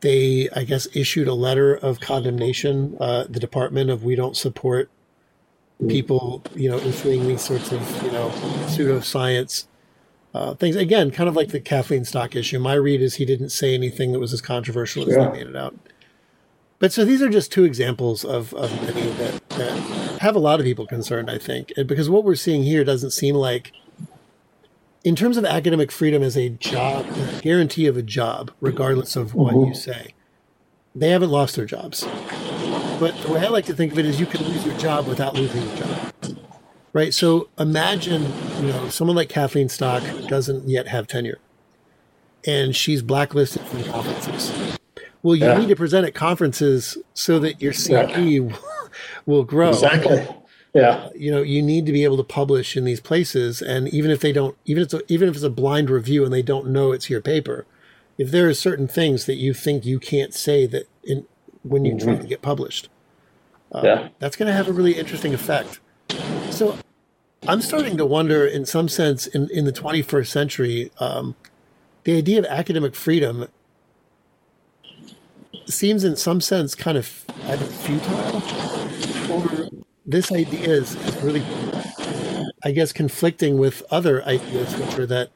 they, 0.01 0.49
I 0.55 0.63
guess, 0.63 0.87
issued 0.93 1.27
a 1.27 1.33
letter 1.33 1.73
of 1.73 1.99
condemnation. 1.99 2.97
Uh, 2.99 3.25
the 3.29 3.39
Department 3.39 3.89
of 3.89 4.03
we 4.03 4.15
don't 4.15 4.37
support 4.37 4.89
people, 5.87 6.43
you 6.55 6.69
know, 6.69 6.77
issuing 6.77 7.27
these 7.27 7.41
sorts 7.41 7.71
of, 7.71 7.81
you 8.03 8.11
know, 8.11 8.29
pseudoscience 8.67 9.65
uh, 10.33 10.53
things. 10.55 10.75
Again, 10.75 11.11
kind 11.11 11.29
of 11.29 11.35
like 11.35 11.49
the 11.49 11.59
Kathleen 11.59 12.05
Stock 12.05 12.35
issue. 12.35 12.59
My 12.59 12.73
read 12.73 13.01
is 13.01 13.15
he 13.15 13.25
didn't 13.25 13.49
say 13.49 13.73
anything 13.73 14.11
that 14.11 14.19
was 14.19 14.33
as 14.33 14.41
controversial 14.41 15.03
as 15.03 15.15
yeah. 15.15 15.29
they 15.29 15.39
made 15.39 15.47
it 15.47 15.55
out. 15.55 15.75
But 16.79 16.93
so 16.93 17.03
these 17.03 17.21
are 17.21 17.29
just 17.29 17.51
two 17.51 17.63
examples 17.63 18.23
of, 18.23 18.53
of 18.53 18.71
many 18.83 19.09
that, 19.11 19.49
that 19.49 20.19
have 20.21 20.35
a 20.35 20.39
lot 20.39 20.59
of 20.59 20.63
people 20.65 20.85
concerned, 20.85 21.29
I 21.29 21.37
think. 21.37 21.73
Because 21.87 22.09
what 22.09 22.23
we're 22.23 22.35
seeing 22.35 22.63
here 22.63 22.83
doesn't 22.83 23.11
seem 23.11 23.35
like– 23.35 23.71
in 25.07 25.15
terms 25.15 25.37
of 25.37 25.45
academic 25.45 25.89
freedom 25.89 26.21
as 26.21 26.35
a 26.35 26.49
job, 26.49 27.05
a 27.09 27.39
guarantee 27.41 27.87
of 27.87 27.95
a 27.95 28.01
job, 28.01 28.51
regardless 28.59 29.15
of 29.15 29.33
what 29.33 29.53
mm-hmm. 29.53 29.69
you 29.69 29.73
say, 29.73 30.13
they 30.93 31.11
haven't 31.11 31.29
lost 31.29 31.55
their 31.55 31.65
jobs. 31.65 32.03
But 32.99 33.15
the 33.21 33.31
way 33.31 33.39
I 33.39 33.47
like 33.47 33.65
to 33.67 33.73
think 33.73 33.93
of 33.93 33.99
it 33.99 34.05
is 34.05 34.19
you 34.19 34.25
can 34.25 34.43
lose 34.43 34.65
your 34.65 34.77
job 34.77 35.07
without 35.07 35.33
losing 35.33 35.65
your 35.65 35.77
job. 35.77 36.13
Right? 36.91 37.13
So 37.13 37.47
imagine, 37.57 38.23
you 38.59 38.67
know, 38.67 38.89
someone 38.89 39.15
like 39.15 39.29
Kathleen 39.29 39.69
Stock 39.69 40.03
doesn't 40.27 40.67
yet 40.67 40.87
have 40.87 41.07
tenure 41.07 41.39
and 42.45 42.75
she's 42.75 43.01
blacklisted 43.01 43.61
from 43.61 43.85
conferences. 43.85 44.76
Well, 45.27 45.35
you 45.35 45.45
yeah. 45.45 45.57
need 45.59 45.67
to 45.67 45.75
present 45.75 46.07
at 46.07 46.15
conferences 46.15 46.97
so 47.13 47.37
that 47.39 47.61
your 47.61 47.73
CV 47.73 48.49
yeah. 48.49 48.57
will 49.25 49.43
grow. 49.43 49.69
Exactly 49.69 50.25
yeah 50.73 51.09
you 51.15 51.31
know 51.31 51.41
you 51.41 51.61
need 51.61 51.85
to 51.85 51.91
be 51.91 52.03
able 52.03 52.17
to 52.17 52.23
publish 52.23 52.77
in 52.77 52.83
these 52.83 52.99
places 52.99 53.61
and 53.61 53.87
even 53.89 54.11
if 54.11 54.19
they 54.19 54.31
don't 54.31 54.55
even 54.65 54.83
if 54.83 54.85
it's 54.85 54.93
a, 54.93 55.11
even 55.11 55.29
if 55.29 55.35
it's 55.35 55.43
a 55.43 55.49
blind 55.49 55.89
review 55.89 56.23
and 56.23 56.33
they 56.33 56.41
don't 56.41 56.67
know 56.67 56.91
it's 56.91 57.09
your 57.09 57.21
paper 57.21 57.65
if 58.17 58.31
there 58.31 58.47
are 58.47 58.53
certain 58.53 58.87
things 58.87 59.25
that 59.25 59.35
you 59.35 59.53
think 59.53 59.85
you 59.85 59.99
can't 59.99 60.33
say 60.33 60.65
that 60.67 60.87
in 61.03 61.25
when 61.63 61.85
you 61.85 61.93
mm-hmm. 61.93 62.09
try 62.09 62.17
to 62.17 62.27
get 62.27 62.41
published 62.41 62.89
uh, 63.71 63.81
yeah. 63.83 64.09
that's 64.19 64.35
going 64.35 64.47
to 64.47 64.53
have 64.53 64.67
a 64.67 64.73
really 64.73 64.93
interesting 64.93 65.33
effect 65.33 65.79
so 66.51 66.77
i'm 67.47 67.61
starting 67.61 67.97
to 67.97 68.05
wonder 68.05 68.45
in 68.45 68.65
some 68.65 68.87
sense 68.87 69.25
in, 69.25 69.49
in 69.51 69.65
the 69.65 69.73
21st 69.73 70.27
century 70.27 70.91
um, 70.99 71.35
the 72.03 72.17
idea 72.17 72.39
of 72.39 72.45
academic 72.45 72.93
freedom 72.93 73.47
seems 75.69 76.03
in 76.03 76.15
some 76.15 76.41
sense 76.41 76.75
kind 76.75 76.97
of 76.97 77.05
futile 77.05 78.41
or 79.31 79.69
this 80.07 80.31
idea 80.31 80.69
is, 80.69 80.95
really, 81.21 81.43
I 82.63 82.71
guess, 82.71 82.93
conflicting 82.93 83.57
with 83.57 83.83
other 83.91 84.23
ideas, 84.23 84.73
which 84.77 84.97
are 84.97 85.05
that, 85.05 85.31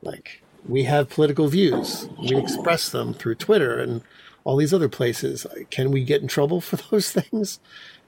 like, 0.00 0.42
we 0.66 0.84
have 0.84 1.10
political 1.10 1.48
views, 1.48 2.08
we 2.18 2.36
express 2.36 2.88
them 2.88 3.12
through 3.12 3.34
Twitter 3.34 3.78
and 3.78 4.02
all 4.44 4.56
these 4.56 4.72
other 4.72 4.88
places. 4.88 5.46
Can 5.70 5.90
we 5.90 6.04
get 6.04 6.22
in 6.22 6.28
trouble 6.28 6.60
for 6.60 6.76
those 6.90 7.12
things 7.12 7.60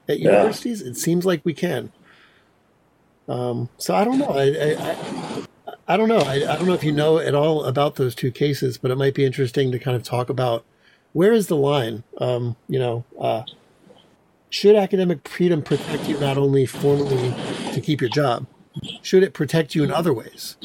at 0.09 0.19
universities? 0.19 0.81
Yeah. 0.81 0.89
It 0.89 0.97
seems 0.97 1.25
like 1.25 1.41
we 1.45 1.53
can. 1.53 1.91
Um, 3.27 3.69
so 3.77 3.95
I 3.95 4.03
don't 4.03 4.17
know. 4.17 4.29
I, 4.29 4.43
I, 4.43 4.75
I, 4.79 5.75
I 5.87 5.97
don't 5.97 6.09
know. 6.09 6.19
I, 6.19 6.35
I 6.35 6.57
don't 6.57 6.65
know 6.65 6.73
if 6.73 6.83
you 6.83 6.91
know 6.91 7.19
at 7.19 7.35
all 7.35 7.63
about 7.63 7.95
those 7.95 8.15
two 8.15 8.31
cases, 8.31 8.77
but 8.77 8.91
it 8.91 8.97
might 8.97 9.13
be 9.13 9.25
interesting 9.25 9.71
to 9.71 9.79
kind 9.79 9.95
of 9.95 10.03
talk 10.03 10.29
about 10.29 10.65
where 11.15 11.31
is 11.31 11.47
the 11.47 11.55
line. 11.55 12.03
Um, 12.17 12.57
you 12.67 12.77
know, 12.77 13.05
uh, 13.17 13.43
should 14.49 14.75
academic 14.75 15.25
freedom 15.25 15.61
protect 15.61 16.09
you 16.09 16.19
not 16.19 16.37
only 16.37 16.65
formally 16.65 17.33
to 17.71 17.79
keep 17.79 18.01
your 18.01 18.09
job, 18.09 18.45
should 19.01 19.23
it 19.23 19.33
protect 19.33 19.75
you 19.75 19.85
in 19.85 19.91
other 19.91 20.13
ways? 20.13 20.57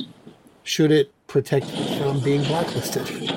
Should 0.64 0.90
it 0.90 1.12
protect 1.28 1.66
you 1.72 1.84
from 1.98 2.18
being 2.18 2.42
blacklisted 2.42 3.30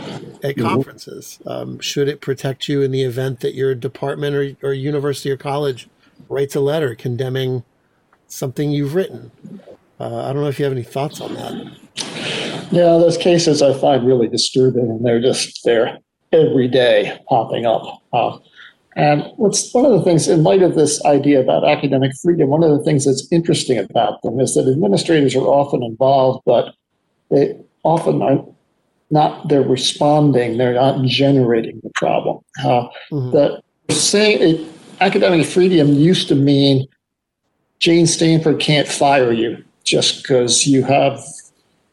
at 0.44 0.58
conferences? 0.58 1.38
Um, 1.46 1.80
should 1.80 2.08
it 2.08 2.20
protect 2.20 2.68
you 2.68 2.82
in 2.82 2.90
the 2.90 3.04
event 3.04 3.42
that 3.42 3.54
your 3.54 3.76
department 3.76 4.36
or, 4.36 4.68
or 4.68 4.74
university 4.74 5.30
or 5.30 5.38
college 5.38 5.88
writes 6.30 6.56
a 6.56 6.62
letter 6.62 6.96
condemning 6.96 7.64
something 8.28 8.72
you've 8.72 8.96
written? 8.96 9.30
Uh, 10.00 10.24
I 10.24 10.34
don't 10.34 10.42
know 10.42 10.50
if 10.50 10.58
you 10.58 10.66
have 10.66 10.74
any 10.74 10.82
thoughts 10.82 11.22
on 11.22 11.36
that. 11.36 12.72
Yeah, 12.72 12.98
those 12.98 13.18
cases 13.18 13.62
I 13.62 13.78
find 13.78 14.04
really 14.04 14.28
disturbing, 14.28 14.90
and 14.90 15.06
they're 15.06 15.22
just 15.22 15.64
there 15.64 16.00
every 16.34 16.68
day 16.68 17.18
popping 17.30 17.66
up. 17.66 18.02
Uh, 18.12 18.38
and 18.96 19.32
what's 19.38 19.74
one 19.74 19.86
of 19.86 19.92
the 19.92 20.02
things, 20.04 20.28
in 20.28 20.44
light 20.44 20.62
of 20.62 20.76
this 20.76 21.04
idea 21.06 21.42
about 21.42 21.68
academic 21.68 22.12
freedom, 22.22 22.50
one 22.50 22.64
of 22.64 22.78
the 22.78 22.84
things 22.84 23.06
that's 23.06 23.28
interesting 23.32 23.78
about 23.78 24.22
them 24.22 24.40
is 24.40 24.54
that 24.54 24.68
administrators 24.68 25.36
are 25.36 25.48
often 25.48 25.82
involved, 25.82 26.44
but 26.46 26.76
they 27.32 27.58
often 27.84 28.22
are 28.22 28.46
not, 29.10 29.50
they're 29.50 29.62
responding, 29.62 30.58
they're 30.58 30.74
not 30.76 31.04
generating 31.06 31.80
the 31.84 31.90
problem. 31.96 32.40
Uh, 32.60 32.88
mm-hmm. 33.12 33.32
The 33.32 33.62
saying 33.90 34.42
it, 34.42 34.68
academic 35.02 35.46
freedom 35.46 35.94
used 35.94 36.28
to 36.28 36.36
mean 36.36 36.88
Jane 37.80 38.08
Stanford 38.08 38.60
can't 38.60 38.88
fire 38.88 39.32
you 39.32 39.64
just 39.84 40.22
because 40.22 40.66
you 40.66 40.84
have 40.84 41.20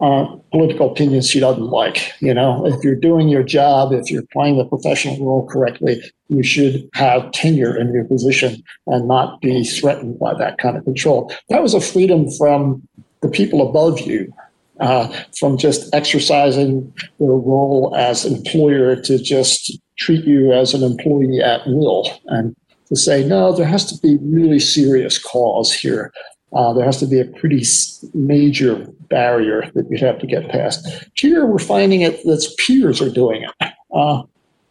uh, 0.01 0.24
political 0.51 0.90
opinions 0.90 1.28
she 1.28 1.40
doesn't 1.40 1.66
like. 1.66 2.12
You 2.20 2.32
know, 2.32 2.66
if 2.66 2.82
you're 2.82 2.94
doing 2.94 3.28
your 3.28 3.42
job, 3.42 3.92
if 3.92 4.11
you're 4.11 4.26
playing 4.32 4.57
the 4.57 4.64
professional 4.64 5.24
role 5.24 5.46
correctly, 5.46 6.03
you 6.28 6.42
should 6.42 6.88
have 6.94 7.30
tenure 7.32 7.76
in 7.76 7.92
your 7.92 8.05
position 8.05 8.62
and 8.86 9.07
not 9.07 9.40
be 9.40 9.64
threatened 9.64 10.18
by 10.18 10.34
that 10.34 10.59
kind 10.59 10.76
of 10.76 10.84
control. 10.84 11.32
That 11.48 11.62
was 11.62 11.74
a 11.74 11.80
freedom 11.80 12.30
from 12.30 12.86
the 13.20 13.28
people 13.28 13.68
above 13.68 14.01
you, 14.01 14.32
uh, 14.80 15.09
from 15.38 15.59
just 15.59 15.94
exercising 15.94 16.92
their 17.18 17.28
role 17.28 17.94
as 17.96 18.24
employer 18.24 18.96
to 18.96 19.18
just 19.18 19.78
treat 19.98 20.24
you 20.24 20.53
as 20.53 20.72
an 20.72 20.82
employee 20.82 21.40
at 21.40 21.66
will 21.66 22.09
and 22.26 22.57
to 22.88 22.96
say, 22.96 23.22
no, 23.22 23.55
there 23.55 23.66
has 23.66 23.84
to 23.86 23.98
be 24.01 24.18
really 24.22 24.59
serious 24.59 25.18
cause 25.18 25.72
here. 25.72 26.12
Uh, 26.53 26.72
there 26.72 26.84
has 26.84 26.98
to 26.98 27.07
be 27.07 27.20
a 27.20 27.24
pretty 27.24 27.64
major 28.12 28.86
barrier 29.09 29.70
that 29.74 29.88
you'd 29.88 30.01
have 30.01 30.18
to 30.18 30.26
get 30.26 30.48
past. 30.48 30.86
Here, 31.14 31.46
we're 31.46 31.59
finding 31.59 32.01
it 32.01 32.22
that 32.24 32.55
peers 32.59 33.01
are 33.01 33.11
doing 33.11 33.44
it. 33.44 33.72
Uh, 33.94 34.22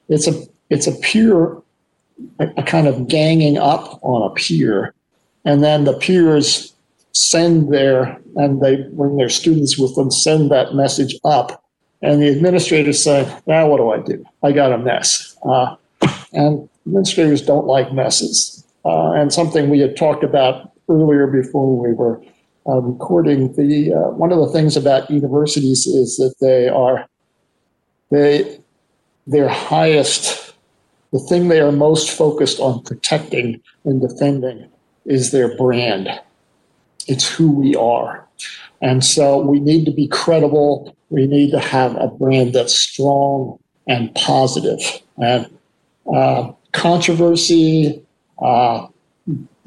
it's 0.09 0.27
a 0.27 0.43
it's 0.69 0.87
a 0.87 0.95
peer, 0.99 1.53
a, 2.39 2.47
a 2.57 2.63
kind 2.63 2.87
of 2.87 3.07
ganging 3.07 3.57
up 3.57 3.99
on 4.03 4.29
a 4.29 4.33
peer, 4.33 4.93
and 5.45 5.63
then 5.63 5.85
the 5.85 5.97
peers 5.97 6.73
send 7.13 7.73
their 7.73 8.19
and 8.35 8.61
they 8.61 8.77
bring 8.93 9.17
their 9.17 9.29
students 9.29 9.77
with 9.77 9.95
them, 9.95 10.11
send 10.11 10.51
that 10.51 10.75
message 10.75 11.15
up, 11.23 11.63
and 12.01 12.21
the 12.21 12.29
administrators 12.29 13.01
say, 13.01 13.25
"Now, 13.47 13.67
what 13.67 13.77
do 13.77 13.89
I 13.89 13.99
do? 13.99 14.25
I 14.43 14.51
got 14.51 14.73
a 14.73 14.77
mess." 14.77 15.37
Uh, 15.43 15.75
and 16.33 16.67
administrators 16.85 17.41
don't 17.41 17.67
like 17.67 17.93
messes. 17.93 18.65
Uh, 18.85 19.11
and 19.11 19.33
something 19.33 19.69
we 19.69 19.79
had 19.79 19.97
talked 19.97 20.23
about 20.23 20.71
earlier 20.89 21.27
before 21.27 21.77
we 21.77 21.93
were 21.93 22.21
uh, 22.67 22.81
recording, 22.81 23.53
the 23.53 23.93
uh, 23.93 24.09
one 24.11 24.31
of 24.31 24.39
the 24.39 24.51
things 24.51 24.75
about 24.75 25.09
universities 25.09 25.87
is 25.87 26.17
that 26.17 26.35
they 26.41 26.67
are 26.67 27.07
they 28.11 28.59
their 29.27 29.47
highest 29.47 30.49
the 31.11 31.19
thing 31.19 31.47
they 31.47 31.59
are 31.59 31.71
most 31.71 32.11
focused 32.11 32.59
on 32.59 32.83
protecting 32.83 33.61
and 33.83 34.01
defending 34.01 34.69
is 35.05 35.31
their 35.31 35.55
brand. 35.57 36.07
It's 37.07 37.27
who 37.27 37.51
we 37.51 37.75
are. 37.75 38.27
And 38.81 39.03
so 39.03 39.39
we 39.39 39.59
need 39.59 39.85
to 39.85 39.91
be 39.91 40.07
credible. 40.07 40.95
We 41.09 41.25
need 41.25 41.51
to 41.51 41.59
have 41.59 41.95
a 41.95 42.07
brand 42.07 42.53
that's 42.53 42.75
strong 42.75 43.57
and 43.87 44.13
positive. 44.13 44.79
And 45.17 45.47
uh, 46.13 46.51
controversy, 46.73 48.05
uh, 48.41 48.87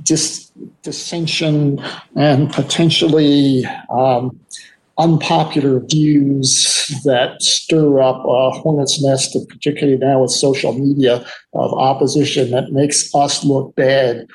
dis- 0.02 0.52
dissension 0.82 1.80
and 2.16 2.52
potentially 2.52 3.64
um, 3.90 4.38
unpopular 4.98 5.80
views 5.80 7.00
that 7.04 7.40
stir 7.40 8.00
up 8.00 8.24
a 8.26 8.50
hornet's 8.50 9.02
nest, 9.02 9.36
particularly 9.48 9.98
now 9.98 10.22
with 10.22 10.30
social 10.30 10.72
media, 10.72 11.24
of 11.54 11.72
opposition 11.74 12.50
that 12.50 12.72
makes 12.72 13.14
us 13.14 13.44
look 13.44 13.74
bad. 13.74 14.26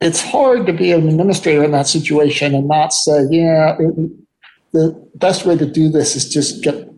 It's 0.00 0.22
hard 0.22 0.66
to 0.66 0.72
be 0.72 0.92
an 0.92 1.08
administrator 1.08 1.64
in 1.64 1.72
that 1.72 1.88
situation 1.88 2.54
and 2.54 2.68
not 2.68 2.92
say, 2.92 3.26
yeah, 3.30 3.76
it, 3.78 4.10
the 4.72 5.08
best 5.16 5.44
way 5.44 5.56
to 5.56 5.66
do 5.66 5.88
this 5.88 6.14
is 6.14 6.28
just 6.28 6.62
get 6.62 6.88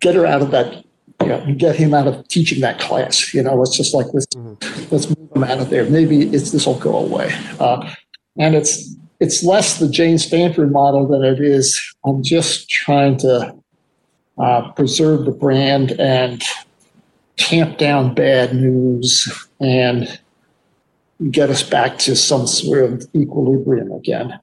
get 0.00 0.14
her 0.14 0.26
out 0.26 0.42
of 0.42 0.50
that 0.50 0.84
you 1.22 1.28
know, 1.28 1.54
get 1.56 1.76
him 1.76 1.94
out 1.94 2.06
of 2.06 2.26
teaching 2.28 2.60
that 2.60 2.78
class. 2.78 3.32
You 3.32 3.42
know, 3.42 3.54
let's 3.54 3.76
just 3.76 3.94
like 3.94 4.06
let's 4.12 4.26
mm-hmm. 4.26 4.94
let's 4.94 5.06
out 5.42 5.58
of 5.58 5.70
there. 5.70 5.84
Maybe 5.88 6.22
it's 6.22 6.52
this 6.52 6.66
will 6.66 6.78
go 6.78 6.96
away. 6.96 7.34
Uh, 7.58 7.92
and 8.38 8.54
it's 8.54 8.94
it's 9.20 9.42
less 9.42 9.78
the 9.78 9.88
Jane 9.88 10.18
Stanford 10.18 10.70
model 10.70 11.06
than 11.06 11.24
it 11.24 11.40
is. 11.40 11.80
I'm 12.04 12.22
just 12.22 12.68
trying 12.68 13.16
to 13.18 13.54
uh, 14.38 14.70
preserve 14.72 15.24
the 15.24 15.32
brand 15.32 15.92
and 15.92 16.42
tamp 17.36 17.78
down 17.78 18.14
bad 18.14 18.54
news 18.54 19.48
and 19.60 20.20
get 21.30 21.50
us 21.50 21.62
back 21.62 21.98
to 21.98 22.14
some 22.14 22.46
sort 22.46 22.84
of 22.84 23.06
equilibrium 23.14 23.90
again 23.92 24.38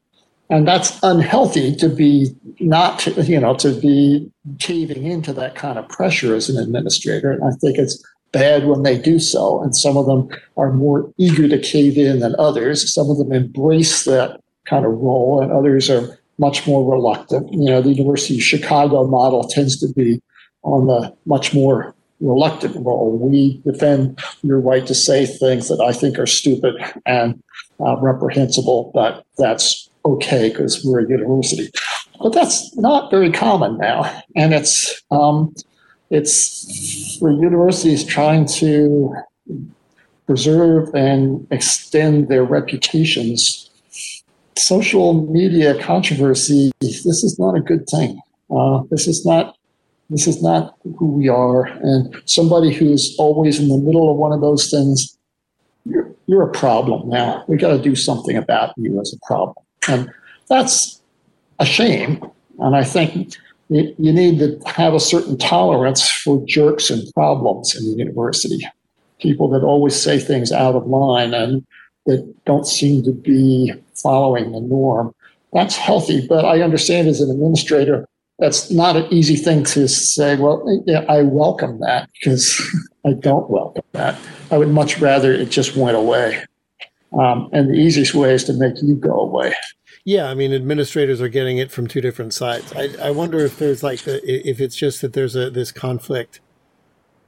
and 0.52 0.68
that's 0.68 1.00
unhealthy 1.02 1.74
to 1.76 1.89
be 1.89 2.28
not 2.60 3.08
you 3.28 3.39
know 3.39 3.56
to 3.56 3.74
be 3.74 4.30
caving 4.60 5.06
into 5.06 5.34
that 5.34 5.56
kind 5.56 5.80
of 5.80 5.88
pressure 5.89 6.36
as 6.36 6.50
an 6.50 6.58
administrator 6.58 7.32
and 7.32 7.44
i 7.44 7.52
think 7.62 7.78
it's 7.78 8.04
bad 8.32 8.66
when 8.66 8.84
they 8.84 8.98
do 8.98 9.20
so. 9.20 9.62
And 9.62 9.76
some 9.76 9.98
of 9.98 10.06
them 10.06 10.30
are 10.58 10.72
more 10.72 11.12
eager 11.18 11.48
to 11.48 11.60
cave 11.60 11.98
in 11.98 12.20
than 12.20 12.36
others. 12.40 12.94
Some 12.94 13.10
of 13.10 13.18
them 13.18 13.32
embrace 13.32 14.06
that 14.06 14.40
kind 14.66 14.86
of 14.86 14.92
role 14.94 15.42
and 15.42 15.52
others 15.52 15.90
are 15.90 16.18
much 16.38 16.66
more 16.66 16.90
reluctant. 16.90 17.52
You 17.52 17.66
know 17.66 17.82
the 17.82 17.94
university 17.94 18.38
of 18.38 18.44
chicago 18.44 19.06
model 19.06 19.44
tends 19.44 19.80
to 19.80 19.94
be 19.94 20.22
on 20.64 20.88
the 20.88 21.14
much 21.26 21.54
more 21.54 21.94
reluctant 22.20 22.76
role. 22.86 23.18
We 23.18 23.62
defend 23.66 24.20
your 24.44 24.60
right 24.60 24.86
to 24.88 24.96
say 24.96 25.26
things 25.26 25.68
that 25.68 25.82
i 25.82 25.92
think 25.92 26.20
are 26.20 26.28
stupid 26.28 26.76
and 27.06 27.42
uh, 27.80 27.98
reprehensible 27.98 28.92
but 28.94 29.26
that's 29.38 29.90
okay 30.06 30.50
because 30.50 30.84
we're 30.84 31.02
a 31.06 31.10
university. 31.10 31.70
But 32.20 32.34
that's 32.34 32.76
not 32.78 33.10
very 33.10 33.32
common 33.32 33.78
now, 33.78 34.04
and 34.36 34.54
it's 34.54 35.02
um, 35.10 35.54
it's 36.12 37.18
for 37.18 37.32
universities 37.32 38.03
trying 38.03 38.45
to 38.45 39.16
preserve 40.28 40.93
and 40.93 41.47
extend 41.51 42.28
their 42.28 42.43
reputations. 42.43 43.70
Social 44.57 45.26
media 45.28 45.82
controversy. 45.82 46.72
This 46.82 47.24
is 47.24 47.39
not 47.39 47.55
a 47.55 47.62
good 47.62 47.88
thing. 47.89 48.22
Uh, 48.53 48.84
this 48.91 49.07
is 49.07 49.26
not 49.26 49.55
this 50.09 50.28
is 50.28 50.43
not 50.43 50.76
who 50.97 51.07
we 51.07 51.30
are. 51.30 51.68
And 51.68 52.14
somebody 52.26 52.74
who's 52.74 53.16
always 53.18 53.62
in 53.62 53.70
the 53.70 53.78
middle 53.78 54.12
of 54.12 54.18
one 54.18 54.34
of 54.34 54.41
those 54.41 54.70
things, 54.70 55.18
you're, 55.86 56.12
you're 56.28 56.43
a 56.43 56.51
problem 56.51 57.07
now. 57.07 57.45
We 57.47 57.55
got 57.55 57.70
to 57.70 57.82
do 57.82 57.95
something 57.95 58.36
about 58.36 58.74
you 58.76 58.99
as 58.99 59.14
a 59.14 59.26
problem. 59.26 59.55
And 59.88 60.12
that's 60.49 61.01
a 61.59 61.66
shame. 61.66 62.30
And 62.59 62.76
I 62.76 62.84
think 62.84 63.38
you, 63.72 63.96
you 63.98 64.12
need 64.12 64.40
to 64.40 64.60
have 64.66 64.94
a 64.94 65.00
certain 65.00 65.38
tolerance 65.38 66.12
for 66.12 66.44
jerks 66.46 66.90
and 66.90 67.12
problems 67.14 67.74
in 67.74 67.90
the 67.90 67.98
university. 67.98 68.68
People 69.20 69.50
that 69.52 69.64
always 69.64 69.96
say 69.96 70.20
things 70.20 70.52
out 70.52 70.76
of 70.76 70.86
line 70.88 71.34
and 71.34 71.66
that 72.06 72.36
don't 72.46 72.68
seem 72.68 73.02
to 73.04 73.14
be 73.14 73.74
following 73.96 74.52
the 74.52 74.60
norm. 74.60 75.16
That's 75.54 75.78
healthy, 75.78 76.28
but 76.28 76.44
I 76.44 76.62
understand 76.62 77.08
as 77.08 77.22
an 77.22 77.32
administrator, 77.32 78.08
that's 78.40 78.72
not 78.72 78.98
an 78.98 79.08
easy 79.10 79.38
thing 79.38 79.64
to 79.66 79.88
say, 79.88 80.36
well, 80.36 80.84
yeah, 80.86 81.06
I 81.08 81.22
welcome 81.22 81.80
that 81.80 82.10
because 82.14 82.62
I 83.06 83.14
don't 83.14 83.50
welcome 83.50 83.84
that. 83.94 84.18
I 84.50 84.58
would 84.58 84.70
much 84.70 85.00
rather 85.00 85.32
it 85.32 85.50
just 85.50 85.78
went 85.78 85.96
away. 85.96 86.44
Um, 87.18 87.50
and 87.54 87.70
the 87.70 87.76
easiest 87.76 88.16
way 88.16 88.34
is 88.34 88.44
to 88.46 88.54
make 88.54 88.82
you 88.82 88.96
go 88.96 89.18
away. 89.18 89.54
Yeah, 90.04 90.30
I 90.30 90.34
mean, 90.34 90.54
administrators 90.54 91.22
are 91.22 91.30
getting 91.30 91.58
it 91.58 91.72
from 91.72 91.88
two 91.88 92.02
different 92.02 92.34
sides. 92.34 92.74
I, 92.74 92.89
I 93.02 93.12
wonder 93.12 93.39
if 93.39 93.58
there's 93.58 93.84
like 93.84 94.02
the, 94.02 94.20
if 94.26 94.60
it's 94.60 94.76
just 94.76 95.02
that 95.02 95.14
there's 95.14 95.36
a 95.36 95.49
this 95.49 95.72
conflict 95.72 96.39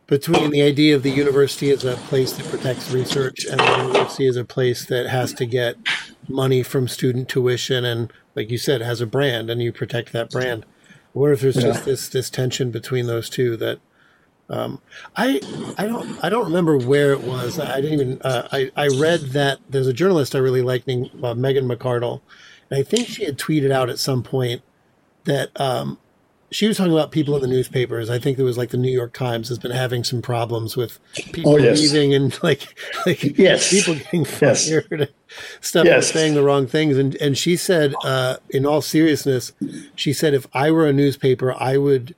between 0.08 0.50
the 0.50 0.62
idea 0.62 0.96
of 0.96 1.04
the 1.04 1.10
university 1.10 1.70
as 1.70 1.86
a 1.86 1.96
place 1.96 2.34
that 2.34 2.46
protects 2.48 2.92
research 2.92 3.46
and 3.46 3.60
the 3.60 3.78
university 3.78 4.28
as 4.28 4.36
a 4.36 4.44
place 4.44 4.86
that 4.86 5.08
has 5.08 5.34
to 5.34 5.46
get 5.46 5.78
money 6.28 6.62
from 6.62 6.88
student 6.88 7.30
tuition 7.30 7.86
and, 7.86 8.12
like 8.36 8.50
you 8.50 8.58
said, 8.58 8.82
has 8.82 9.02
a 9.02 9.06
brand 9.06 9.50
and 9.50 9.62
you 9.62 9.72
protect 9.72 10.12
that 10.12 10.30
brand. 10.30 10.66
I 11.16 11.20
wonder 11.20 11.34
if 11.34 11.42
there's 11.42 11.56
yeah. 11.58 11.62
just 11.62 11.86
this 11.86 12.10
this 12.10 12.30
tension 12.30 12.72
between 12.72 13.06
those 13.06 13.30
two 13.30 13.56
that 13.58 13.80
um, 14.50 14.82
I 15.16 15.40
I 15.78 15.86
don't 15.86 16.24
I 16.24 16.30
don't 16.30 16.46
remember 16.46 16.78
where 16.78 17.14
it 17.14 17.22
was. 17.22 17.60
I 17.60 17.82
didn't 17.82 18.00
even 18.00 18.22
uh, 18.24 18.48
I 18.52 18.72
I 18.76 18.88
read 18.88 19.22
that 19.32 19.60
there's 19.70 19.88
a 19.88 19.94
journalist 19.94 20.36
I 20.36 20.40
really 20.40 20.64
like 20.64 20.88
named 20.88 21.12
uh, 21.24 21.36
Megan 21.36 21.68
McArdle, 21.68 22.22
and 22.74 22.80
I 22.80 22.84
think 22.84 23.08
she 23.08 23.24
had 23.26 23.38
tweeted 23.38 23.72
out 23.72 23.90
at 23.90 24.00
some 24.00 24.24
point 24.24 24.62
that 25.26 25.50
um, 25.62 26.00
she 26.52 26.68
was 26.68 26.78
talking 26.78 26.92
about 26.94 27.12
people 27.12 27.36
in 27.36 27.42
the 27.42 27.48
newspapers. 27.48 28.10
I 28.10 28.18
think 28.20 28.38
it 28.40 28.44
was 28.44 28.58
like 28.58 28.70
the 28.70 28.78
New 28.78 28.92
York 28.92 29.14
Times 29.14 29.50
has 29.50 29.60
been 29.60 29.72
having 29.72 30.04
some 30.04 30.22
problems 30.22 30.76
with 30.76 31.00
people 31.34 31.54
Oh, 31.54 31.58
yes. 31.58 31.80
leaving 31.80 32.14
and 32.14 32.38
like 32.44 32.76
like 33.06 33.22
Yes. 33.38 33.70
people 33.70 33.96
getting 33.96 34.26
fired 34.26 34.88
and 34.92 35.08
stuff 35.62 35.86
Yes. 35.86 36.12
saying 36.12 36.34
the 36.34 36.44
wrong 36.44 36.66
things. 36.68 36.98
And 36.98 37.16
and 37.22 37.38
she 37.38 37.56
said, 37.58 37.94
uh, 38.04 38.38
in 38.50 38.66
all 38.66 38.82
seriousness, 38.82 39.54
she 39.96 40.12
said 40.14 40.34
if 40.34 40.48
I 40.54 40.72
were 40.72 40.88
a 40.88 40.94
newspaper, 40.94 41.54
I 41.60 41.78
would 41.78 42.16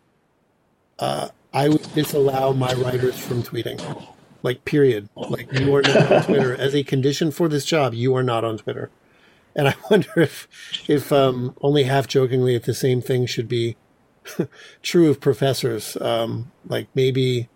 uh, 0.99 1.29
I 1.53 1.69
would 1.69 1.83
disallow 1.93 2.53
my 2.53 2.73
writers 2.73 3.17
from 3.19 3.43
tweeting. 3.43 3.79
Like 4.43 4.63
period. 4.65 5.09
Like 5.15 5.51
you 5.53 5.73
are 5.75 5.81
not 5.81 6.11
on 6.11 6.23
Twitter 6.23 6.55
as 6.55 6.75
a 6.75 6.83
condition 6.83 7.31
for 7.31 7.47
this 7.49 7.65
job. 7.65 7.93
You 7.93 8.15
are 8.15 8.23
not 8.23 8.43
on 8.43 8.57
Twitter. 8.57 8.89
And 9.55 9.67
I 9.67 9.75
wonder 9.89 10.09
if, 10.17 10.47
if 10.87 11.11
um, 11.11 11.55
only 11.61 11.83
half 11.83 12.07
jokingly, 12.07 12.55
if 12.55 12.63
the 12.63 12.73
same 12.73 13.01
thing 13.01 13.25
should 13.25 13.47
be 13.47 13.77
true 14.81 15.09
of 15.09 15.19
professors. 15.19 15.97
Um, 16.01 16.51
like 16.67 16.87
maybe 16.95 17.49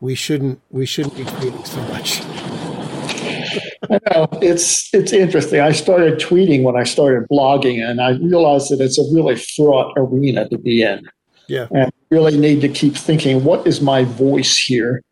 we 0.00 0.14
shouldn't 0.14 0.60
we 0.70 0.86
shouldn't 0.86 1.16
be 1.16 1.24
tweeting 1.24 1.66
so 1.66 1.80
much. 1.88 2.22
I 3.90 3.98
know 4.10 4.28
it's 4.42 4.92
it's 4.92 5.12
interesting. 5.12 5.60
I 5.60 5.72
started 5.72 6.18
tweeting 6.18 6.62
when 6.62 6.76
I 6.76 6.84
started 6.84 7.28
blogging, 7.28 7.82
and 7.82 8.00
I 8.00 8.10
realized 8.10 8.70
that 8.70 8.80
it's 8.80 8.98
a 8.98 9.04
really 9.12 9.36
fraught 9.36 9.94
arena 9.96 10.48
to 10.48 10.58
be 10.58 10.82
in. 10.82 11.08
Yeah. 11.48 11.66
and 11.70 11.90
really 12.10 12.36
need 12.36 12.60
to 12.60 12.68
keep 12.68 12.94
thinking, 12.94 13.42
what 13.42 13.66
is 13.66 13.80
my 13.80 14.04
voice 14.04 14.54
here, 14.54 15.02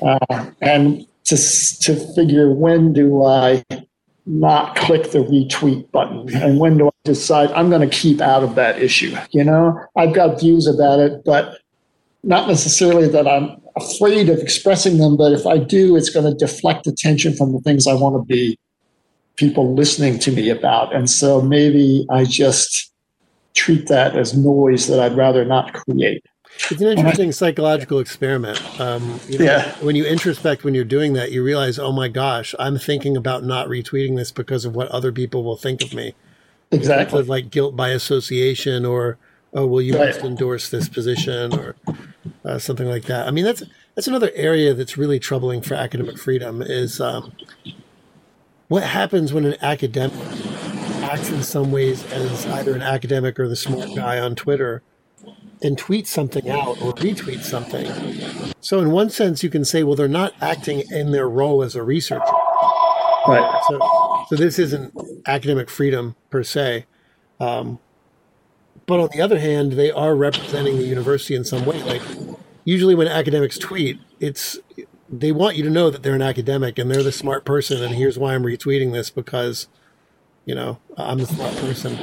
uh, 0.00 0.46
and 0.60 1.04
to 1.24 1.36
to 1.36 2.14
figure 2.14 2.52
when 2.52 2.92
do 2.92 3.24
I 3.24 3.64
not 4.24 4.76
click 4.76 5.10
the 5.10 5.18
retweet 5.18 5.90
button, 5.90 6.34
and 6.36 6.58
when 6.58 6.78
do 6.78 6.88
I 6.88 6.90
decide 7.04 7.50
I'm 7.52 7.70
going 7.70 7.88
to 7.88 7.96
keep 7.96 8.20
out 8.20 8.44
of 8.44 8.54
that 8.54 8.80
issue. 8.80 9.16
You 9.30 9.44
know, 9.44 9.84
I've 9.96 10.14
got 10.14 10.40
views 10.40 10.66
about 10.66 11.00
it, 11.00 11.24
but 11.24 11.58
not 12.22 12.46
necessarily 12.46 13.08
that 13.08 13.26
I'm 13.26 13.60
afraid 13.76 14.28
of 14.28 14.38
expressing 14.38 14.98
them, 14.98 15.16
but 15.16 15.32
if 15.32 15.46
I 15.46 15.58
do, 15.58 15.96
it's 15.96 16.10
going 16.10 16.26
to 16.26 16.34
deflect 16.34 16.86
attention 16.86 17.34
from 17.34 17.52
the 17.52 17.60
things 17.60 17.86
I 17.86 17.94
want 17.94 18.14
to 18.16 18.24
be 18.24 18.58
people 19.36 19.74
listening 19.74 20.18
to 20.20 20.30
me 20.30 20.50
about. 20.50 20.94
And 20.94 21.08
so 21.10 21.40
maybe 21.40 22.06
I 22.10 22.24
just 22.24 22.92
treat 23.54 23.88
that 23.88 24.16
as 24.16 24.36
noise 24.36 24.86
that 24.86 25.00
I'd 25.00 25.16
rather 25.16 25.44
not 25.44 25.72
create. 25.72 26.24
It's 26.70 26.80
an 26.80 26.86
interesting 26.98 27.32
psychological 27.32 27.98
experiment. 27.98 28.60
Um, 28.80 29.20
you 29.28 29.38
know, 29.38 29.44
Yeah. 29.44 29.74
When 29.80 29.96
you 29.96 30.04
introspect 30.04 30.64
when 30.64 30.74
you're 30.74 30.84
doing 30.84 31.12
that, 31.14 31.32
you 31.32 31.42
realize, 31.42 31.78
oh 31.78 31.92
my 31.92 32.08
gosh, 32.08 32.54
I'm 32.58 32.78
thinking 32.78 33.16
about 33.16 33.44
not 33.44 33.68
retweeting 33.68 34.16
this 34.16 34.30
because 34.30 34.64
of 34.64 34.74
what 34.74 34.88
other 34.88 35.12
people 35.12 35.42
will 35.44 35.56
think 35.56 35.82
of 35.82 35.92
me. 35.92 36.14
Exactly. 36.70 37.20
Of 37.20 37.28
like 37.28 37.50
guilt 37.50 37.76
by 37.76 37.90
association, 37.90 38.84
or 38.86 39.18
oh, 39.52 39.66
will 39.66 39.82
you 39.82 39.98
Right. 39.98 40.16
endorse 40.24 40.70
this 40.70 40.88
position, 40.88 41.52
or 41.54 41.76
uh, 42.44 42.58
something 42.58 42.86
like 42.86 43.04
that. 43.04 43.26
I 43.26 43.30
mean, 43.30 43.44
that's 43.44 43.62
that's 43.94 44.06
another 44.08 44.30
area 44.34 44.72
that's 44.72 44.96
really 44.96 45.18
troubling 45.18 45.60
for 45.60 45.74
academic 45.74 46.16
freedom. 46.18 46.62
Is 46.62 47.00
um, 47.00 47.32
what 48.68 48.84
happens 48.84 49.32
when 49.34 49.44
an 49.44 49.56
academic 49.60 50.14
acts 51.02 51.28
in 51.30 51.42
some 51.42 51.70
ways 51.70 52.10
as 52.12 52.46
either 52.46 52.74
an 52.74 52.80
academic 52.82 53.38
or 53.38 53.48
the 53.48 53.56
smart 53.56 53.94
guy 53.94 54.18
on 54.18 54.34
Twitter 54.34 54.82
and 55.62 55.78
tweets 55.78 56.08
something 56.08 56.48
out 56.50 56.80
or 56.82 56.92
retweet 56.94 57.42
something. 57.42 57.86
So, 58.60 58.80
in 58.80 58.90
one 58.90 59.10
sense, 59.10 59.42
you 59.42 59.50
can 59.50 59.64
say, 59.64 59.82
well, 59.82 59.94
they're 59.94 60.08
not 60.08 60.34
acting 60.40 60.82
in 60.90 61.12
their 61.12 61.28
role 61.28 61.62
as 61.62 61.76
a 61.76 61.82
researcher. 61.82 62.24
Right. 63.26 63.62
So, 63.68 64.24
so 64.28 64.36
this 64.36 64.58
isn't 64.58 64.92
academic 65.26 65.70
freedom 65.70 66.16
per 66.30 66.42
se. 66.42 66.86
Um, 67.38 67.78
but 68.86 69.00
on 69.00 69.08
the 69.12 69.20
other 69.20 69.38
hand, 69.38 69.72
they 69.72 69.90
are 69.90 70.14
representing 70.16 70.76
the 70.76 70.84
university 70.84 71.34
in 71.34 71.44
some 71.44 71.64
way. 71.64 71.82
Like 71.82 72.02
usually 72.64 72.94
when 72.94 73.08
academics 73.08 73.58
tweet, 73.58 74.00
it's 74.20 74.58
they 75.08 75.30
want 75.30 75.56
you 75.56 75.62
to 75.64 75.70
know 75.70 75.90
that 75.90 76.02
they're 76.02 76.14
an 76.14 76.22
academic 76.22 76.78
and 76.78 76.90
they're 76.90 77.02
the 77.02 77.12
smart 77.12 77.44
person. 77.44 77.82
And 77.82 77.94
here's 77.94 78.18
why 78.18 78.34
I'm 78.34 78.42
retweeting 78.42 78.92
this 78.92 79.10
because, 79.10 79.68
you 80.46 80.54
know, 80.54 80.78
I'm 80.96 81.18
the 81.18 81.26
smart 81.26 81.54
person. 81.56 81.96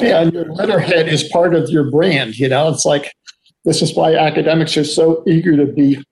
Yeah, 0.00 0.22
and 0.22 0.32
your 0.32 0.46
letterhead 0.46 1.08
is 1.08 1.24
part 1.24 1.54
of 1.54 1.68
your 1.70 1.90
brand. 1.90 2.38
You 2.38 2.48
know, 2.48 2.68
it's 2.68 2.84
like 2.84 3.12
this 3.64 3.82
is 3.82 3.94
why 3.94 4.14
academics 4.14 4.76
are 4.76 4.84
so 4.84 5.22
eager 5.26 5.56
to 5.56 5.66
be, 5.66 6.02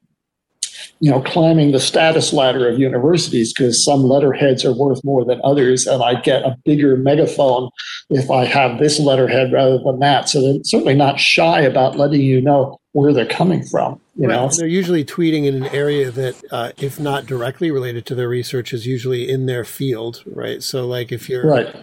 you 1.01 1.11
know, 1.11 1.21
climbing 1.21 1.73
the 1.73 1.81
status 1.81 2.33
ladder 2.33 2.69
of 2.69 2.79
universities 2.79 3.53
because 3.53 3.85
some 3.85 4.03
letterheads 4.03 4.65
are 4.65 4.75
worth 4.75 5.03
more 5.05 5.25
than 5.25 5.41
others, 5.45 5.87
and 5.87 6.03
I 6.03 6.21
get 6.21 6.43
a 6.43 6.57
bigger 6.65 6.97
megaphone 6.97 7.71
if 8.11 8.31
I 8.31 8.45
have 8.45 8.79
this 8.79 8.99
letterhead 8.99 9.53
rather 9.53 9.79
than 9.79 9.99
that. 10.01 10.29
So 10.29 10.41
they're 10.43 10.65
certainly 10.65 10.95
not 10.95 11.21
shy 11.21 11.61
about 11.61 11.97
letting 11.97 12.23
you 12.23 12.41
know 12.41 12.79
where 12.93 13.13
they're 13.13 13.27
coming 13.27 13.63
from. 13.65 14.01
You 14.19 14.27
know, 14.27 14.49
They're 14.49 14.67
usually 14.67 15.05
tweeting 15.05 15.45
in 15.45 15.55
an 15.63 15.67
area 15.67 16.11
that, 16.11 16.43
uh, 16.51 16.73
if 16.79 16.99
not 16.99 17.27
directly 17.27 17.71
related 17.71 18.07
to 18.07 18.15
their 18.15 18.31
research, 18.31 18.73
is 18.73 18.87
usually 18.87 19.29
in 19.29 19.45
their 19.45 19.63
field, 19.63 20.23
right? 20.25 20.63
So, 20.63 20.87
like 20.87 21.13
if 21.13 21.29
you're 21.29 21.47
right, 21.47 21.77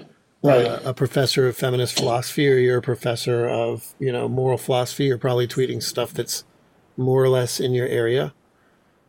right, 0.43 0.65
uh, 0.65 0.79
a 0.85 0.93
professor 0.93 1.47
of 1.47 1.55
feminist 1.55 1.97
philosophy 1.97 2.47
or 2.49 2.57
you're 2.57 2.77
a 2.79 2.81
professor 2.81 3.47
of 3.47 3.93
you 3.99 4.11
know 4.11 4.27
moral 4.27 4.57
philosophy 4.57 5.05
you're 5.05 5.17
probably 5.17 5.47
tweeting 5.47 5.81
stuff 5.81 6.13
that's 6.13 6.43
more 6.97 7.23
or 7.23 7.29
less 7.29 7.59
in 7.59 7.73
your 7.73 7.87
area 7.87 8.33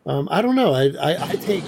um, 0.06 0.28
i 0.30 0.40
don't 0.40 0.54
know 0.56 0.72
I, 0.72 0.84
I, 1.00 1.30
I 1.30 1.36
take 1.36 1.64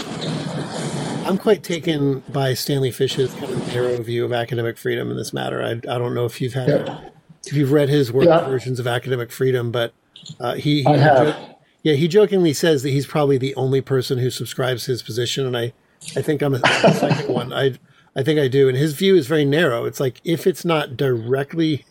i'm 1.26 1.38
quite 1.38 1.62
taken 1.62 2.20
by 2.28 2.54
stanley 2.54 2.90
fish's 2.90 3.32
kind 3.34 3.52
of 3.52 3.66
narrow 3.68 4.00
view 4.02 4.24
of 4.24 4.32
academic 4.32 4.78
freedom 4.78 5.10
in 5.10 5.16
this 5.16 5.32
matter 5.32 5.62
i, 5.62 5.70
I 5.72 5.98
don't 5.98 6.14
know 6.14 6.24
if 6.24 6.40
you've 6.40 6.54
had 6.54 6.68
Yeah. 6.68 7.00
if 7.46 7.52
you've 7.54 7.72
read 7.72 7.88
his 7.88 8.12
work 8.12 8.24
Yeah. 8.26 8.44
versions 8.44 8.78
of 8.78 8.86
academic 8.86 9.30
freedom 9.30 9.70
but 9.72 9.92
uh, 10.40 10.54
he, 10.54 10.82
he 10.82 10.86
I 10.88 10.96
have. 10.96 11.36
yeah, 11.84 11.92
he 11.94 12.08
jokingly 12.08 12.52
says 12.52 12.82
that 12.82 12.90
he's 12.90 13.06
probably 13.06 13.38
the 13.38 13.54
only 13.54 13.80
person 13.80 14.18
who 14.18 14.28
subscribes 14.28 14.84
to 14.86 14.90
his 14.90 15.00
position, 15.02 15.46
and 15.46 15.56
I, 15.56 15.72
I 16.16 16.22
think 16.22 16.42
I'm 16.42 16.54
a, 16.54 16.58
the 16.58 16.92
second 16.94 17.32
one. 17.32 17.52
I, 17.52 17.74
I 18.16 18.22
think 18.22 18.40
I 18.40 18.48
do. 18.48 18.68
And 18.68 18.76
his 18.76 18.94
view 18.94 19.14
is 19.14 19.26
very 19.26 19.44
narrow. 19.44 19.84
It's 19.84 20.00
like 20.00 20.20
if 20.24 20.46
it's 20.46 20.64
not 20.64 20.96
directly 20.96 21.84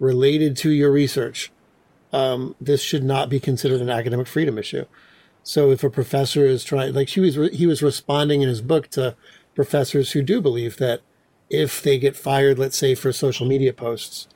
related 0.00 0.56
to 0.58 0.70
your 0.70 0.90
research, 0.90 1.52
um, 2.12 2.56
this 2.60 2.82
should 2.82 3.04
not 3.04 3.28
be 3.28 3.38
considered 3.38 3.80
an 3.80 3.90
academic 3.90 4.26
freedom 4.26 4.56
issue. 4.56 4.86
So 5.42 5.70
if 5.70 5.84
a 5.84 5.90
professor 5.90 6.46
is 6.46 6.64
trying, 6.64 6.94
like 6.94 7.10
he 7.10 7.20
was, 7.20 7.36
re- 7.36 7.54
he 7.54 7.66
was 7.66 7.82
responding 7.82 8.42
in 8.42 8.48
his 8.48 8.62
book 8.62 8.88
to 8.90 9.14
professors 9.54 10.12
who 10.12 10.22
do 10.22 10.40
believe 10.40 10.78
that 10.78 11.02
if 11.50 11.82
they 11.82 11.98
get 11.98 12.16
fired, 12.16 12.58
let's 12.58 12.76
say 12.76 12.94
for 12.94 13.12
social 13.12 13.46
media 13.46 13.72
posts, 13.72 14.28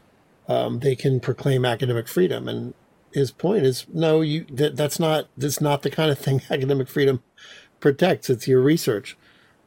um, 0.48 0.80
they 0.80 0.94
can 0.94 1.20
proclaim 1.20 1.64
academic 1.64 2.08
freedom. 2.08 2.48
And 2.48 2.74
his 3.12 3.30
point 3.30 3.64
is, 3.64 3.86
no, 3.92 4.20
you 4.20 4.46
that, 4.50 4.76
that's 4.76 4.98
not 4.98 5.28
that's 5.36 5.60
not 5.60 5.82
the 5.82 5.90
kind 5.90 6.10
of 6.10 6.18
thing 6.18 6.42
academic 6.50 6.88
freedom 6.88 7.22
protects. 7.80 8.30
It's 8.30 8.48
your 8.48 8.60
research. 8.60 9.16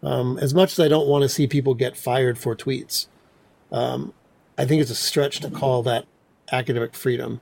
Um, 0.05 0.37
as 0.37 0.53
much 0.53 0.71
as 0.73 0.79
I 0.79 0.87
don't 0.87 1.07
want 1.07 1.23
to 1.23 1.29
see 1.29 1.47
people 1.47 1.73
get 1.73 1.97
fired 1.97 2.37
for 2.37 2.55
tweets, 2.55 3.07
um, 3.71 4.13
I 4.57 4.65
think 4.65 4.81
it's 4.81 4.91
a 4.91 4.95
stretch 4.95 5.39
to 5.39 5.49
call 5.49 5.81
that 5.83 6.05
academic 6.51 6.93
freedom. 6.93 7.41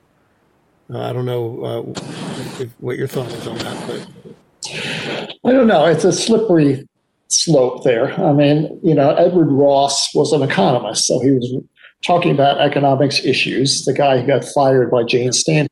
Uh, 0.92 1.00
I 1.00 1.12
don't 1.12 1.26
know 1.26 1.64
uh, 1.64 2.62
if, 2.62 2.70
what 2.80 2.96
your 2.96 3.06
thought 3.06 3.30
is 3.32 3.46
on 3.46 3.58
that, 3.58 3.86
but 3.86 5.34
I 5.44 5.52
don't 5.52 5.66
know. 5.66 5.84
It's 5.84 6.04
a 6.04 6.12
slippery 6.12 6.88
slope 7.28 7.84
there. 7.84 8.18
I 8.20 8.32
mean, 8.32 8.80
you 8.82 8.94
know, 8.94 9.14
Edward 9.14 9.50
Ross 9.50 10.14
was 10.14 10.32
an 10.32 10.42
economist, 10.42 11.06
so 11.06 11.20
he 11.20 11.32
was 11.32 11.54
talking 12.04 12.30
about 12.30 12.60
economics 12.60 13.24
issues. 13.24 13.84
The 13.84 13.92
guy 13.92 14.20
who 14.20 14.26
got 14.26 14.44
fired 14.44 14.90
by 14.90 15.04
Jane 15.04 15.32
Stanford. 15.32 15.70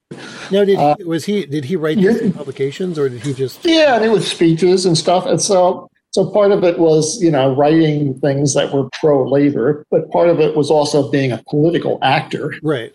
no, 0.50 0.64
did 0.64 0.78
he, 0.78 1.04
was 1.04 1.24
he 1.24 1.46
did 1.46 1.64
he 1.64 1.76
write 1.76 1.98
yeah. 1.98 2.30
publications 2.34 2.98
or 2.98 3.08
did 3.08 3.22
he 3.22 3.32
just 3.32 3.64
Yeah, 3.64 3.96
and 3.96 4.04
it 4.04 4.10
was 4.10 4.30
speeches 4.30 4.84
and 4.84 4.96
stuff. 4.96 5.24
And 5.24 5.40
so, 5.40 5.90
so 6.12 6.28
part 6.30 6.52
of 6.52 6.62
it 6.62 6.78
was, 6.78 7.20
you 7.22 7.30
know, 7.30 7.54
writing 7.54 8.18
things 8.20 8.52
that 8.54 8.72
were 8.72 8.88
pro 9.00 9.26
labor, 9.28 9.86
but 9.90 10.10
part 10.10 10.28
of 10.28 10.40
it 10.40 10.54
was 10.54 10.70
also 10.70 11.10
being 11.10 11.32
a 11.32 11.42
political 11.48 11.98
actor 12.02 12.54
right? 12.62 12.92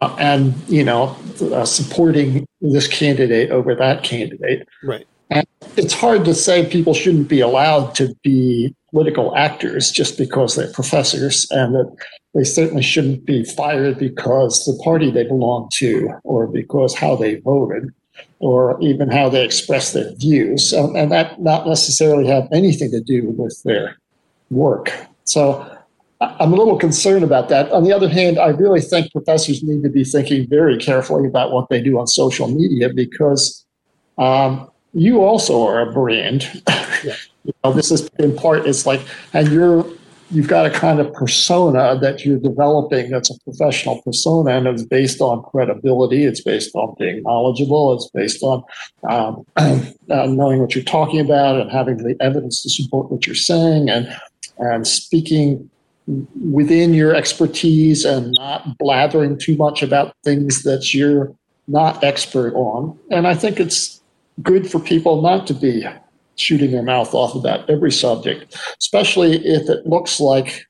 uh, 0.00 0.14
and, 0.20 0.54
you 0.68 0.84
know, 0.84 1.16
uh, 1.52 1.64
supporting 1.64 2.46
this 2.60 2.86
candidate 2.86 3.50
over 3.50 3.74
that 3.74 4.04
candidate. 4.04 4.68
Right. 4.84 5.04
And 5.30 5.44
it's 5.76 5.94
hard 5.94 6.24
to 6.26 6.34
say 6.34 6.64
people 6.68 6.94
shouldn't 6.94 7.28
be 7.28 7.40
allowed 7.40 7.94
to 7.96 8.14
be 8.22 8.74
political 8.92 9.36
actors 9.36 9.90
just 9.90 10.16
because 10.16 10.54
they're 10.54 10.72
professors, 10.72 11.46
and 11.50 11.74
that 11.74 11.96
they 12.34 12.44
certainly 12.44 12.82
shouldn't 12.82 13.24
be 13.24 13.44
fired 13.44 13.98
because 13.98 14.64
the 14.64 14.80
party 14.82 15.10
they 15.10 15.24
belong 15.24 15.68
to, 15.74 16.08
or 16.24 16.46
because 16.46 16.94
how 16.94 17.14
they 17.14 17.36
voted, 17.36 17.90
or 18.38 18.80
even 18.80 19.10
how 19.10 19.28
they 19.28 19.44
express 19.44 19.92
their 19.92 20.14
views, 20.14 20.72
and, 20.72 20.96
and 20.96 21.12
that 21.12 21.40
not 21.40 21.66
necessarily 21.66 22.26
have 22.26 22.48
anything 22.52 22.90
to 22.90 23.00
do 23.00 23.30
with 23.30 23.62
their 23.64 23.96
work. 24.50 24.92
So 25.24 25.78
I'm 26.20 26.52
a 26.52 26.56
little 26.56 26.78
concerned 26.78 27.24
about 27.24 27.48
that. 27.48 27.70
On 27.72 27.82
the 27.84 27.92
other 27.92 28.08
hand, 28.08 28.38
I 28.38 28.48
really 28.48 28.80
think 28.80 29.10
professors 29.10 29.62
need 29.62 29.82
to 29.82 29.88
be 29.88 30.04
thinking 30.04 30.46
very 30.48 30.76
carefully 30.76 31.26
about 31.26 31.50
what 31.50 31.68
they 31.70 31.80
do 31.80 31.98
on 31.98 32.06
social 32.06 32.48
media 32.48 32.90
because 32.90 33.64
um, 34.18 34.70
you 34.92 35.22
also 35.22 35.66
are 35.66 35.80
a 35.80 35.92
brand. 35.92 36.62
Yeah. 37.02 37.14
you 37.44 37.54
know, 37.64 37.72
this 37.72 37.90
is 37.90 38.10
in 38.18 38.36
part, 38.36 38.66
it's 38.66 38.84
like, 38.84 39.00
and 39.32 39.48
you're 39.48 39.86
you've 40.30 40.48
got 40.48 40.66
a 40.66 40.70
kind 40.70 41.00
of 41.00 41.12
persona 41.12 41.98
that 42.00 42.24
you're 42.24 42.38
developing 42.38 43.10
that's 43.10 43.30
a 43.30 43.38
professional 43.40 44.00
persona 44.02 44.50
and 44.52 44.66
it's 44.66 44.82
based 44.82 45.20
on 45.20 45.42
credibility 45.42 46.24
it's 46.24 46.40
based 46.40 46.74
on 46.74 46.94
being 46.98 47.22
knowledgeable 47.22 47.94
it's 47.94 48.08
based 48.10 48.42
on 48.42 48.62
um, 49.08 49.44
uh, 49.56 50.26
knowing 50.26 50.60
what 50.60 50.74
you're 50.74 50.84
talking 50.84 51.20
about 51.20 51.60
and 51.60 51.70
having 51.70 51.96
the 51.98 52.16
evidence 52.20 52.62
to 52.62 52.70
support 52.70 53.10
what 53.10 53.26
you're 53.26 53.34
saying 53.34 53.88
and 53.88 54.08
and 54.58 54.86
speaking 54.86 55.70
within 56.50 56.92
your 56.92 57.14
expertise 57.14 58.04
and 58.04 58.34
not 58.36 58.76
blathering 58.78 59.38
too 59.38 59.56
much 59.56 59.82
about 59.82 60.14
things 60.24 60.64
that 60.64 60.92
you're 60.92 61.32
not 61.68 62.02
expert 62.02 62.52
on. 62.54 62.98
And 63.10 63.26
i 63.26 63.34
think 63.34 63.60
it's 63.60 64.00
good 64.42 64.70
for 64.70 64.80
people 64.80 65.22
not 65.22 65.46
to 65.46 65.54
be 65.54 65.86
shooting 66.40 66.72
their 66.72 66.82
mouth 66.82 67.14
off 67.14 67.34
about 67.34 67.68
every 67.68 67.92
subject, 67.92 68.56
especially 68.78 69.36
if 69.46 69.68
it 69.68 69.86
looks 69.86 70.20
like 70.20 70.66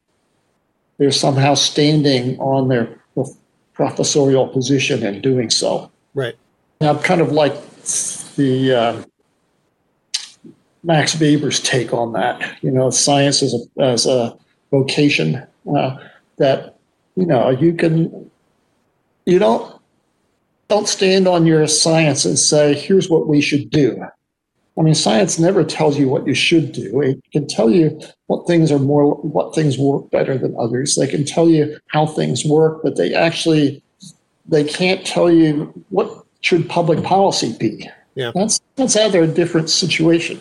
they're 0.98 1.10
somehow 1.10 1.54
standing 1.54 2.38
on 2.40 2.68
their 2.68 3.00
professorial 3.72 4.46
position 4.46 5.02
and 5.06 5.22
doing 5.22 5.48
so. 5.48 5.90
Right. 6.14 6.36
Now, 6.82 6.98
kind 6.98 7.22
of 7.22 7.32
like 7.32 7.54
the 8.36 8.74
uh, 8.74 9.02
Max 10.84 11.18
Weber's 11.18 11.60
take 11.60 11.92
on 11.94 12.12
that. 12.12 12.58
You 12.62 12.70
know, 12.70 12.90
science 12.90 13.42
as 13.42 13.54
a 13.54 13.82
as 13.82 14.06
a 14.06 14.36
vocation 14.70 15.42
uh, 15.74 15.96
that 16.36 16.76
you 17.16 17.26
know 17.26 17.50
you 17.50 17.72
can 17.72 18.30
you 19.24 19.38
don't 19.38 19.80
don't 20.68 20.88
stand 20.88 21.26
on 21.26 21.46
your 21.46 21.66
science 21.66 22.24
and 22.24 22.38
say 22.38 22.74
here's 22.74 23.08
what 23.08 23.26
we 23.26 23.40
should 23.40 23.70
do 23.70 24.04
I 24.80 24.82
mean, 24.82 24.94
science 24.94 25.38
never 25.38 25.62
tells 25.62 25.98
you 25.98 26.08
what 26.08 26.26
you 26.26 26.32
should 26.32 26.72
do. 26.72 27.02
It 27.02 27.22
can 27.32 27.46
tell 27.46 27.68
you 27.68 28.00
what 28.28 28.46
things 28.46 28.72
are 28.72 28.78
more, 28.78 29.16
what 29.16 29.54
things 29.54 29.76
work 29.76 30.10
better 30.10 30.38
than 30.38 30.56
others. 30.58 30.96
They 30.96 31.06
can 31.06 31.26
tell 31.26 31.50
you 31.50 31.78
how 31.88 32.06
things 32.06 32.46
work, 32.46 32.82
but 32.82 32.96
they 32.96 33.12
actually, 33.12 33.82
they 34.46 34.64
can't 34.64 35.04
tell 35.04 35.30
you 35.30 35.70
what 35.90 36.24
should 36.40 36.66
public 36.66 37.04
policy 37.04 37.54
be. 37.60 37.90
Yeah. 38.14 38.32
That's 38.34 38.58
that's 38.76 38.96
either 38.96 39.22
a 39.22 39.26
different 39.26 39.68
situation. 39.68 40.40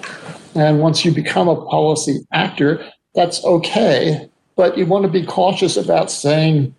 And 0.56 0.80
once 0.80 1.04
you 1.04 1.12
become 1.12 1.50
a 1.50 1.66
policy 1.66 2.26
actor, 2.32 2.82
that's 3.16 3.44
okay. 3.44 4.30
But 4.56 4.78
you 4.78 4.86
want 4.86 5.04
to 5.04 5.12
be 5.12 5.26
cautious 5.26 5.76
about 5.76 6.12
saying 6.12 6.74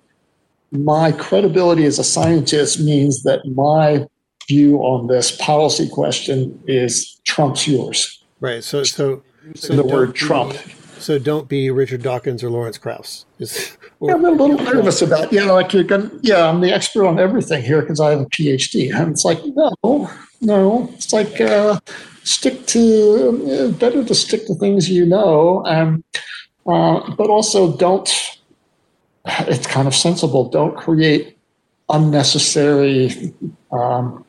my 0.73 1.13
credibility 1.13 1.85
as 1.85 1.99
a 1.99 2.05
scientist 2.05 2.81
means 2.81 3.23
that 3.25 3.45
my 3.55 4.07
view 4.49 4.79
on 4.79 5.07
this 5.07 5.37
policy 5.37 5.89
question 5.89 6.61
is 6.67 7.20
trumps 7.31 7.67
yours. 7.67 7.99
Right. 8.41 8.63
So, 8.65 8.83
so, 8.83 9.23
so 9.55 9.75
the 9.75 9.85
word 9.85 10.15
Trump. 10.15 10.57
So 10.99 11.19
don't 11.19 11.49
be 11.49 11.71
Richard 11.71 12.03
Dawkins 12.03 12.45
or 12.45 12.51
Lawrence 12.51 12.77
Krauss. 12.77 13.25
Is, 13.39 13.77
or, 14.01 14.11
yeah, 14.11 14.17
I'm 14.17 14.25
a 14.25 14.31
little 14.31 14.59
nervous 14.59 15.01
about, 15.01 15.33
you 15.33 15.41
know, 15.47 15.55
like 15.55 15.73
you're 15.73 15.85
going 15.85 16.11
to, 16.11 16.21
yeah, 16.23 16.49
I'm 16.49 16.61
the 16.61 16.73
expert 16.73 17.07
on 17.07 17.19
everything 17.19 17.63
here 17.63 17.81
because 17.81 18.01
I 18.01 18.11
have 18.11 18.21
a 18.21 18.27
PhD. 18.27 18.95
And 18.95 19.13
it's 19.13 19.25
like, 19.25 19.41
no, 19.45 20.11
no. 20.43 20.91
It's 20.95 21.13
like, 21.13 21.41
uh, 21.41 21.81
stick 22.25 22.67
to, 22.67 22.83
uh, 23.51 23.79
better 23.79 24.05
to 24.05 24.15
stick 24.15 24.47
to 24.49 24.55
things 24.57 24.91
you 24.91 25.07
know. 25.07 25.65
And, 25.65 26.05
uh, 26.67 27.15
but 27.15 27.31
also 27.31 27.77
don't, 27.77 28.11
it's 29.25 29.67
kind 29.67 29.89
of 29.89 29.95
sensible. 29.95 30.51
Don't 30.51 30.77
create 30.77 31.39
unnecessary 31.89 33.33
um, 33.73 34.25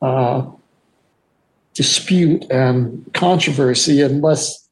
uh, 0.00 0.46
dispute 1.74 2.44
and 2.50 3.04
controversy 3.14 4.00
unless 4.00 4.68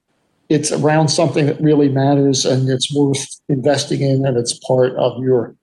it's 0.49 0.71
around 0.71 1.09
something 1.09 1.47
that 1.47 1.61
really 1.61 1.89
matters 1.89 2.45
and 2.45 2.69
it's 2.69 2.95
worth 2.95 3.27
investing 3.49 4.03
in 4.03 4.25
and 4.27 4.37
it's 4.37 4.59
part 4.67 4.95
of 4.97 5.23
your 5.23 5.55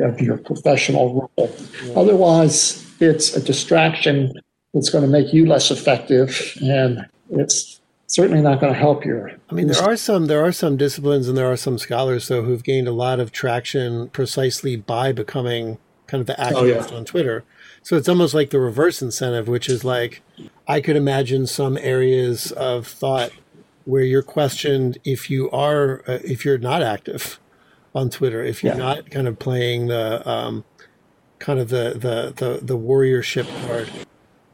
of 0.00 0.20
your 0.20 0.36
professional 0.36 1.30
role. 1.36 1.56
Yeah. 1.84 1.92
Otherwise, 1.94 2.84
it's 3.00 3.36
a 3.36 3.42
distraction 3.42 4.32
that's 4.72 4.90
going 4.90 5.04
to 5.04 5.10
make 5.10 5.32
you 5.32 5.46
less 5.46 5.70
effective 5.70 6.56
and 6.60 7.06
it's 7.30 7.80
certainly 8.08 8.42
not 8.42 8.60
going 8.60 8.72
to 8.72 8.78
help 8.78 9.04
your 9.04 9.32
I 9.50 9.54
mean 9.54 9.68
there 9.68 9.82
are 9.82 9.96
some 9.96 10.26
there 10.26 10.44
are 10.44 10.52
some 10.52 10.76
disciplines 10.76 11.28
and 11.28 11.38
there 11.38 11.50
are 11.50 11.56
some 11.56 11.78
scholars 11.78 12.28
though 12.28 12.42
who've 12.42 12.62
gained 12.62 12.86
a 12.86 12.92
lot 12.92 13.18
of 13.18 13.32
traction 13.32 14.08
precisely 14.10 14.76
by 14.76 15.12
becoming 15.12 15.78
kind 16.06 16.20
of 16.20 16.26
the 16.26 16.34
activist 16.34 16.54
oh, 16.56 16.64
yeah. 16.92 16.96
on 16.96 17.04
Twitter. 17.04 17.44
So 17.82 17.96
it's 17.96 18.08
almost 18.08 18.34
like 18.34 18.50
the 18.50 18.60
reverse 18.60 19.02
incentive, 19.02 19.48
which 19.48 19.68
is 19.68 19.84
like 19.84 20.22
I 20.66 20.80
could 20.80 20.96
imagine 20.96 21.46
some 21.46 21.76
areas 21.76 22.52
of 22.52 22.86
thought 22.86 23.32
where 23.84 24.02
you're 24.02 24.22
questioned 24.22 24.98
if 25.04 25.28
you 25.28 25.50
are 25.50 26.02
uh, 26.06 26.18
if 26.24 26.44
you're 26.44 26.58
not 26.58 26.82
active 26.82 27.38
on 27.94 28.10
Twitter, 28.10 28.42
if 28.42 28.62
you're 28.62 28.72
yeah. 28.72 28.78
not 28.78 29.10
kind 29.10 29.28
of 29.28 29.38
playing 29.38 29.88
the 29.88 30.28
um, 30.28 30.64
kind 31.38 31.58
of 31.58 31.68
the 31.68 31.92
the 31.94 32.32
the, 32.36 32.64
the 32.64 32.78
warriorship 32.78 33.46
card 33.66 33.90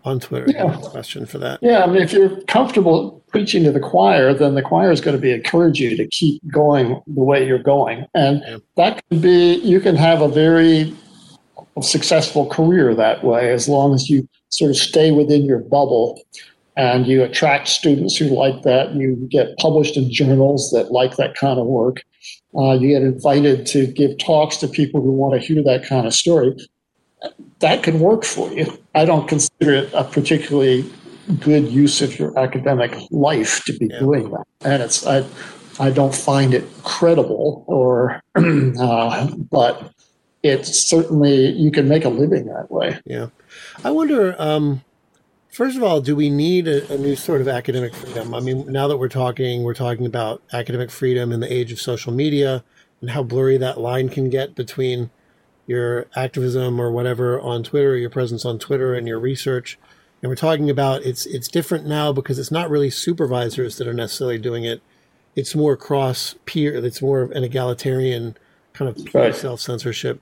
on 0.05 0.19
Twitter. 0.19 0.47
Yeah. 0.49 0.77
Question 0.77 1.27
for 1.27 1.39
that. 1.39 1.59
Yeah, 1.63 1.85
I 1.85 1.87
mean, 1.87 2.03
if 2.03 2.13
you're 2.13 2.41
comfortable 2.43 3.23
preaching 3.29 3.65
to 3.65 3.73
the 3.73 3.81
choir, 3.81 4.35
then 4.35 4.55
the 4.55 4.63
choir 4.63 4.91
is 4.91 5.01
going 5.01 5.17
to 5.17 5.21
be 5.21 5.33
encourage 5.33 5.79
you 5.79 5.97
to 5.97 6.07
keep 6.09 6.43
going 6.49 7.01
the 7.07 7.23
way 7.23 7.47
you're 7.47 7.63
going, 7.63 8.07
and 8.15 8.43
yeah. 8.47 8.59
that 8.77 9.03
can 9.09 9.21
be 9.21 9.55
you 9.57 9.81
can 9.81 9.97
have 9.97 10.23
a 10.23 10.29
very 10.29 10.95
successful 11.81 12.47
career 12.47 12.95
that 12.95 13.23
way 13.23 13.53
as 13.53 13.69
long 13.69 13.95
as 13.95 14.11
you 14.11 14.29
sort 14.51 14.71
of 14.71 14.77
stay 14.77 15.11
within 15.11 15.45
your 15.45 15.59
bubble 15.59 16.23
and 16.77 17.07
you 17.07 17.23
attract 17.23 17.69
students 17.69 18.17
who 18.17 18.27
like 18.27 18.63
that. 18.63 18.95
You 18.95 19.17
get 19.31 19.57
published 19.59 19.97
in 19.97 20.11
journals 20.11 20.71
that 20.71 20.93
like 20.93 21.17
that 21.17 21.35
kind 21.35 21.59
of 21.59 21.67
work. 21.67 22.03
Uh, 22.57 22.73
you 22.73 22.89
get 22.89 23.03
invited 23.03 23.67
to 23.67 23.87
give 23.87 24.19
talks 24.19 24.57
to 24.59 24.69
people 24.69 25.01
who 25.01 25.11
want 25.11 25.35
to 25.35 25.47
hear 25.47 25.63
that 25.63 25.85
kind 25.85 26.07
of 26.07 26.15
story. 26.15 26.57
That 27.61 27.83
can 27.83 28.01
work 28.01 28.25
for 28.25 28.51
you. 28.53 28.67
I 28.95 29.05
don't 29.05 29.29
consider 29.29 29.75
it 29.75 29.91
a 29.93 30.05
particularly 30.05 30.91
good 31.39 31.69
use 31.69 32.03
of 32.03 32.19
your 32.19 32.37
academic 32.39 32.97
life 33.11 33.63
to 33.65 33.77
be 33.77 33.87
yeah. 33.87 33.99
doing 34.01 34.31
that, 34.31 34.45
and 34.63 34.83
it's 34.83 35.07
I 35.07 35.25
I 35.79 35.91
don't 35.91 36.15
find 36.15 36.55
it 36.55 36.65
credible 36.83 37.65
or 37.67 38.23
uh, 38.35 39.29
but 39.51 39.93
it's 40.43 40.89
certainly 40.89 41.51
you 41.51 41.71
can 41.71 41.89
make 41.89 42.05
a 42.05 42.09
living 42.09 42.47
that 42.47 42.71
way. 42.71 42.99
Yeah, 43.05 43.29
I 43.85 43.91
wonder. 43.91 44.35
Um, 44.41 44.83
first 45.51 45.77
of 45.77 45.83
all, 45.83 46.01
do 46.01 46.17
we 46.17 46.31
need 46.31 46.69
a, 46.69 46.93
a, 46.93 46.99
new 46.99 47.17
sort 47.17 47.41
of 47.41 47.49
academic 47.49 47.95
freedom? 47.95 48.35
I 48.35 48.41
mean, 48.41 48.71
now 48.71 48.89
that 48.89 48.97
we're 48.97 49.09
talking, 49.09 49.63
we're 49.63 49.75
talking 49.75 50.07
about 50.07 50.43
academic 50.53 50.91
freedom 50.91 51.33
in 51.33 51.41
the 51.41 51.53
age 51.53 51.73
of 51.73 51.81
social 51.81 52.13
media 52.13 52.65
and 53.01 53.11
how 53.11 53.23
blurry 53.23 53.57
that 53.59 53.81
line 53.81 54.09
can 54.09 54.31
get 54.31 54.55
between 54.55 55.11
your 55.67 56.07
activism 56.17 56.81
or 56.81 56.91
whatever 56.91 57.41
on 57.41 57.63
Twitter, 57.63 57.97
your 57.97 58.11
presence 58.11 58.45
on 58.45 58.59
Twitter, 58.59 58.95
and 58.95 59.07
your 59.07 59.21
research. 59.21 59.79
And 60.23 60.29
we're 60.29 60.37
talking 60.37 60.69
about 60.69 61.03
it's 61.03 61.27
it's 61.27 61.49
different 61.49 61.87
now 61.87 62.13
because 62.13 62.39
it's 62.39 62.51
not 62.51 62.69
really 62.69 62.91
supervisors 62.91 63.79
that 63.79 63.87
are 63.87 63.95
necessarily 63.95 64.39
doing 64.39 64.65
it. 64.65 64.83
It's 65.35 65.55
more 65.55 65.77
cross 65.77 66.35
peer. 66.45 66.75
It's 66.75 67.01
more 67.01 67.23
of 67.23 67.31
an 67.31 67.45
egalitarian 67.45 68.37
kind 68.73 68.89
of 68.89 69.15
right. 69.15 69.35
self 69.35 69.61
censorship. 69.61 70.21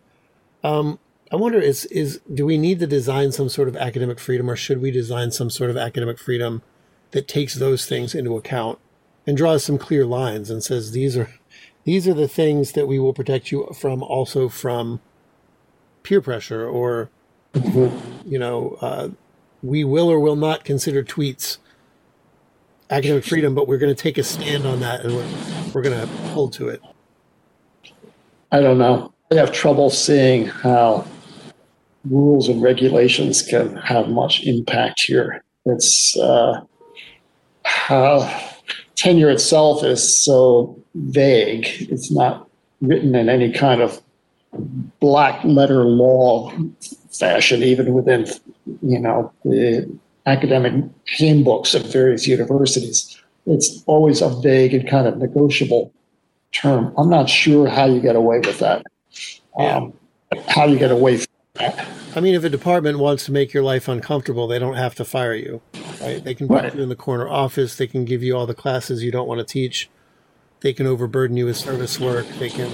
Um, 0.63 0.99
I 1.31 1.37
wonder 1.37 1.59
is 1.59 1.85
is 1.87 2.21
do 2.33 2.47
we 2.47 2.57
need 2.57 2.79
to 2.81 2.87
design 2.87 3.33
some 3.33 3.49
sort 3.49 3.69
of 3.69 3.77
academic 3.77 4.19
freedom, 4.19 4.49
or 4.49 4.57
should 4.57 4.81
we 4.81 4.91
design 4.91 5.31
some 5.31 5.51
sort 5.51 5.71
of 5.71 5.77
academic 5.77 6.19
freedom 6.19 6.63
that 7.11 7.29
takes 7.29 7.55
those 7.55 7.87
things 7.87 8.15
into 8.15 8.37
account 8.37 8.79
and 9.27 9.37
draws 9.37 9.65
some 9.65 9.79
clear 9.79 10.07
lines 10.07 10.51
and 10.51 10.65
says 10.65 10.93
these 10.93 11.17
are 11.17 11.31
these 11.85 12.09
are 12.09 12.15
the 12.15 12.29
things 12.29 12.73
that 12.73 12.87
we 12.87 12.99
will 12.99 13.15
protect 13.15 13.51
you 13.51 13.67
from, 13.79 14.03
also 14.03 14.49
from 14.49 15.01
peer 16.03 16.21
pressure, 16.21 16.67
or 16.67 17.11
you 17.55 18.39
know, 18.39 18.77
uh, 18.81 19.09
we 19.63 19.85
will 19.85 20.11
or 20.11 20.21
will 20.21 20.37
not 20.37 20.65
consider 20.65 21.03
tweets 21.03 21.59
academic 22.91 23.25
freedom, 23.25 23.55
but 23.55 23.67
we're 23.67 23.79
going 23.79 23.95
to 23.95 24.03
take 24.03 24.19
a 24.19 24.23
stand 24.23 24.67
on 24.67 24.81
that 24.81 25.05
and 25.05 25.15
we're, 25.15 25.73
we're 25.73 25.83
going 25.83 25.99
to 25.99 26.07
hold 26.29 26.53
to 26.55 26.69
it. 26.69 26.83
I 28.53 28.61
don't 28.61 28.79
know. 28.79 29.13
I 29.31 29.35
have 29.35 29.53
trouble 29.53 29.91
seeing 29.91 30.47
how 30.47 31.07
rules 32.11 32.49
and 32.49 32.63
regulations 32.63 33.43
can 33.43 33.77
have 33.77 34.09
much 34.09 34.45
impact 34.45 35.03
here. 35.03 35.43
It's 35.67 36.17
uh, 36.19 36.61
how 37.65 38.29
tenure 38.97 39.31
itself 39.31 39.85
is 39.85 40.19
so 40.23 40.79
vague. 40.95 41.67
It's 41.91 42.11
not 42.11 42.49
written 42.81 43.15
in 43.15 43.29
any 43.29 43.53
kind 43.53 43.81
of 43.81 44.01
black 45.01 45.43
letter 45.45 45.85
law 45.85 46.53
fashion, 47.11 47.63
even 47.63 47.93
within 47.93 48.27
you 48.83 48.99
know 48.99 49.33
the 49.45 49.91
academic 50.27 50.85
handbooks 51.19 51.75
of 51.75 51.91
various 51.93 52.27
universities. 52.27 53.21
It's 53.47 53.83
always 53.87 54.21
a 54.21 54.29
vague 54.29 54.75
and 54.75 54.89
kind 54.89 55.07
of 55.07 55.17
negotiable 55.19 55.93
term. 56.53 56.93
I'm 56.97 57.09
not 57.09 57.29
sure 57.29 57.67
how 57.67 57.87
you 57.87 58.01
get 58.01 58.17
away 58.17 58.41
with 58.41 58.59
that 58.59 58.83
um, 59.59 59.93
how 60.49 60.67
you 60.67 60.79
get 60.79 60.91
away 60.91 61.19
from. 61.19 61.27
I 61.61 62.21
mean, 62.21 62.35
if 62.35 62.45
a 62.45 62.49
department 62.49 62.99
wants 62.99 63.25
to 63.27 63.33
make 63.33 63.53
your 63.53 63.63
life 63.63 63.89
uncomfortable, 63.89 64.47
they 64.47 64.59
don't 64.59 64.77
have 64.77 64.95
to 64.97 65.05
fire 65.05 65.35
you. 65.35 65.61
Right? 66.01 66.23
They 66.23 66.35
can 66.35 66.49
put 66.49 66.63
right. 66.63 66.75
you 66.75 66.83
in 66.83 66.89
the 66.89 66.97
corner 66.97 67.29
office. 67.29 67.77
They 67.77 67.87
can 67.87 68.05
give 68.05 68.23
you 68.23 68.37
all 68.37 68.47
the 68.47 68.55
classes 68.55 69.03
you 69.03 69.11
don't 69.11 69.29
want 69.29 69.39
to 69.41 69.45
teach. 69.45 69.89
they 70.61 70.73
can 70.73 70.87
overburden 70.87 71.37
you 71.37 71.47
with 71.47 71.57
service 71.57 72.01
work. 72.01 72.27
They 72.39 72.49
can 72.49 72.71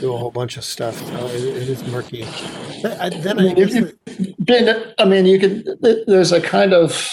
do 0.00 0.14
a 0.14 0.16
whole 0.16 0.30
bunch 0.30 0.56
of 0.56 0.64
stuff. 0.64 0.96
So 0.96 1.26
it, 1.28 1.44
it 1.44 1.68
is 1.68 1.86
murky. 1.88 2.24
I, 2.24 3.10
then 3.10 3.38
I, 3.38 3.42
I 3.42 3.44
mean, 3.44 3.58
if 3.58 3.72
that- 3.72 4.44
been, 4.44 4.94
I 4.98 5.04
mean, 5.04 5.26
you 5.26 5.38
could, 5.38 5.68
there's 6.06 6.32
a 6.32 6.40
kind 6.40 6.72
of 6.72 7.08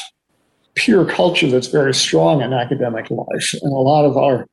pure 0.75 1.05
culture 1.05 1.49
that's 1.49 1.67
very 1.67 1.93
strong 1.93 2.41
in 2.41 2.53
academic 2.53 3.09
life. 3.09 3.53
And 3.61 3.73
a 3.73 3.77
lot 3.77 4.05
of 4.05 4.17
our 4.17 4.47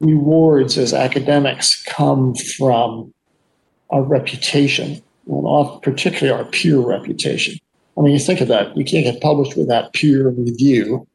rewards 0.00 0.76
as 0.78 0.92
academics 0.92 1.82
come 1.84 2.34
from 2.34 3.12
our 3.90 4.02
reputation, 4.02 5.02
and 5.26 5.44
off, 5.46 5.82
particularly 5.82 6.36
our 6.38 6.48
peer 6.50 6.78
reputation. 6.78 7.58
I 7.98 8.02
mean, 8.02 8.12
you 8.12 8.18
think 8.18 8.40
of 8.40 8.48
that. 8.48 8.76
You 8.76 8.84
can't 8.84 9.04
get 9.04 9.20
published 9.22 9.56
without 9.56 9.92
peer 9.94 10.28
review. 10.28 11.06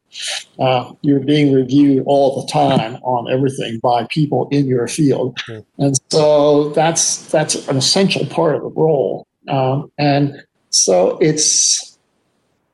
Uh, 0.59 0.91
you're 1.01 1.19
being 1.21 1.53
reviewed 1.53 2.03
all 2.05 2.41
the 2.41 2.51
time 2.51 2.95
on 3.03 3.31
everything 3.31 3.79
by 3.79 4.05
people 4.09 4.49
in 4.51 4.65
your 4.65 4.87
field, 4.87 5.37
Mm. 5.47 5.65
and 5.77 5.99
so 6.09 6.69
that's 6.71 7.29
that's 7.31 7.67
an 7.69 7.77
essential 7.77 8.25
part 8.25 8.55
of 8.55 8.61
the 8.63 8.69
role. 8.69 9.25
Um, 9.47 9.89
and 9.97 10.43
so 10.69 11.17
it's 11.21 11.97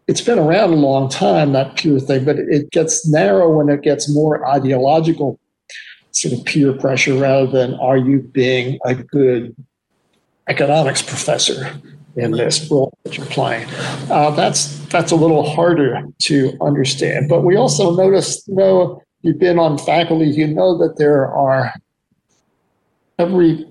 it's 0.07 0.21
been 0.21 0.39
around 0.39 0.73
a 0.73 0.77
long 0.77 1.09
time 1.09 1.51
that 1.53 1.75
peer 1.75 1.99
thing, 1.99 2.25
but 2.25 2.39
it 2.39 2.71
gets 2.71 3.07
narrow 3.07 3.55
when 3.55 3.69
it 3.69 3.83
gets 3.83 4.09
more 4.11 4.43
ideological 4.47 5.39
sort 6.11 6.33
of 6.33 6.43
peer 6.45 6.73
pressure 6.73 7.13
rather 7.13 7.45
than 7.45 7.75
are 7.75 7.97
you 7.97 8.19
being 8.21 8.79
a 8.85 8.95
good 8.95 9.55
economics 10.47 11.01
professor 11.01 11.79
in 12.15 12.31
this 12.31 12.69
role 12.69 12.97
that 13.03 13.17
you're 13.17 13.27
playing. 13.27 13.67
Uh, 14.09 14.31
that's 14.31 14.79
that's 14.87 15.11
a 15.11 15.15
little 15.15 15.47
harder 15.47 16.01
to 16.19 16.57
understand. 16.61 17.29
But 17.29 17.43
we 17.43 17.55
also 17.55 17.95
notice, 17.95 18.47
know, 18.47 19.01
you've 19.21 19.39
been 19.39 19.59
on 19.59 19.77
faculty, 19.77 20.25
you 20.25 20.47
know 20.47 20.77
that 20.79 20.97
there 20.97 21.31
are 21.31 21.73
every 23.19 23.65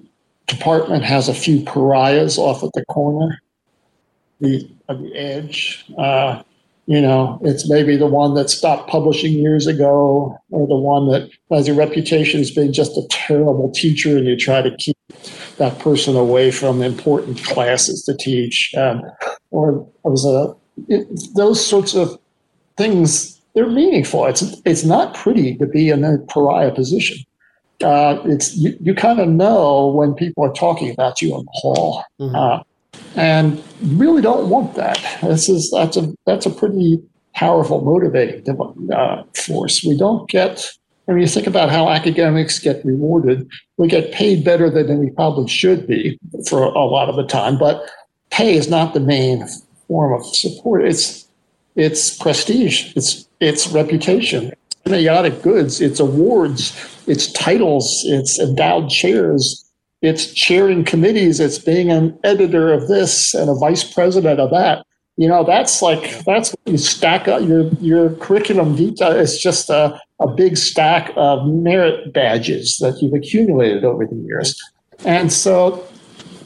department 0.46 1.04
has 1.04 1.28
a 1.28 1.34
few 1.34 1.64
pariahs 1.64 2.38
off 2.38 2.62
at 2.62 2.70
the 2.74 2.84
corner, 2.86 3.40
the 4.40 4.68
the 4.88 5.12
edge. 5.14 5.84
Uh, 5.98 6.42
you 6.86 7.00
know, 7.00 7.40
it's 7.42 7.68
maybe 7.68 7.96
the 7.96 8.06
one 8.06 8.34
that 8.34 8.48
stopped 8.48 8.88
publishing 8.88 9.32
years 9.32 9.66
ago, 9.66 10.38
or 10.50 10.68
the 10.68 10.76
one 10.76 11.08
that 11.08 11.28
has 11.50 11.66
a 11.66 11.74
reputation 11.74 12.40
as 12.40 12.52
being 12.52 12.72
just 12.72 12.96
a 12.96 13.04
terrible 13.10 13.72
teacher, 13.72 14.16
and 14.16 14.26
you 14.26 14.36
try 14.36 14.62
to 14.62 14.74
keep 14.76 14.95
that 15.58 15.78
person 15.78 16.16
away 16.16 16.50
from 16.50 16.82
important 16.82 17.42
classes 17.44 18.02
to 18.04 18.16
teach. 18.16 18.74
Um, 18.76 19.02
or 19.50 19.86
it 20.04 20.08
was 20.08 20.24
a 20.24 20.54
it, 20.88 21.06
those 21.34 21.64
sorts 21.64 21.94
of 21.94 22.18
things. 22.76 23.40
They're 23.54 23.70
meaningful. 23.70 24.26
It's 24.26 24.42
it's 24.66 24.84
not 24.84 25.14
pretty 25.14 25.56
to 25.56 25.66
be 25.66 25.88
in 25.88 26.04
a 26.04 26.18
pariah 26.28 26.72
position. 26.72 27.18
Uh, 27.82 28.20
it's 28.24 28.54
you, 28.56 28.76
you 28.80 28.94
kind 28.94 29.18
of 29.20 29.28
know 29.28 29.88
when 29.88 30.14
people 30.14 30.44
are 30.44 30.52
talking 30.52 30.90
about 30.90 31.22
you 31.22 31.34
in 31.38 31.44
the 31.44 31.50
hall. 31.52 32.04
Mhm. 32.20 32.34
Uh, 32.34 32.62
and 33.14 33.62
you 33.82 33.96
really 33.96 34.22
don't 34.22 34.50
want 34.50 34.74
that. 34.74 34.98
This 35.22 35.48
is 35.48 35.70
that's 35.70 35.96
a 35.96 36.12
that's 36.26 36.46
a 36.46 36.50
pretty 36.50 37.02
powerful 37.34 37.82
motivating 37.82 38.44
uh, 38.92 39.22
force. 39.34 39.84
We 39.84 39.96
don't 39.96 40.28
get. 40.28 40.70
I 41.08 41.12
mean, 41.12 41.20
you 41.20 41.26
think 41.28 41.46
about 41.46 41.70
how 41.70 41.88
academics 41.88 42.58
get 42.58 42.84
rewarded. 42.84 43.48
We 43.76 43.88
get 43.88 44.12
paid 44.12 44.44
better 44.44 44.68
than 44.70 44.98
we 44.98 45.10
probably 45.10 45.48
should 45.48 45.86
be 45.86 46.18
for 46.48 46.64
a 46.64 46.84
lot 46.84 47.08
of 47.08 47.16
the 47.16 47.26
time, 47.26 47.58
but 47.58 47.88
pay 48.30 48.56
is 48.56 48.68
not 48.68 48.92
the 48.92 49.00
main 49.00 49.46
form 49.86 50.20
of 50.20 50.26
support. 50.34 50.84
It's 50.84 51.26
it's 51.76 52.16
prestige. 52.16 52.96
It's 52.96 53.28
it's 53.40 53.68
reputation. 53.68 54.52
It's 54.84 55.42
goods. 55.42 55.80
It's 55.80 56.00
awards. 56.00 56.74
It's 57.06 57.30
titles. 57.32 58.02
It's 58.06 58.38
endowed 58.40 58.88
chairs 58.88 59.66
it's 60.02 60.32
chairing 60.32 60.84
committees, 60.84 61.40
it's 61.40 61.58
being 61.58 61.90
an 61.90 62.18
editor 62.22 62.72
of 62.72 62.88
this 62.88 63.34
and 63.34 63.48
a 63.48 63.54
vice 63.54 63.82
president 63.82 64.38
of 64.38 64.50
that. 64.50 64.86
You 65.16 65.28
know, 65.28 65.44
that's 65.44 65.80
like 65.80 66.24
that's 66.24 66.54
you 66.66 66.76
stack 66.76 67.26
up 67.26 67.42
your 67.42 67.68
your 67.80 68.10
curriculum 68.16 68.76
vitae. 68.76 69.18
It's 69.18 69.42
just 69.42 69.70
a, 69.70 69.98
a 70.20 70.26
big 70.26 70.56
stack 70.56 71.12
of 71.16 71.46
merit 71.46 72.12
badges 72.12 72.78
that 72.78 73.00
you've 73.00 73.14
accumulated 73.14 73.84
over 73.84 74.06
the 74.06 74.16
years. 74.16 74.58
And 75.04 75.32
so 75.32 75.86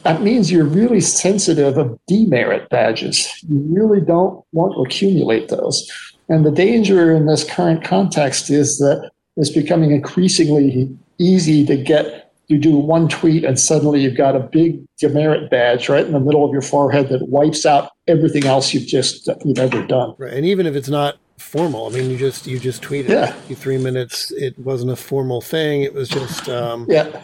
that 0.03 0.21
means 0.21 0.51
you're 0.51 0.65
really 0.65 1.01
sensitive 1.01 1.77
of 1.77 1.97
demerit 2.07 2.69
badges. 2.69 3.29
You 3.47 3.63
really 3.69 4.01
don't 4.01 4.43
want 4.51 4.73
to 4.75 4.81
accumulate 4.81 5.49
those. 5.49 5.89
And 6.27 6.45
the 6.45 6.51
danger 6.51 7.15
in 7.15 7.27
this 7.27 7.43
current 7.43 7.83
context 7.83 8.49
is 8.49 8.77
that 8.79 9.11
it's 9.37 9.49
becoming 9.49 9.91
increasingly 9.91 10.89
easy 11.17 11.65
to 11.65 11.77
get 11.77 12.31
you 12.47 12.57
do 12.57 12.75
one 12.75 13.07
tweet 13.07 13.45
and 13.45 13.57
suddenly 13.57 14.01
you've 14.01 14.17
got 14.17 14.35
a 14.35 14.39
big 14.39 14.83
demerit 14.99 15.49
badge 15.49 15.87
right 15.87 16.05
in 16.05 16.11
the 16.11 16.19
middle 16.19 16.43
of 16.43 16.51
your 16.51 16.61
forehead 16.61 17.07
that 17.07 17.25
wipes 17.29 17.65
out 17.65 17.91
everything 18.07 18.45
else 18.45 18.73
you've 18.73 18.85
just 18.85 19.29
uh, 19.29 19.35
you've 19.45 19.57
ever 19.57 19.85
done. 19.87 20.13
Right, 20.17 20.33
and 20.33 20.45
even 20.45 20.65
if 20.65 20.75
it's 20.75 20.89
not 20.89 21.15
formal, 21.41 21.87
I 21.87 21.89
mean, 21.89 22.09
you 22.09 22.17
just 22.17 22.47
you 22.47 22.59
just 22.59 22.81
tweeted 22.81 23.09
Yeah. 23.09 23.35
you 23.49 23.55
three 23.55 23.77
minutes. 23.77 24.31
It 24.31 24.57
wasn't 24.59 24.91
a 24.91 24.95
formal 24.95 25.41
thing. 25.41 25.81
It 25.83 25.93
was 25.93 26.07
just, 26.09 26.47
um, 26.49 26.85
Yeah. 26.89 27.23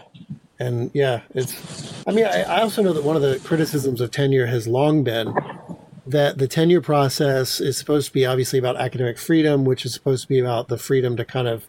and 0.60 0.92
yeah, 0.94 1.22
it's. 1.34 1.54
I 2.08 2.12
mean, 2.12 2.26
I, 2.26 2.42
I 2.44 2.62
also 2.62 2.82
know 2.82 2.94
that 2.94 3.04
one 3.04 3.16
of 3.16 3.22
the 3.22 3.40
criticisms 3.44 4.02
of 4.02 4.12
tenure 4.12 4.48
has 4.48 4.68
long 4.68 5.04
been 5.04 5.34
that 6.06 6.38
the 6.38 6.48
tenure 6.48 6.82
process 6.82 7.60
is 7.60 7.78
supposed 7.78 8.08
to 8.08 8.14
be 8.14 8.26
obviously 8.26 8.58
about 8.58 8.78
academic 8.78 9.18
freedom, 9.18 9.66
which 9.66 9.86
is 9.86 9.94
supposed 9.94 10.22
to 10.24 10.28
be 10.30 10.40
about 10.40 10.68
the 10.70 10.78
freedom 10.78 11.18
to 11.18 11.26
kind 11.26 11.48
of 11.48 11.66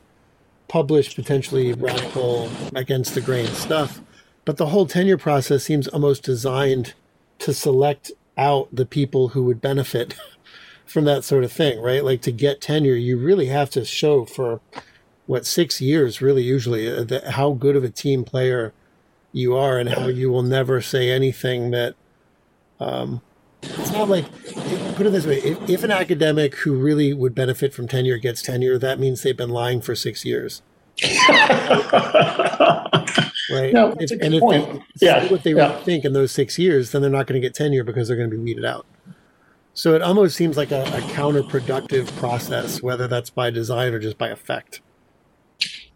publish 0.68 1.14
potentially 1.16 1.72
radical 1.72 2.48
against 2.74 3.14
the 3.14 3.20
grain 3.20 3.46
stuff. 3.48 4.00
But 4.44 4.56
the 4.56 4.66
whole 4.66 4.86
tenure 4.86 5.18
process 5.18 5.64
seems 5.64 5.88
almost 5.88 6.22
designed 6.22 6.94
to 7.40 7.52
select 7.52 8.12
out 8.36 8.68
the 8.72 8.86
people 8.86 9.28
who 9.28 9.42
would 9.42 9.60
benefit 9.60 10.14
from 10.88 11.04
that 11.04 11.24
sort 11.24 11.44
of 11.44 11.52
thing, 11.52 11.80
right? 11.80 12.02
Like 12.04 12.22
to 12.22 12.32
get 12.32 12.60
tenure, 12.60 12.94
you 12.94 13.18
really 13.18 13.46
have 13.46 13.70
to 13.70 13.84
show 13.84 14.24
for 14.24 14.60
what 15.26 15.44
six 15.46 15.80
years, 15.80 16.20
really, 16.22 16.42
usually, 16.42 16.88
uh, 16.90 17.04
that 17.04 17.24
how 17.32 17.52
good 17.52 17.76
of 17.76 17.84
a 17.84 17.90
team 17.90 18.24
player 18.24 18.72
you 19.32 19.54
are 19.54 19.78
and 19.78 19.90
how 19.90 20.08
you 20.08 20.30
will 20.30 20.42
never 20.42 20.80
say 20.80 21.10
anything 21.10 21.70
that. 21.72 21.94
Um, 22.80 23.20
it's 23.62 23.90
not 23.90 24.08
like 24.08 24.24
put 24.94 25.04
it 25.06 25.10
this 25.10 25.26
way: 25.26 25.38
if, 25.38 25.68
if 25.68 25.82
an 25.84 25.90
academic 25.90 26.54
who 26.58 26.74
really 26.74 27.12
would 27.12 27.34
benefit 27.34 27.74
from 27.74 27.88
tenure 27.88 28.16
gets 28.16 28.40
tenure, 28.40 28.78
that 28.78 29.00
means 29.00 29.22
they've 29.22 29.36
been 29.36 29.50
lying 29.50 29.80
for 29.80 29.96
six 29.96 30.24
years, 30.24 30.62
right? 33.50 33.72
No, 33.72 33.94
If- 33.98 34.10
and 34.22 34.34
if 34.34 34.40
point. 34.40 34.82
they 35.00 35.06
Yeah, 35.06 35.26
what 35.26 35.42
they 35.42 35.52
yeah. 35.54 35.70
really 35.72 35.84
think 35.84 36.04
in 36.04 36.12
those 36.12 36.30
six 36.32 36.58
years, 36.58 36.92
then 36.92 37.02
they're 37.02 37.10
not 37.10 37.26
going 37.26 37.40
to 37.40 37.44
get 37.46 37.54
tenure 37.54 37.84
because 37.84 38.08
they're 38.08 38.16
going 38.16 38.30
to 38.30 38.36
be 38.36 38.42
weeded 38.42 38.64
out. 38.64 38.86
So 39.78 39.94
it 39.94 40.02
almost 40.02 40.34
seems 40.34 40.56
like 40.56 40.72
a, 40.72 40.82
a 40.82 41.00
counterproductive 41.12 42.10
process, 42.16 42.82
whether 42.82 43.06
that's 43.06 43.30
by 43.30 43.50
design 43.50 43.94
or 43.94 44.00
just 44.00 44.18
by 44.18 44.30
effect. 44.30 44.80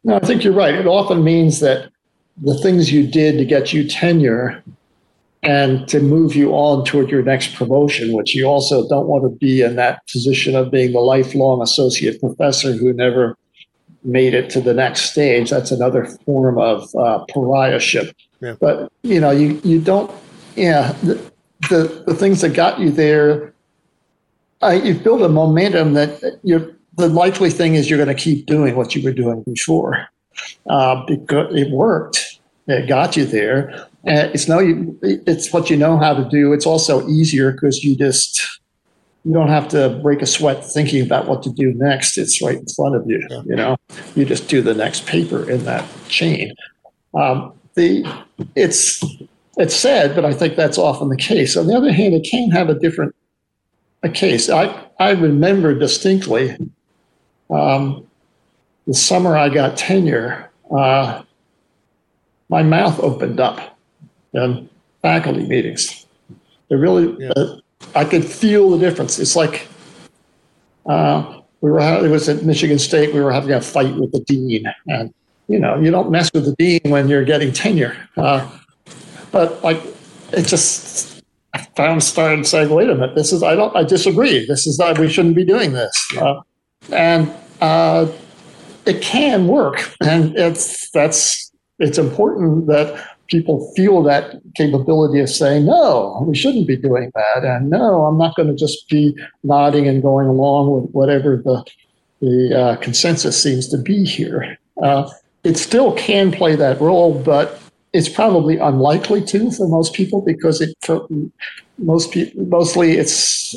No, 0.04 0.14
I 0.14 0.20
think 0.20 0.44
you're 0.44 0.52
right. 0.52 0.72
It 0.72 0.86
often 0.86 1.24
means 1.24 1.58
that 1.58 1.90
the 2.40 2.56
things 2.58 2.92
you 2.92 3.08
did 3.08 3.38
to 3.38 3.44
get 3.44 3.72
you 3.72 3.88
tenure 3.88 4.62
and 5.42 5.88
to 5.88 5.98
move 5.98 6.36
you 6.36 6.52
on 6.52 6.84
toward 6.84 7.10
your 7.10 7.24
next 7.24 7.56
promotion, 7.56 8.12
which 8.12 8.36
you 8.36 8.44
also 8.44 8.88
don't 8.88 9.08
want 9.08 9.24
to 9.24 9.30
be 9.30 9.62
in 9.62 9.74
that 9.74 10.06
position 10.06 10.54
of 10.54 10.70
being 10.70 10.92
the 10.92 11.00
lifelong 11.00 11.60
associate 11.60 12.20
professor 12.20 12.74
who 12.74 12.92
never 12.92 13.36
made 14.04 14.32
it 14.32 14.48
to 14.50 14.60
the 14.60 14.74
next 14.74 15.10
stage. 15.10 15.50
That's 15.50 15.72
another 15.72 16.06
form 16.24 16.56
of 16.56 16.82
uh, 16.94 17.24
pariahship. 17.34 18.14
Yeah. 18.40 18.54
But 18.60 18.92
you 19.02 19.20
know, 19.20 19.32
you 19.32 19.60
you 19.64 19.80
don't. 19.80 20.08
Yeah, 20.54 20.92
the, 21.02 21.14
the 21.68 22.04
the 22.06 22.14
things 22.14 22.42
that 22.42 22.50
got 22.50 22.78
you 22.78 22.92
there, 22.92 23.52
uh, 24.62 24.80
you've 24.82 25.02
built 25.02 25.22
a 25.22 25.28
momentum 25.28 25.94
that 25.94 26.38
you're. 26.42 26.70
The 26.96 27.08
likely 27.08 27.48
thing 27.48 27.74
is 27.74 27.88
you're 27.88 27.96
going 27.96 28.14
to 28.14 28.22
keep 28.22 28.44
doing 28.44 28.76
what 28.76 28.94
you 28.94 29.02
were 29.02 29.14
doing 29.14 29.42
before, 29.44 30.06
uh, 30.68 31.02
because 31.06 31.54
it 31.54 31.70
worked. 31.70 32.38
It 32.68 32.86
got 32.86 33.16
you 33.16 33.24
there. 33.24 33.88
And 34.04 34.34
it's 34.34 34.46
no, 34.46 34.58
you, 34.58 34.98
it's 35.02 35.52
what 35.52 35.70
you 35.70 35.76
know 35.76 35.96
how 35.96 36.12
to 36.12 36.28
do. 36.28 36.52
It's 36.52 36.66
also 36.66 37.08
easier 37.08 37.52
because 37.52 37.82
you 37.82 37.96
just 37.96 38.60
you 39.24 39.32
don't 39.32 39.48
have 39.48 39.68
to 39.68 39.98
break 40.02 40.20
a 40.20 40.26
sweat 40.26 40.64
thinking 40.64 41.04
about 41.04 41.28
what 41.28 41.42
to 41.44 41.50
do 41.50 41.72
next. 41.74 42.18
It's 42.18 42.42
right 42.42 42.58
in 42.58 42.66
front 42.76 42.96
of 42.96 43.08
you. 43.08 43.26
Yeah. 43.30 43.42
You 43.46 43.56
know, 43.56 43.76
you 44.14 44.24
just 44.24 44.48
do 44.48 44.60
the 44.60 44.74
next 44.74 45.06
paper 45.06 45.48
in 45.48 45.64
that 45.64 45.88
chain. 46.08 46.52
Um, 47.14 47.52
the 47.74 48.04
it's 48.54 49.02
it's 49.56 49.74
sad, 49.74 50.14
but 50.14 50.24
I 50.24 50.32
think 50.32 50.56
that's 50.56 50.78
often 50.78 51.08
the 51.08 51.16
case. 51.16 51.56
On 51.56 51.66
the 51.66 51.76
other 51.76 51.92
hand, 51.92 52.14
it 52.14 52.26
can 52.28 52.50
have 52.50 52.68
a 52.68 52.74
different 52.74 53.14
a 54.02 54.08
case. 54.08 54.48
I 54.50 54.84
I 54.98 55.10
remember 55.12 55.74
distinctly 55.78 56.56
um, 57.50 58.06
the 58.86 58.94
summer 58.94 59.36
I 59.36 59.48
got 59.48 59.76
tenure. 59.76 60.50
Uh, 60.70 61.22
my 62.48 62.62
mouth 62.62 62.98
opened 63.00 63.40
up 63.40 63.78
in 64.34 64.68
faculty 65.02 65.46
meetings. 65.46 66.06
It 66.70 66.76
really, 66.76 67.14
Yeah. 67.18 67.30
uh, 67.36 67.56
I 67.94 68.04
could 68.04 68.24
feel 68.24 68.70
the 68.70 68.78
difference. 68.78 69.18
It's 69.18 69.36
like 69.36 69.66
uh, 70.86 71.40
we 71.60 71.70
were. 71.70 71.80
It 71.80 72.08
was 72.10 72.28
at 72.28 72.44
Michigan 72.44 72.78
State. 72.78 73.14
We 73.14 73.20
were 73.20 73.32
having 73.32 73.52
a 73.52 73.60
fight 73.60 73.94
with 73.96 74.12
the 74.12 74.20
dean, 74.20 74.64
and 74.88 75.12
you 75.48 75.58
know, 75.58 75.78
you 75.80 75.90
don't 75.90 76.10
mess 76.10 76.30
with 76.32 76.44
the 76.46 76.54
dean 76.56 76.80
when 76.90 77.08
you're 77.08 77.24
getting 77.24 77.52
tenure. 77.52 77.96
Uh, 78.16 78.48
but 79.30 79.62
like, 79.62 79.80
it 80.32 80.46
just, 80.46 81.21
found 81.76 82.02
started 82.02 82.46
saying, 82.46 82.70
wait 82.70 82.90
a 82.90 82.94
minute, 82.94 83.14
this 83.14 83.32
is, 83.32 83.42
I 83.42 83.54
don't, 83.54 83.74
I 83.74 83.84
disagree. 83.84 84.46
This 84.46 84.66
is 84.66 84.78
not, 84.78 84.98
we 84.98 85.08
shouldn't 85.08 85.36
be 85.36 85.44
doing 85.44 85.72
this. 85.72 86.16
Uh, 86.18 86.40
and 86.90 87.32
uh, 87.60 88.10
it 88.86 89.00
can 89.00 89.46
work. 89.46 89.94
And 90.02 90.36
it's, 90.36 90.90
that's, 90.90 91.52
it's 91.78 91.98
important 91.98 92.66
that 92.66 93.08
people 93.28 93.72
feel 93.74 94.02
that 94.02 94.40
capability 94.54 95.20
of 95.20 95.30
saying, 95.30 95.64
no, 95.64 96.22
we 96.26 96.34
shouldn't 96.34 96.66
be 96.66 96.76
doing 96.76 97.10
that. 97.14 97.44
And 97.44 97.70
no, 97.70 98.04
I'm 98.04 98.18
not 98.18 98.36
going 98.36 98.48
to 98.48 98.54
just 98.54 98.88
be 98.88 99.16
nodding 99.42 99.88
and 99.88 100.02
going 100.02 100.28
along 100.28 100.70
with 100.70 100.90
whatever 100.90 101.36
the, 101.36 101.64
the 102.20 102.58
uh, 102.58 102.76
consensus 102.76 103.42
seems 103.42 103.68
to 103.68 103.78
be 103.78 104.04
here. 104.04 104.58
Uh, 104.82 105.08
it 105.44 105.56
still 105.56 105.92
can 105.94 106.30
play 106.30 106.54
that 106.56 106.80
role, 106.80 107.20
but 107.22 107.61
it's 107.92 108.08
probably 108.08 108.56
unlikely 108.58 109.22
to 109.22 109.50
for 109.50 109.68
most 109.68 109.92
people 109.94 110.22
because 110.22 110.60
it 110.60 110.74
for 110.82 111.06
most 111.78 112.10
people 112.12 112.42
mostly 112.46 112.92
it's 112.92 113.52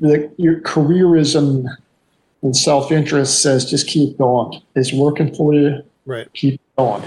the, 0.00 0.30
your 0.36 0.60
careerism 0.62 1.66
and 2.42 2.56
self-interest 2.56 3.42
says 3.42 3.68
just 3.68 3.86
keep 3.88 4.16
going. 4.18 4.60
It's 4.76 4.92
working 4.92 5.34
for 5.34 5.54
you. 5.54 5.82
Right. 6.06 6.32
Keep 6.34 6.60
going. 6.76 7.02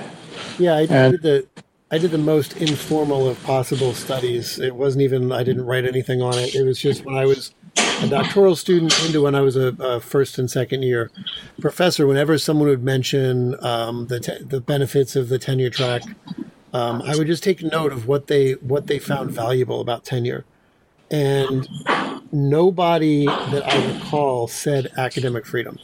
Yeah, 0.59 0.75
I 0.75 0.81
And- 0.89 1.13
did 1.13 1.21
the 1.21 1.47
I 1.93 1.97
did 1.97 2.11
the 2.11 2.17
most 2.17 2.55
informal 2.55 3.27
of 3.27 3.41
possible 3.43 3.93
studies. 3.93 4.57
It 4.59 4.75
wasn't 4.75 5.01
even 5.01 5.33
I 5.33 5.43
didn't 5.43 5.65
write 5.65 5.83
anything 5.83 6.21
on 6.21 6.37
it. 6.39 6.55
It 6.55 6.63
was 6.63 6.79
just 6.79 7.03
when 7.05 7.15
I 7.15 7.25
was 7.25 7.53
a 8.01 8.07
doctoral 8.07 8.55
student 8.55 8.97
into 9.05 9.21
when 9.21 9.35
I 9.35 9.41
was 9.41 9.57
a, 9.57 9.75
a 9.79 9.99
first 9.99 10.37
and 10.37 10.49
second 10.49 10.83
year 10.83 11.11
professor. 11.59 12.07
Whenever 12.07 12.37
someone 12.37 12.69
would 12.69 12.83
mention 12.83 13.61
um, 13.61 14.07
the 14.07 14.21
te- 14.21 14.41
the 14.41 14.61
benefits 14.61 15.17
of 15.17 15.27
the 15.27 15.37
tenure 15.37 15.69
track, 15.69 16.03
um, 16.73 17.01
I 17.01 17.15
would 17.15 17.27
just 17.27 17.43
take 17.43 17.61
note 17.63 17.91
of 17.91 18.07
what 18.07 18.27
they 18.27 18.53
what 18.53 18.87
they 18.87 18.99
found 18.99 19.31
valuable 19.31 19.81
about 19.81 20.05
tenure, 20.05 20.45
and 21.09 21.67
nobody 22.31 23.25
that 23.25 23.63
I 23.67 23.93
recall 23.93 24.47
said 24.47 24.87
academic 24.97 25.45
freedom. 25.45 25.77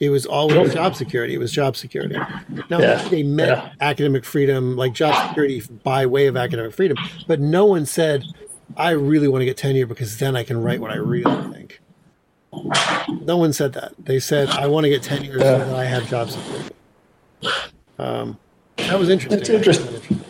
It 0.00 0.10
was 0.10 0.26
always 0.26 0.74
job 0.74 0.96
security. 0.96 1.34
It 1.34 1.38
was 1.38 1.52
job 1.52 1.76
security. 1.76 2.16
Now 2.68 2.80
Yeah, 2.80 3.08
they 3.08 3.22
meant 3.22 3.50
yeah. 3.50 3.70
academic 3.80 4.24
freedom, 4.24 4.76
like 4.76 4.92
job 4.92 5.28
security 5.28 5.62
by 5.84 6.04
way 6.06 6.26
of 6.26 6.36
academic 6.36 6.72
freedom, 6.72 6.96
but 7.28 7.40
no 7.40 7.64
one 7.64 7.86
said, 7.86 8.24
"I 8.76 8.90
really 8.90 9.28
want 9.28 9.42
to 9.42 9.46
get 9.46 9.56
tenure 9.56 9.86
because 9.86 10.18
then 10.18 10.36
I 10.36 10.42
can 10.42 10.60
write 10.60 10.80
what 10.80 10.90
I 10.90 10.96
really 10.96 11.52
think." 11.52 11.80
No 13.22 13.36
one 13.36 13.52
said 13.52 13.72
that. 13.74 13.92
They 13.98 14.18
said, 14.18 14.48
"I 14.50 14.66
want 14.66 14.84
to 14.84 14.90
get 14.90 15.02
tenure 15.02 15.38
so 15.38 15.58
that 15.58 15.74
I 15.74 15.84
have 15.84 16.08
job 16.08 16.30
security." 16.30 16.74
Um, 17.98 18.38
that 18.76 18.98
was 18.98 19.08
interesting. 19.08 19.40
It's 19.40 19.50
interesting. 19.50 20.20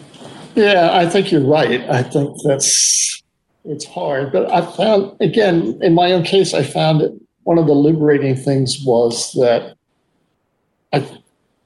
Yeah, 0.55 0.91
I 0.93 1.09
think 1.09 1.33
you're 1.33 1.45
right. 1.45 1.81
I 1.91 2.03
think 2.03 2.37
that's 2.45 3.23
it's 3.65 3.87
hard, 3.87 4.33
but 4.33 4.51
I 4.53 4.65
found 4.77 5.21
again 5.21 5.79
in 5.83 5.95
my 5.95 6.13
own 6.13 6.23
case, 6.23 6.55
I 6.55 6.63
found 6.63 7.01
that 7.01 7.19
one 7.45 7.59
of 7.59 7.67
the 7.67 7.75
liberating 7.75 8.37
things 8.37 8.83
was 8.85 9.33
that 9.33 9.77
I 10.93 11.07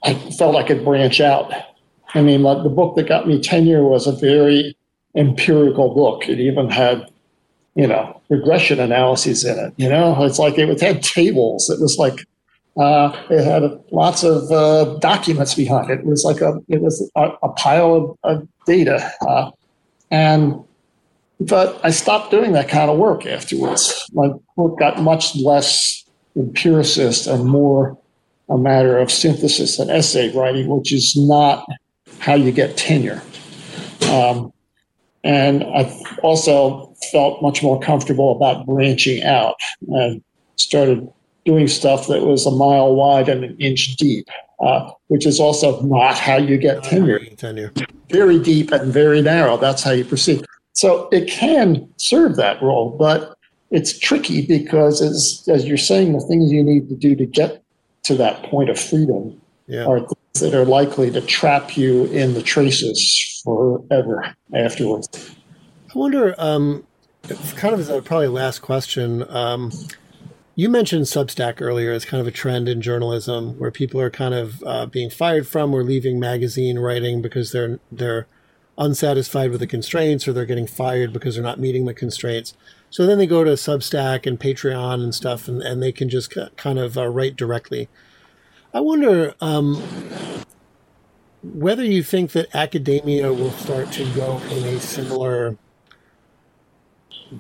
I 0.05 0.15
felt 0.15 0.55
like 0.55 0.67
I 0.67 0.69
could 0.69 0.85
branch 0.85 1.21
out. 1.21 1.53
I 2.15 2.23
mean, 2.23 2.43
like 2.43 2.63
the 2.63 2.71
book 2.71 2.97
that 2.97 3.09
got 3.09 3.27
me 3.27 3.41
tenure 3.41 3.83
was 3.83 4.07
a 4.07 4.13
very 4.13 4.77
empirical 5.15 5.95
book. 5.95 6.29
It 6.29 6.41
even 6.41 6.71
had, 6.71 7.11
you 7.75 7.87
know, 7.87 8.21
regression 8.29 8.81
analyses 8.81 9.45
in 9.45 9.59
it. 9.59 9.75
You 9.77 9.89
know, 9.89 10.25
it's 10.25 10.39
like 10.39 10.57
it 10.57 10.81
had 10.81 11.03
tables. 11.03 11.69
It 11.69 11.81
was 11.81 11.99
like 11.99 12.27
uh, 12.79 13.17
it 13.29 13.45
had 13.45 13.63
lots 13.91 14.23
of 14.23 14.51
uh, 14.53 14.99
documents 15.01 15.55
behind 15.55 15.91
it. 15.91 16.01
It 16.01 16.07
was 16.07 16.25
like 16.25 16.41
a 16.41 16.61
it 16.69 16.81
was 16.81 17.11
a, 17.17 17.31
a 17.43 17.49
pile 17.51 17.95
of, 17.95 18.19
of 18.23 18.49
data, 18.67 19.11
uh, 19.27 19.51
and 20.11 20.63
but 21.41 21.81
I 21.85 21.91
stopped 21.91 22.31
doing 22.31 22.53
that 22.53 22.69
kind 22.69 22.91
of 22.91 22.99
work 22.99 23.27
afterwards. 23.27 24.09
My 24.13 24.31
work 24.57 24.79
got 24.79 25.03
much 25.03 25.37
less 25.37 26.05
empiricist 26.37 27.27
and 27.27 27.45
more 27.45 27.99
a 28.49 28.57
matter 28.57 28.99
of 28.99 29.11
synthesis 29.11 29.79
and 29.79 29.91
essay 29.91 30.35
writing, 30.35 30.69
which 30.69 30.93
is 30.93 31.15
not 31.17 31.67
how 32.21 32.35
you 32.35 32.51
get 32.51 32.77
tenure. 32.77 33.23
Um, 34.11 34.53
and 35.23 35.65
I 35.65 35.93
also 36.23 36.95
felt 37.13 37.43
much 37.43 37.63
more 37.63 37.79
comfortable 37.81 38.35
about 38.35 38.67
branching 38.67 39.23
out 39.23 39.57
and 39.89 40.23
started 40.57 41.09
doing 41.49 41.67
stuff 41.67 42.07
that 42.09 42.27
was 42.27 42.45
a 42.45 42.51
mile 42.51 42.95
wide 42.95 43.27
and 43.27 43.43
an 43.43 43.57
inch 43.59 43.97
deep, 43.97 44.29
uh, 44.61 44.91
which 45.07 45.25
is 45.25 45.41
also 45.41 45.81
not 45.81 46.15
how 46.19 46.37
you 46.37 46.59
get 46.59 46.85
tenure. 46.85 47.19
Tenure. 47.37 47.73
Very 48.11 48.39
deep 48.39 48.71
and 48.71 48.93
very 48.93 49.23
narrow. 49.23 49.57
That's 49.57 49.83
how 49.83 49.93
you 49.93 50.05
proceed. 50.05 50.45
So 50.75 51.09
it 51.11 51.27
can 51.27 51.89
serve 51.97 52.37
that 52.37 52.61
role, 52.61 52.95
but 52.99 53.35
it's 53.71 53.99
tricky 53.99 54.45
because, 54.47 55.01
as, 55.01 55.43
as 55.49 55.65
you're 55.65 55.79
saying, 55.79 56.13
the 56.13 56.21
things 56.21 56.53
you 56.53 56.63
need 56.63 56.91
to 56.91 56.95
do 56.95 57.17
to 57.17 57.25
get 57.25 57.63
to 58.03 58.15
that 58.17 58.43
point 58.43 58.69
of 58.69 58.79
freedom 58.79 59.41
Yeah. 59.69 59.87
are 59.87 60.01
things 60.01 60.41
that 60.41 60.55
are 60.55 60.67
likely 60.67 61.11
to 61.13 61.23
trap 61.23 61.79
you 61.79 62.05
in 62.07 62.35
the 62.35 62.43
traces 62.43 63.41
forever 63.43 64.35
afterwards. 64.55 65.09
I 65.95 65.99
wonder, 65.99 66.35
um, 66.37 66.85
it's 67.25 67.55
kind 67.55 67.73
of 67.73 67.81
as 67.81 67.89
a 67.89 68.03
probably 68.03 68.29
last 68.29 68.61
question. 68.61 69.25
Um, 69.31 69.73
you 70.59 70.69
mentioned 70.69 71.05
Substack 71.05 71.61
earlier 71.61 71.93
as 71.93 72.05
kind 72.05 72.21
of 72.21 72.27
a 72.27 72.33
trend 72.33 72.69
in 72.69 72.83
journalism 72.83 73.57
where 73.61 73.71
people 73.71 74.01
are 74.01 74.11
kind 74.11 74.35
of 74.35 74.61
uh, 74.67 74.87
being 74.87 75.09
fired 75.09 75.47
from 75.47 75.73
or 75.73 75.85
leaving 75.85 76.19
magazine 76.19 76.81
writing 76.81 77.23
because 77.23 77.53
they're 77.53 77.79
they're 77.93 78.27
unsatisfied 78.77 79.53
with 79.53 79.61
the 79.61 79.69
constraints 79.69 80.27
or 80.27 80.33
they're 80.33 80.45
getting 80.45 80.67
fired 80.67 81.13
because 81.13 81.37
they're 81.37 81.45
not 81.45 81.61
meeting 81.61 81.85
the 81.85 81.95
constraints. 81.95 82.55
So 82.91 83.07
then 83.07 83.19
they 83.19 83.27
go 83.29 83.45
to 83.45 83.53
Substack 83.53 84.27
and 84.27 84.41
Patreon 84.41 85.01
and 85.01 85.15
stuff, 85.15 85.47
and, 85.47 85.63
and 85.63 85.81
they 85.81 85.93
can 85.93 86.09
just 86.09 86.35
k- 86.35 86.49
kind 86.57 86.81
of 86.81 86.99
uh, 86.99 87.07
write 87.07 87.37
directly. 87.37 87.89
I 88.75 88.81
wonder 88.81 89.37
um, 89.41 89.77
whether 91.45 91.85
you 91.85 92.03
think 92.03 92.33
that 92.33 92.53
academia 92.53 93.33
will 93.33 93.53
start 93.53 93.93
to 93.93 94.13
go 94.13 94.39
in 94.51 94.65
a 94.65 94.81
similar 94.81 95.57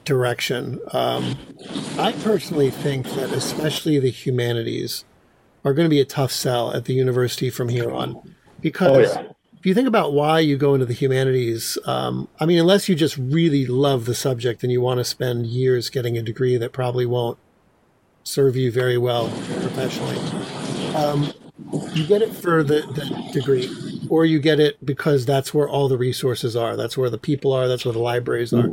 direction. 0.05 0.80
Um, 0.93 1.36
I 1.99 2.12
personally 2.12 2.70
think 2.70 3.07
that 3.11 3.30
especially 3.32 3.99
the 3.99 4.11
humanities 4.11 5.05
are 5.64 5.74
going 5.74 5.86
to 5.86 5.91
be 5.91 6.01
a 6.01 6.05
tough 6.05 6.32
sell 6.32 6.72
at 6.72 6.84
the 6.84 6.95
university 6.95 7.51
from 7.51 7.68
here 7.68 7.91
on. 7.91 8.34
Because 8.61 9.16
Oh, 9.16 9.20
yeah. 9.22 9.28
if 9.59 9.66
you 9.66 9.74
think 9.74 9.89
about 9.89 10.12
why 10.12 10.41
you 10.41 10.57
go 10.57 10.74
into 10.74 10.86
the 10.86 10.95
humanities, 10.95 11.78
um, 11.84 12.28
I 12.41 12.47
mean, 12.47 12.59
unless 12.59 12.89
you 12.89 12.95
just 12.95 13.16
really 13.18 13.66
love 13.66 14.05
the 14.05 14.14
subject 14.14 14.62
and 14.62 14.72
you 14.72 14.80
want 14.80 14.99
to 14.99 15.05
spend 15.05 15.47
years 15.47 15.91
getting 15.91 16.16
a 16.16 16.22
degree 16.22 16.57
that 16.57 16.72
probably 16.72 17.07
won't 17.07 17.39
serve 18.24 18.57
you 18.57 18.70
very 18.70 18.99
well 18.99 19.28
professionally, 19.61 20.18
um, 20.95 21.32
you 21.93 22.07
get 22.07 22.22
it 22.22 22.32
for 22.32 22.62
the, 22.62 22.82
the 22.95 23.30
degree, 23.32 23.68
or 24.09 24.24
you 24.24 24.39
get 24.39 24.61
it 24.61 24.84
because 24.84 25.26
that's 25.26 25.53
where 25.53 25.68
all 25.68 25.89
the 25.89 25.99
resources 25.99 26.55
are. 26.57 26.76
That's 26.76 26.97
where 26.97 27.11
the 27.11 27.18
people 27.18 27.53
are. 27.53 27.66
That's 27.68 27.84
where 27.84 27.93
the 27.93 27.99
libraries 27.99 28.53
are. 28.53 28.68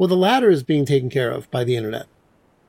Well, 0.00 0.08
the 0.08 0.16
latter 0.16 0.48
is 0.48 0.62
being 0.62 0.86
taken 0.86 1.10
care 1.10 1.30
of 1.30 1.50
by 1.50 1.62
the 1.62 1.76
internet. 1.76 2.06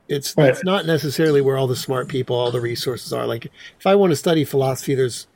It's 0.06 0.34
Right. 0.36 0.50
it's 0.50 0.62
not 0.64 0.84
necessarily 0.84 1.40
where 1.40 1.56
all 1.56 1.66
the 1.66 1.74
smart 1.74 2.08
people, 2.08 2.36
all 2.36 2.50
the 2.50 2.60
resources 2.60 3.10
are. 3.10 3.26
Like 3.26 3.46
if 3.46 3.86
I 3.86 3.94
want 3.94 4.10
to 4.10 4.16
study 4.16 4.44
philosophy, 4.44 4.94
there's 4.94 5.26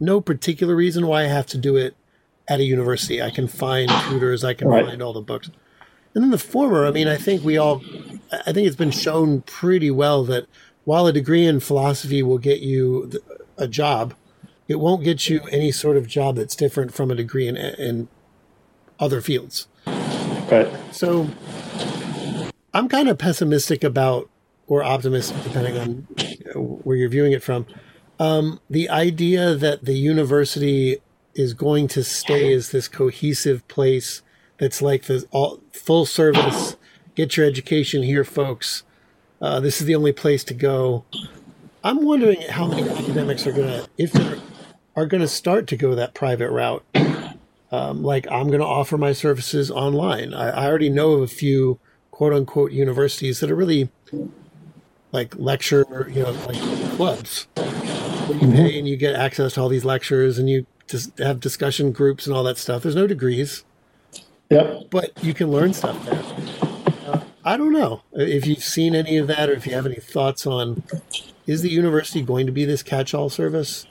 no 0.00 0.22
particular 0.22 0.74
reason 0.74 1.06
why 1.06 1.24
I 1.24 1.26
have 1.26 1.46
to 1.48 1.58
do 1.58 1.76
it 1.76 1.94
at 2.48 2.60
a 2.60 2.64
university. 2.64 3.20
I 3.20 3.28
can 3.28 3.48
find 3.48 3.90
tutors, 4.08 4.44
I 4.44 4.54
can 4.54 4.68
Right. 4.68 4.86
find 4.86 5.02
all 5.02 5.12
the 5.12 5.20
books. 5.20 5.50
And 6.14 6.24
then 6.24 6.30
the 6.30 6.38
former, 6.38 6.86
I 6.86 6.90
mean, 6.90 7.06
I 7.06 7.18
think 7.18 7.44
we 7.44 7.58
all, 7.58 7.82
I 8.46 8.54
think 8.54 8.66
it's 8.66 8.74
been 8.74 8.90
shown 8.90 9.42
pretty 9.42 9.90
well 9.90 10.24
that 10.24 10.46
while 10.84 11.06
a 11.06 11.12
degree 11.12 11.44
in 11.44 11.60
philosophy 11.60 12.22
will 12.22 12.38
get 12.38 12.60
you 12.60 13.12
a 13.58 13.68
job, 13.68 14.14
it 14.68 14.80
won't 14.80 15.04
get 15.04 15.28
you 15.28 15.42
any 15.50 15.70
sort 15.70 15.98
of 15.98 16.06
job 16.06 16.36
that's 16.36 16.56
different 16.56 16.94
from 16.94 17.10
a 17.10 17.14
degree 17.14 17.46
in, 17.46 17.58
in 17.58 18.08
other 18.98 19.20
fields. 19.20 19.68
Right. 20.52 20.68
So 20.94 21.30
I'm 22.74 22.86
kind 22.86 23.08
of 23.08 23.16
pessimistic 23.16 23.82
about, 23.82 24.28
or 24.66 24.84
optimistic, 24.84 25.42
depending 25.44 25.78
on 25.78 26.06
where 26.54 26.94
you're 26.94 27.08
viewing 27.08 27.32
it 27.32 27.42
from. 27.42 27.66
Um, 28.20 28.60
the 28.68 28.90
idea 28.90 29.54
that 29.54 29.86
the 29.86 29.94
university 29.94 30.98
is 31.34 31.54
going 31.54 31.88
to 31.88 32.04
stay 32.04 32.52
as 32.52 32.70
this 32.70 32.86
cohesive 32.86 33.66
place 33.68 34.20
that's 34.58 34.82
like 34.82 35.04
the 35.04 35.24
all, 35.30 35.62
full 35.72 36.04
service, 36.04 36.76
get 37.14 37.38
your 37.38 37.46
education 37.46 38.02
here, 38.02 38.22
folks. 38.22 38.82
Uh, 39.40 39.58
this 39.58 39.80
is 39.80 39.86
the 39.86 39.94
only 39.94 40.12
place 40.12 40.44
to 40.44 40.52
go. 40.52 41.06
I'm 41.82 42.04
wondering 42.04 42.42
how 42.42 42.66
many 42.66 42.86
academics 42.90 43.46
are 43.46 43.52
going 43.52 43.68
to, 43.68 43.88
if 43.96 44.12
they 44.12 44.38
are 44.96 45.06
going 45.06 45.22
to 45.22 45.28
start 45.28 45.66
to 45.68 45.78
go 45.78 45.94
that 45.94 46.12
private 46.12 46.50
route 46.50 46.84
um, 47.72 48.02
like 48.02 48.26
I'm 48.30 48.48
going 48.48 48.60
to 48.60 48.66
offer 48.66 48.96
my 48.98 49.12
services 49.12 49.70
online. 49.70 50.34
I, 50.34 50.50
I 50.50 50.66
already 50.66 50.90
know 50.90 51.12
of 51.12 51.22
a 51.22 51.26
few 51.26 51.80
quote 52.10 52.32
unquote 52.32 52.70
universities 52.72 53.40
that 53.40 53.50
are 53.50 53.56
really 53.56 53.88
like 55.10 55.34
lecture, 55.36 56.08
you 56.10 56.22
know, 56.22 56.30
like 56.46 56.60
clubs 56.96 57.48
you 58.28 58.50
pay 58.52 58.78
and 58.78 58.88
you 58.88 58.96
get 58.96 59.14
access 59.14 59.54
to 59.54 59.60
all 59.60 59.68
these 59.68 59.84
lectures 59.84 60.38
and 60.38 60.48
you 60.48 60.66
just 60.86 61.18
have 61.18 61.40
discussion 61.40 61.92
groups 61.92 62.26
and 62.26 62.34
all 62.36 62.44
that 62.44 62.58
stuff. 62.58 62.82
There's 62.82 62.94
no 62.94 63.06
degrees, 63.06 63.64
Yep. 64.50 64.90
but 64.90 65.12
you 65.24 65.34
can 65.34 65.50
learn 65.50 65.72
stuff 65.72 66.02
there. 66.04 66.22
Uh, 67.06 67.20
I 67.44 67.56
don't 67.56 67.72
know 67.72 68.02
if 68.12 68.46
you've 68.46 68.62
seen 68.62 68.94
any 68.94 69.16
of 69.16 69.26
that 69.26 69.48
or 69.48 69.52
if 69.54 69.66
you 69.66 69.74
have 69.74 69.86
any 69.86 69.96
thoughts 69.96 70.46
on 70.46 70.82
is 71.46 71.62
the 71.62 71.70
university 71.70 72.22
going 72.22 72.46
to 72.46 72.52
be 72.52 72.64
this 72.64 72.82
catch-all 72.82 73.28
service 73.28 73.86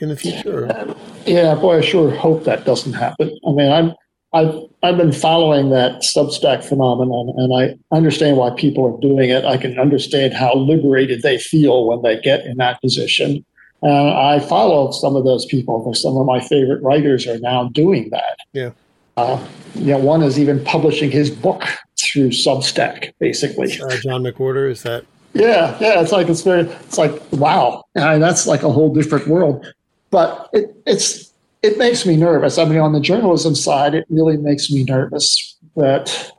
in 0.00 0.08
the 0.08 0.16
future? 0.16 0.94
Yeah, 1.26 1.54
boy, 1.54 1.78
I 1.78 1.80
sure 1.80 2.10
hope 2.10 2.44
that 2.44 2.64
doesn't 2.64 2.94
happen. 2.94 3.36
I 3.46 3.52
mean, 3.52 3.70
I'm 3.70 3.94
I've 4.32 4.54
I've 4.82 4.96
been 4.96 5.12
following 5.12 5.70
that 5.70 6.02
Substack 6.02 6.64
phenomenon, 6.64 7.34
and 7.36 7.52
I 7.54 7.96
understand 7.96 8.36
why 8.36 8.50
people 8.50 8.86
are 8.86 9.00
doing 9.00 9.30
it. 9.30 9.44
I 9.44 9.56
can 9.56 9.78
understand 9.78 10.34
how 10.34 10.54
liberated 10.54 11.22
they 11.22 11.38
feel 11.38 11.86
when 11.86 12.02
they 12.02 12.20
get 12.20 12.46
in 12.46 12.56
that 12.58 12.80
position. 12.80 13.44
Uh, 13.82 14.14
I 14.14 14.40
follow 14.40 14.90
some 14.92 15.16
of 15.16 15.24
those 15.24 15.46
people 15.46 15.82
because 15.82 16.02
some 16.02 16.16
of 16.16 16.26
my 16.26 16.38
favorite 16.40 16.82
writers 16.82 17.26
are 17.26 17.38
now 17.38 17.68
doing 17.70 18.10
that. 18.10 18.38
Yeah. 18.52 18.70
Uh, 19.16 19.44
you 19.74 19.86
know, 19.86 19.98
one 19.98 20.22
is 20.22 20.38
even 20.38 20.62
publishing 20.64 21.10
his 21.10 21.30
book 21.30 21.64
through 22.00 22.30
Substack, 22.30 23.12
basically. 23.18 23.72
Uh, 23.80 23.96
John 23.96 24.22
McWhorter, 24.22 24.70
is 24.70 24.82
that? 24.82 25.04
Yeah, 25.32 25.76
yeah. 25.80 26.00
It's 26.00 26.12
like 26.12 26.28
it's 26.28 26.42
very. 26.42 26.62
It's 26.62 26.98
like 26.98 27.20
wow. 27.32 27.84
I 27.96 28.12
mean, 28.12 28.20
that's 28.20 28.46
like 28.46 28.62
a 28.62 28.70
whole 28.70 28.92
different 28.92 29.26
world. 29.28 29.66
But 30.10 30.50
it, 30.52 30.74
it's 30.86 31.32
it 31.62 31.78
makes 31.78 32.06
me 32.06 32.16
nervous. 32.16 32.58
I 32.58 32.64
mean, 32.64 32.78
on 32.78 32.92
the 32.92 33.00
journalism 33.00 33.54
side, 33.54 33.94
it 33.94 34.06
really 34.08 34.36
makes 34.36 34.70
me 34.70 34.84
nervous 34.84 35.56
that 35.76 36.32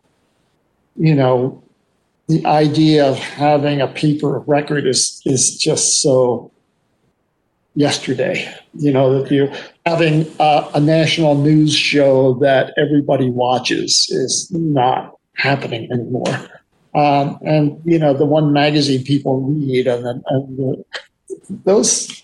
you 0.96 1.16
know 1.16 1.64
the 2.28 2.46
idea 2.46 3.06
of 3.06 3.18
having 3.18 3.82
a 3.82 3.88
paper 3.88 4.40
record 4.40 4.88
is 4.88 5.22
is 5.26 5.58
just 5.58 6.02
so 6.02 6.52
yesterday. 7.76 8.54
You 8.74 8.92
know 8.92 9.22
that 9.22 9.32
you're 9.32 9.52
having 9.86 10.26
a, 10.40 10.70
a 10.76 10.80
national 10.80 11.36
news 11.36 11.74
show 11.74 12.36
that 12.36 12.74
everybody 12.78 13.30
watches 13.30 14.08
is 14.10 14.50
not 14.52 15.18
happening 15.36 15.90
anymore. 15.92 16.50
Um, 16.94 17.40
and 17.46 17.82
you 17.86 18.00
know 18.00 18.14
the 18.14 18.26
one 18.26 18.52
magazine 18.52 19.04
people 19.04 19.42
read, 19.42 19.88
and, 19.88 20.06
and 20.06 20.58
the, 20.58 20.86
those 21.64 22.24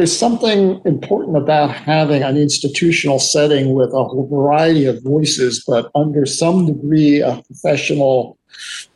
there's 0.00 0.18
something 0.18 0.80
important 0.86 1.36
about 1.36 1.70
having 1.70 2.22
an 2.22 2.38
institutional 2.38 3.18
setting 3.18 3.74
with 3.74 3.90
a 3.90 4.02
whole 4.02 4.26
variety 4.28 4.86
of 4.86 5.02
voices, 5.02 5.62
but 5.66 5.90
under 5.94 6.24
some 6.24 6.64
degree 6.64 7.20
of 7.20 7.44
professional 7.44 8.38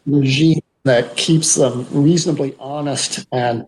regime 0.06 0.62
that 0.84 1.14
keeps 1.18 1.56
them 1.56 1.86
reasonably 1.90 2.56
honest 2.58 3.26
and 3.32 3.66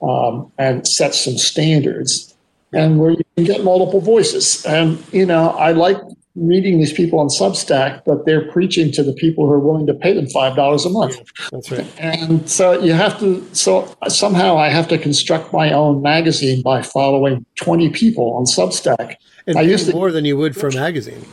um, 0.00 0.52
and 0.58 0.86
sets 0.86 1.24
some 1.24 1.36
standards, 1.36 2.36
and 2.72 3.00
where 3.00 3.10
you 3.10 3.24
can 3.36 3.42
get 3.42 3.64
multiple 3.64 4.00
voices. 4.00 4.64
And 4.64 5.02
you 5.12 5.26
know, 5.26 5.50
I 5.58 5.72
like 5.72 5.96
reading 6.36 6.78
these 6.78 6.92
people 6.92 7.18
on 7.18 7.28
Substack, 7.28 8.02
but 8.04 8.26
they're 8.26 8.50
preaching 8.52 8.92
to 8.92 9.02
the 9.02 9.12
people 9.12 9.46
who 9.46 9.52
are 9.52 9.58
willing 9.58 9.86
to 9.86 9.94
pay 9.94 10.12
them 10.12 10.28
five 10.28 10.54
dollars 10.54 10.84
a 10.84 10.90
month. 10.90 11.16
That's 11.50 11.70
right. 11.70 11.86
And 11.98 12.48
so 12.48 12.80
you 12.80 12.92
have 12.92 13.18
to. 13.20 13.42
So 13.54 13.92
somehow 14.08 14.56
I 14.56 14.68
have 14.68 14.88
to 14.88 14.98
construct 14.98 15.52
my 15.52 15.72
own 15.72 16.02
magazine 16.02 16.62
by 16.62 16.82
following 16.82 17.44
twenty 17.56 17.90
people 17.90 18.34
on 18.34 18.44
Substack. 18.44 19.16
And 19.46 19.58
I 19.58 19.62
used 19.62 19.86
to- 19.86 19.92
more 19.92 20.12
than 20.12 20.24
you 20.24 20.36
would 20.36 20.56
for 20.56 20.68
a 20.68 20.74
magazine. 20.74 21.24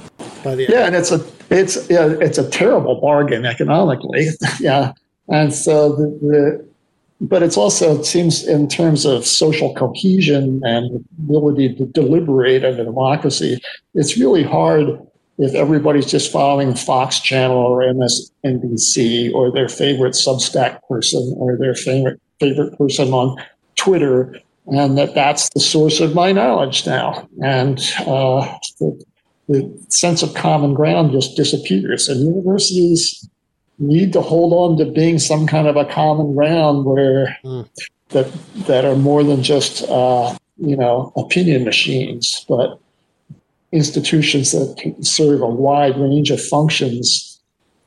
By 0.44 0.56
the 0.56 0.66
end. 0.66 0.74
Yeah, 0.74 0.86
and 0.88 0.96
it's 0.96 1.12
a 1.12 1.26
it's 1.50 1.90
yeah, 1.90 2.14
it's 2.20 2.38
a 2.38 2.50
terrible 2.50 3.00
bargain 3.00 3.46
economically. 3.46 4.28
yeah, 4.60 4.94
and 5.30 5.54
so 5.54 5.96
the, 5.96 6.08
the 6.22 6.73
but 7.24 7.42
it's 7.42 7.58
also 7.58 8.00
it 8.00 8.06
seems 8.06 8.46
in 8.46 8.68
terms 8.68 9.06
of 9.06 9.26
social 9.26 9.74
cohesion 9.74 10.62
and 10.64 11.06
ability 11.20 11.74
to 11.76 11.86
deliberate 11.86 12.64
a 12.64 12.76
democracy, 12.76 13.62
it's 13.94 14.18
really 14.18 14.44
hard 14.44 15.00
if 15.38 15.56
everybody's 15.56 16.06
just 16.06 16.32
following 16.32 16.76
Fox 16.76 17.20
Channel 17.20 17.58
or 17.58 17.82
MSNBC 17.82 19.34
or 19.34 19.52
their 19.52 19.70
favorite 19.70 20.14
Substack 20.14 20.80
person 20.88 21.34
or 21.38 21.58
their 21.58 21.76
favorite 21.76 22.20
favorite 22.40 22.78
person 22.78 23.14
on 23.14 23.38
Twitter, 23.76 24.36
and 24.68 24.98
that 24.98 25.16
that's 25.16 25.50
the 25.54 25.62
source 25.62 26.02
of 26.02 26.14
my 26.14 26.34
knowledge 26.34 26.86
now. 26.86 27.28
And 27.42 27.80
uh, 28.06 28.58
the, 28.80 29.04
the 29.48 29.86
sense 29.88 30.24
of 30.24 30.34
common 30.34 30.74
ground 30.74 31.14
just 31.14 31.38
disappears. 31.38 32.10
And 32.10 32.22
universities 32.22 33.28
need 33.80 34.14
to 34.14 34.22
hold 34.22 34.54
on 34.54 34.78
to 34.78 34.92
being 34.92 35.20
some 35.20 35.48
kind 35.48 35.68
of 35.68 35.76
a 35.76 35.86
common 35.86 36.34
ground 36.36 36.86
where 36.86 37.38
Mm. 37.44 37.68
that 38.10 38.32
that 38.68 38.86
are 38.86 38.96
more 38.96 39.24
than 39.24 39.42
just 39.44 39.84
uh, 39.90 40.36
you 40.58 40.76
know 40.76 41.12
opinion 41.16 41.64
machines, 41.64 42.46
but 42.48 42.80
institutions 43.72 44.52
that 44.52 44.76
can 44.78 45.04
serve 45.04 45.42
a 45.42 45.48
wide 45.48 45.98
range 45.98 46.30
of 46.32 46.40
functions 46.42 47.40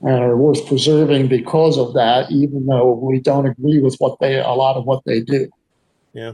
and 0.03 0.18
are 0.22 0.37
worth 0.37 0.66
preserving 0.66 1.28
because 1.28 1.78
of 1.78 1.95
that, 1.95 2.30
even 2.30 2.66
though 2.66 2.93
we 2.93 3.20
don't 3.20 3.47
agree 3.47 3.80
with 3.80 3.95
what 3.99 4.18
they 4.20 4.39
a 4.39 4.49
lot 4.51 4.76
of 4.76 4.84
what 4.84 5.03
they 5.07 5.20
do. 5.20 5.49
Yeah. 6.12 6.32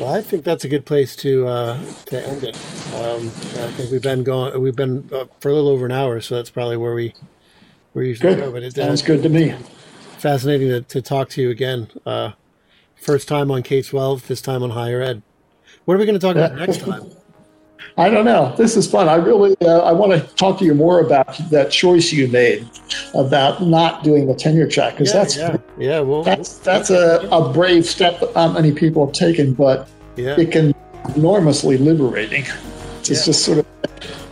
Well, 0.00 0.12
I 0.12 0.22
think 0.22 0.42
that's 0.44 0.64
a 0.64 0.68
good 0.68 0.84
place 0.84 1.14
to 1.16 1.46
uh, 1.46 1.80
to 2.06 2.26
end 2.26 2.42
it. 2.44 2.56
Um, 2.96 3.28
I 3.28 3.70
think 3.72 3.90
we've 3.92 4.02
been 4.02 4.24
going, 4.24 4.60
we've 4.60 4.76
been 4.76 5.08
uh, 5.12 5.26
for 5.40 5.50
a 5.50 5.54
little 5.54 5.70
over 5.70 5.86
an 5.86 5.92
hour, 5.92 6.20
so 6.20 6.34
that's 6.34 6.50
probably 6.50 6.76
where 6.76 6.94
we 6.94 7.14
we 7.94 8.08
usually 8.08 8.34
Good. 8.34 8.40
go. 8.44 8.52
But 8.52 8.62
it's 8.62 8.74
Sounds 8.76 9.02
good 9.02 9.22
to 9.22 9.28
me. 9.28 9.54
fascinating 10.18 10.68
to, 10.68 10.80
to 10.82 11.02
talk 11.02 11.28
to 11.30 11.42
you 11.42 11.50
again. 11.50 11.88
Uh, 12.04 12.32
first 12.96 13.28
time 13.28 13.50
on 13.50 13.62
K 13.62 13.82
twelve, 13.82 14.26
this 14.28 14.42
time 14.42 14.62
on 14.62 14.70
higher 14.70 15.00
ed. 15.00 15.22
What 15.84 15.94
are 15.94 15.98
we 15.98 16.06
going 16.06 16.18
to 16.18 16.26
talk 16.26 16.36
about 16.36 16.54
next 16.56 16.80
time? 16.80 17.10
I 17.96 18.10
don't 18.10 18.24
know. 18.24 18.52
This 18.56 18.76
is 18.76 18.90
fun. 18.90 19.08
I 19.08 19.14
really 19.16 19.54
uh, 19.60 19.78
I 19.80 19.92
want 19.92 20.10
to 20.12 20.34
talk 20.34 20.58
to 20.58 20.64
you 20.64 20.74
more 20.74 21.00
about 21.00 21.38
that 21.50 21.70
choice 21.70 22.10
you 22.10 22.26
made 22.26 22.68
about 23.14 23.62
not 23.62 24.02
doing 24.02 24.26
the 24.26 24.34
tenure 24.34 24.66
track 24.68 24.94
because 24.94 25.12
yeah, 25.14 25.20
that's 25.20 25.36
yeah, 25.36 25.56
yeah. 25.78 26.00
Well, 26.00 26.24
that's 26.24 26.58
that's 26.58 26.90
a, 26.90 27.28
a 27.30 27.52
brave 27.52 27.86
step 27.86 28.18
that 28.18 28.34
not 28.34 28.52
many 28.54 28.72
people 28.72 29.06
have 29.06 29.14
taken, 29.14 29.54
but 29.54 29.88
yeah, 30.16 30.34
it 30.40 30.50
can 30.50 30.74
enormously 31.14 31.76
liberating. 31.76 32.44
It's 32.98 33.10
Yeah. 33.10 33.24
just 33.26 33.44
sort 33.44 33.58
of 33.58 33.66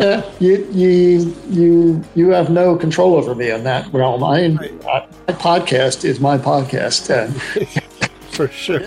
you 0.40 0.66
you 0.72 1.34
you 1.50 2.04
you 2.14 2.30
have 2.30 2.50
no 2.50 2.76
control 2.76 3.14
over 3.14 3.34
me 3.34 3.50
in 3.50 3.64
that 3.64 3.92
realm. 3.92 4.24
I, 4.24 4.48
Right. 4.48 4.84
I 4.86 5.06
my 5.28 5.34
podcast 5.34 6.04
is 6.04 6.18
my 6.20 6.36
podcast, 6.38 7.08
and 7.10 7.40
for 8.32 8.48
sure. 8.48 8.80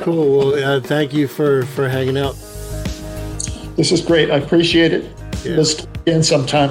cool. 0.00 0.38
Well, 0.52 0.76
uh, 0.76 0.80
thank 0.80 1.12
you 1.12 1.28
for 1.28 1.64
for 1.66 1.88
hanging 1.88 2.18
out. 2.18 2.34
this 3.76 3.92
is 3.92 4.00
great. 4.00 4.30
I 4.30 4.36
appreciate 4.36 4.92
it. 4.92 5.04
Yeah. 5.44 5.56
Let's 5.56 5.86
again 6.06 6.22
sometime. 6.22 6.70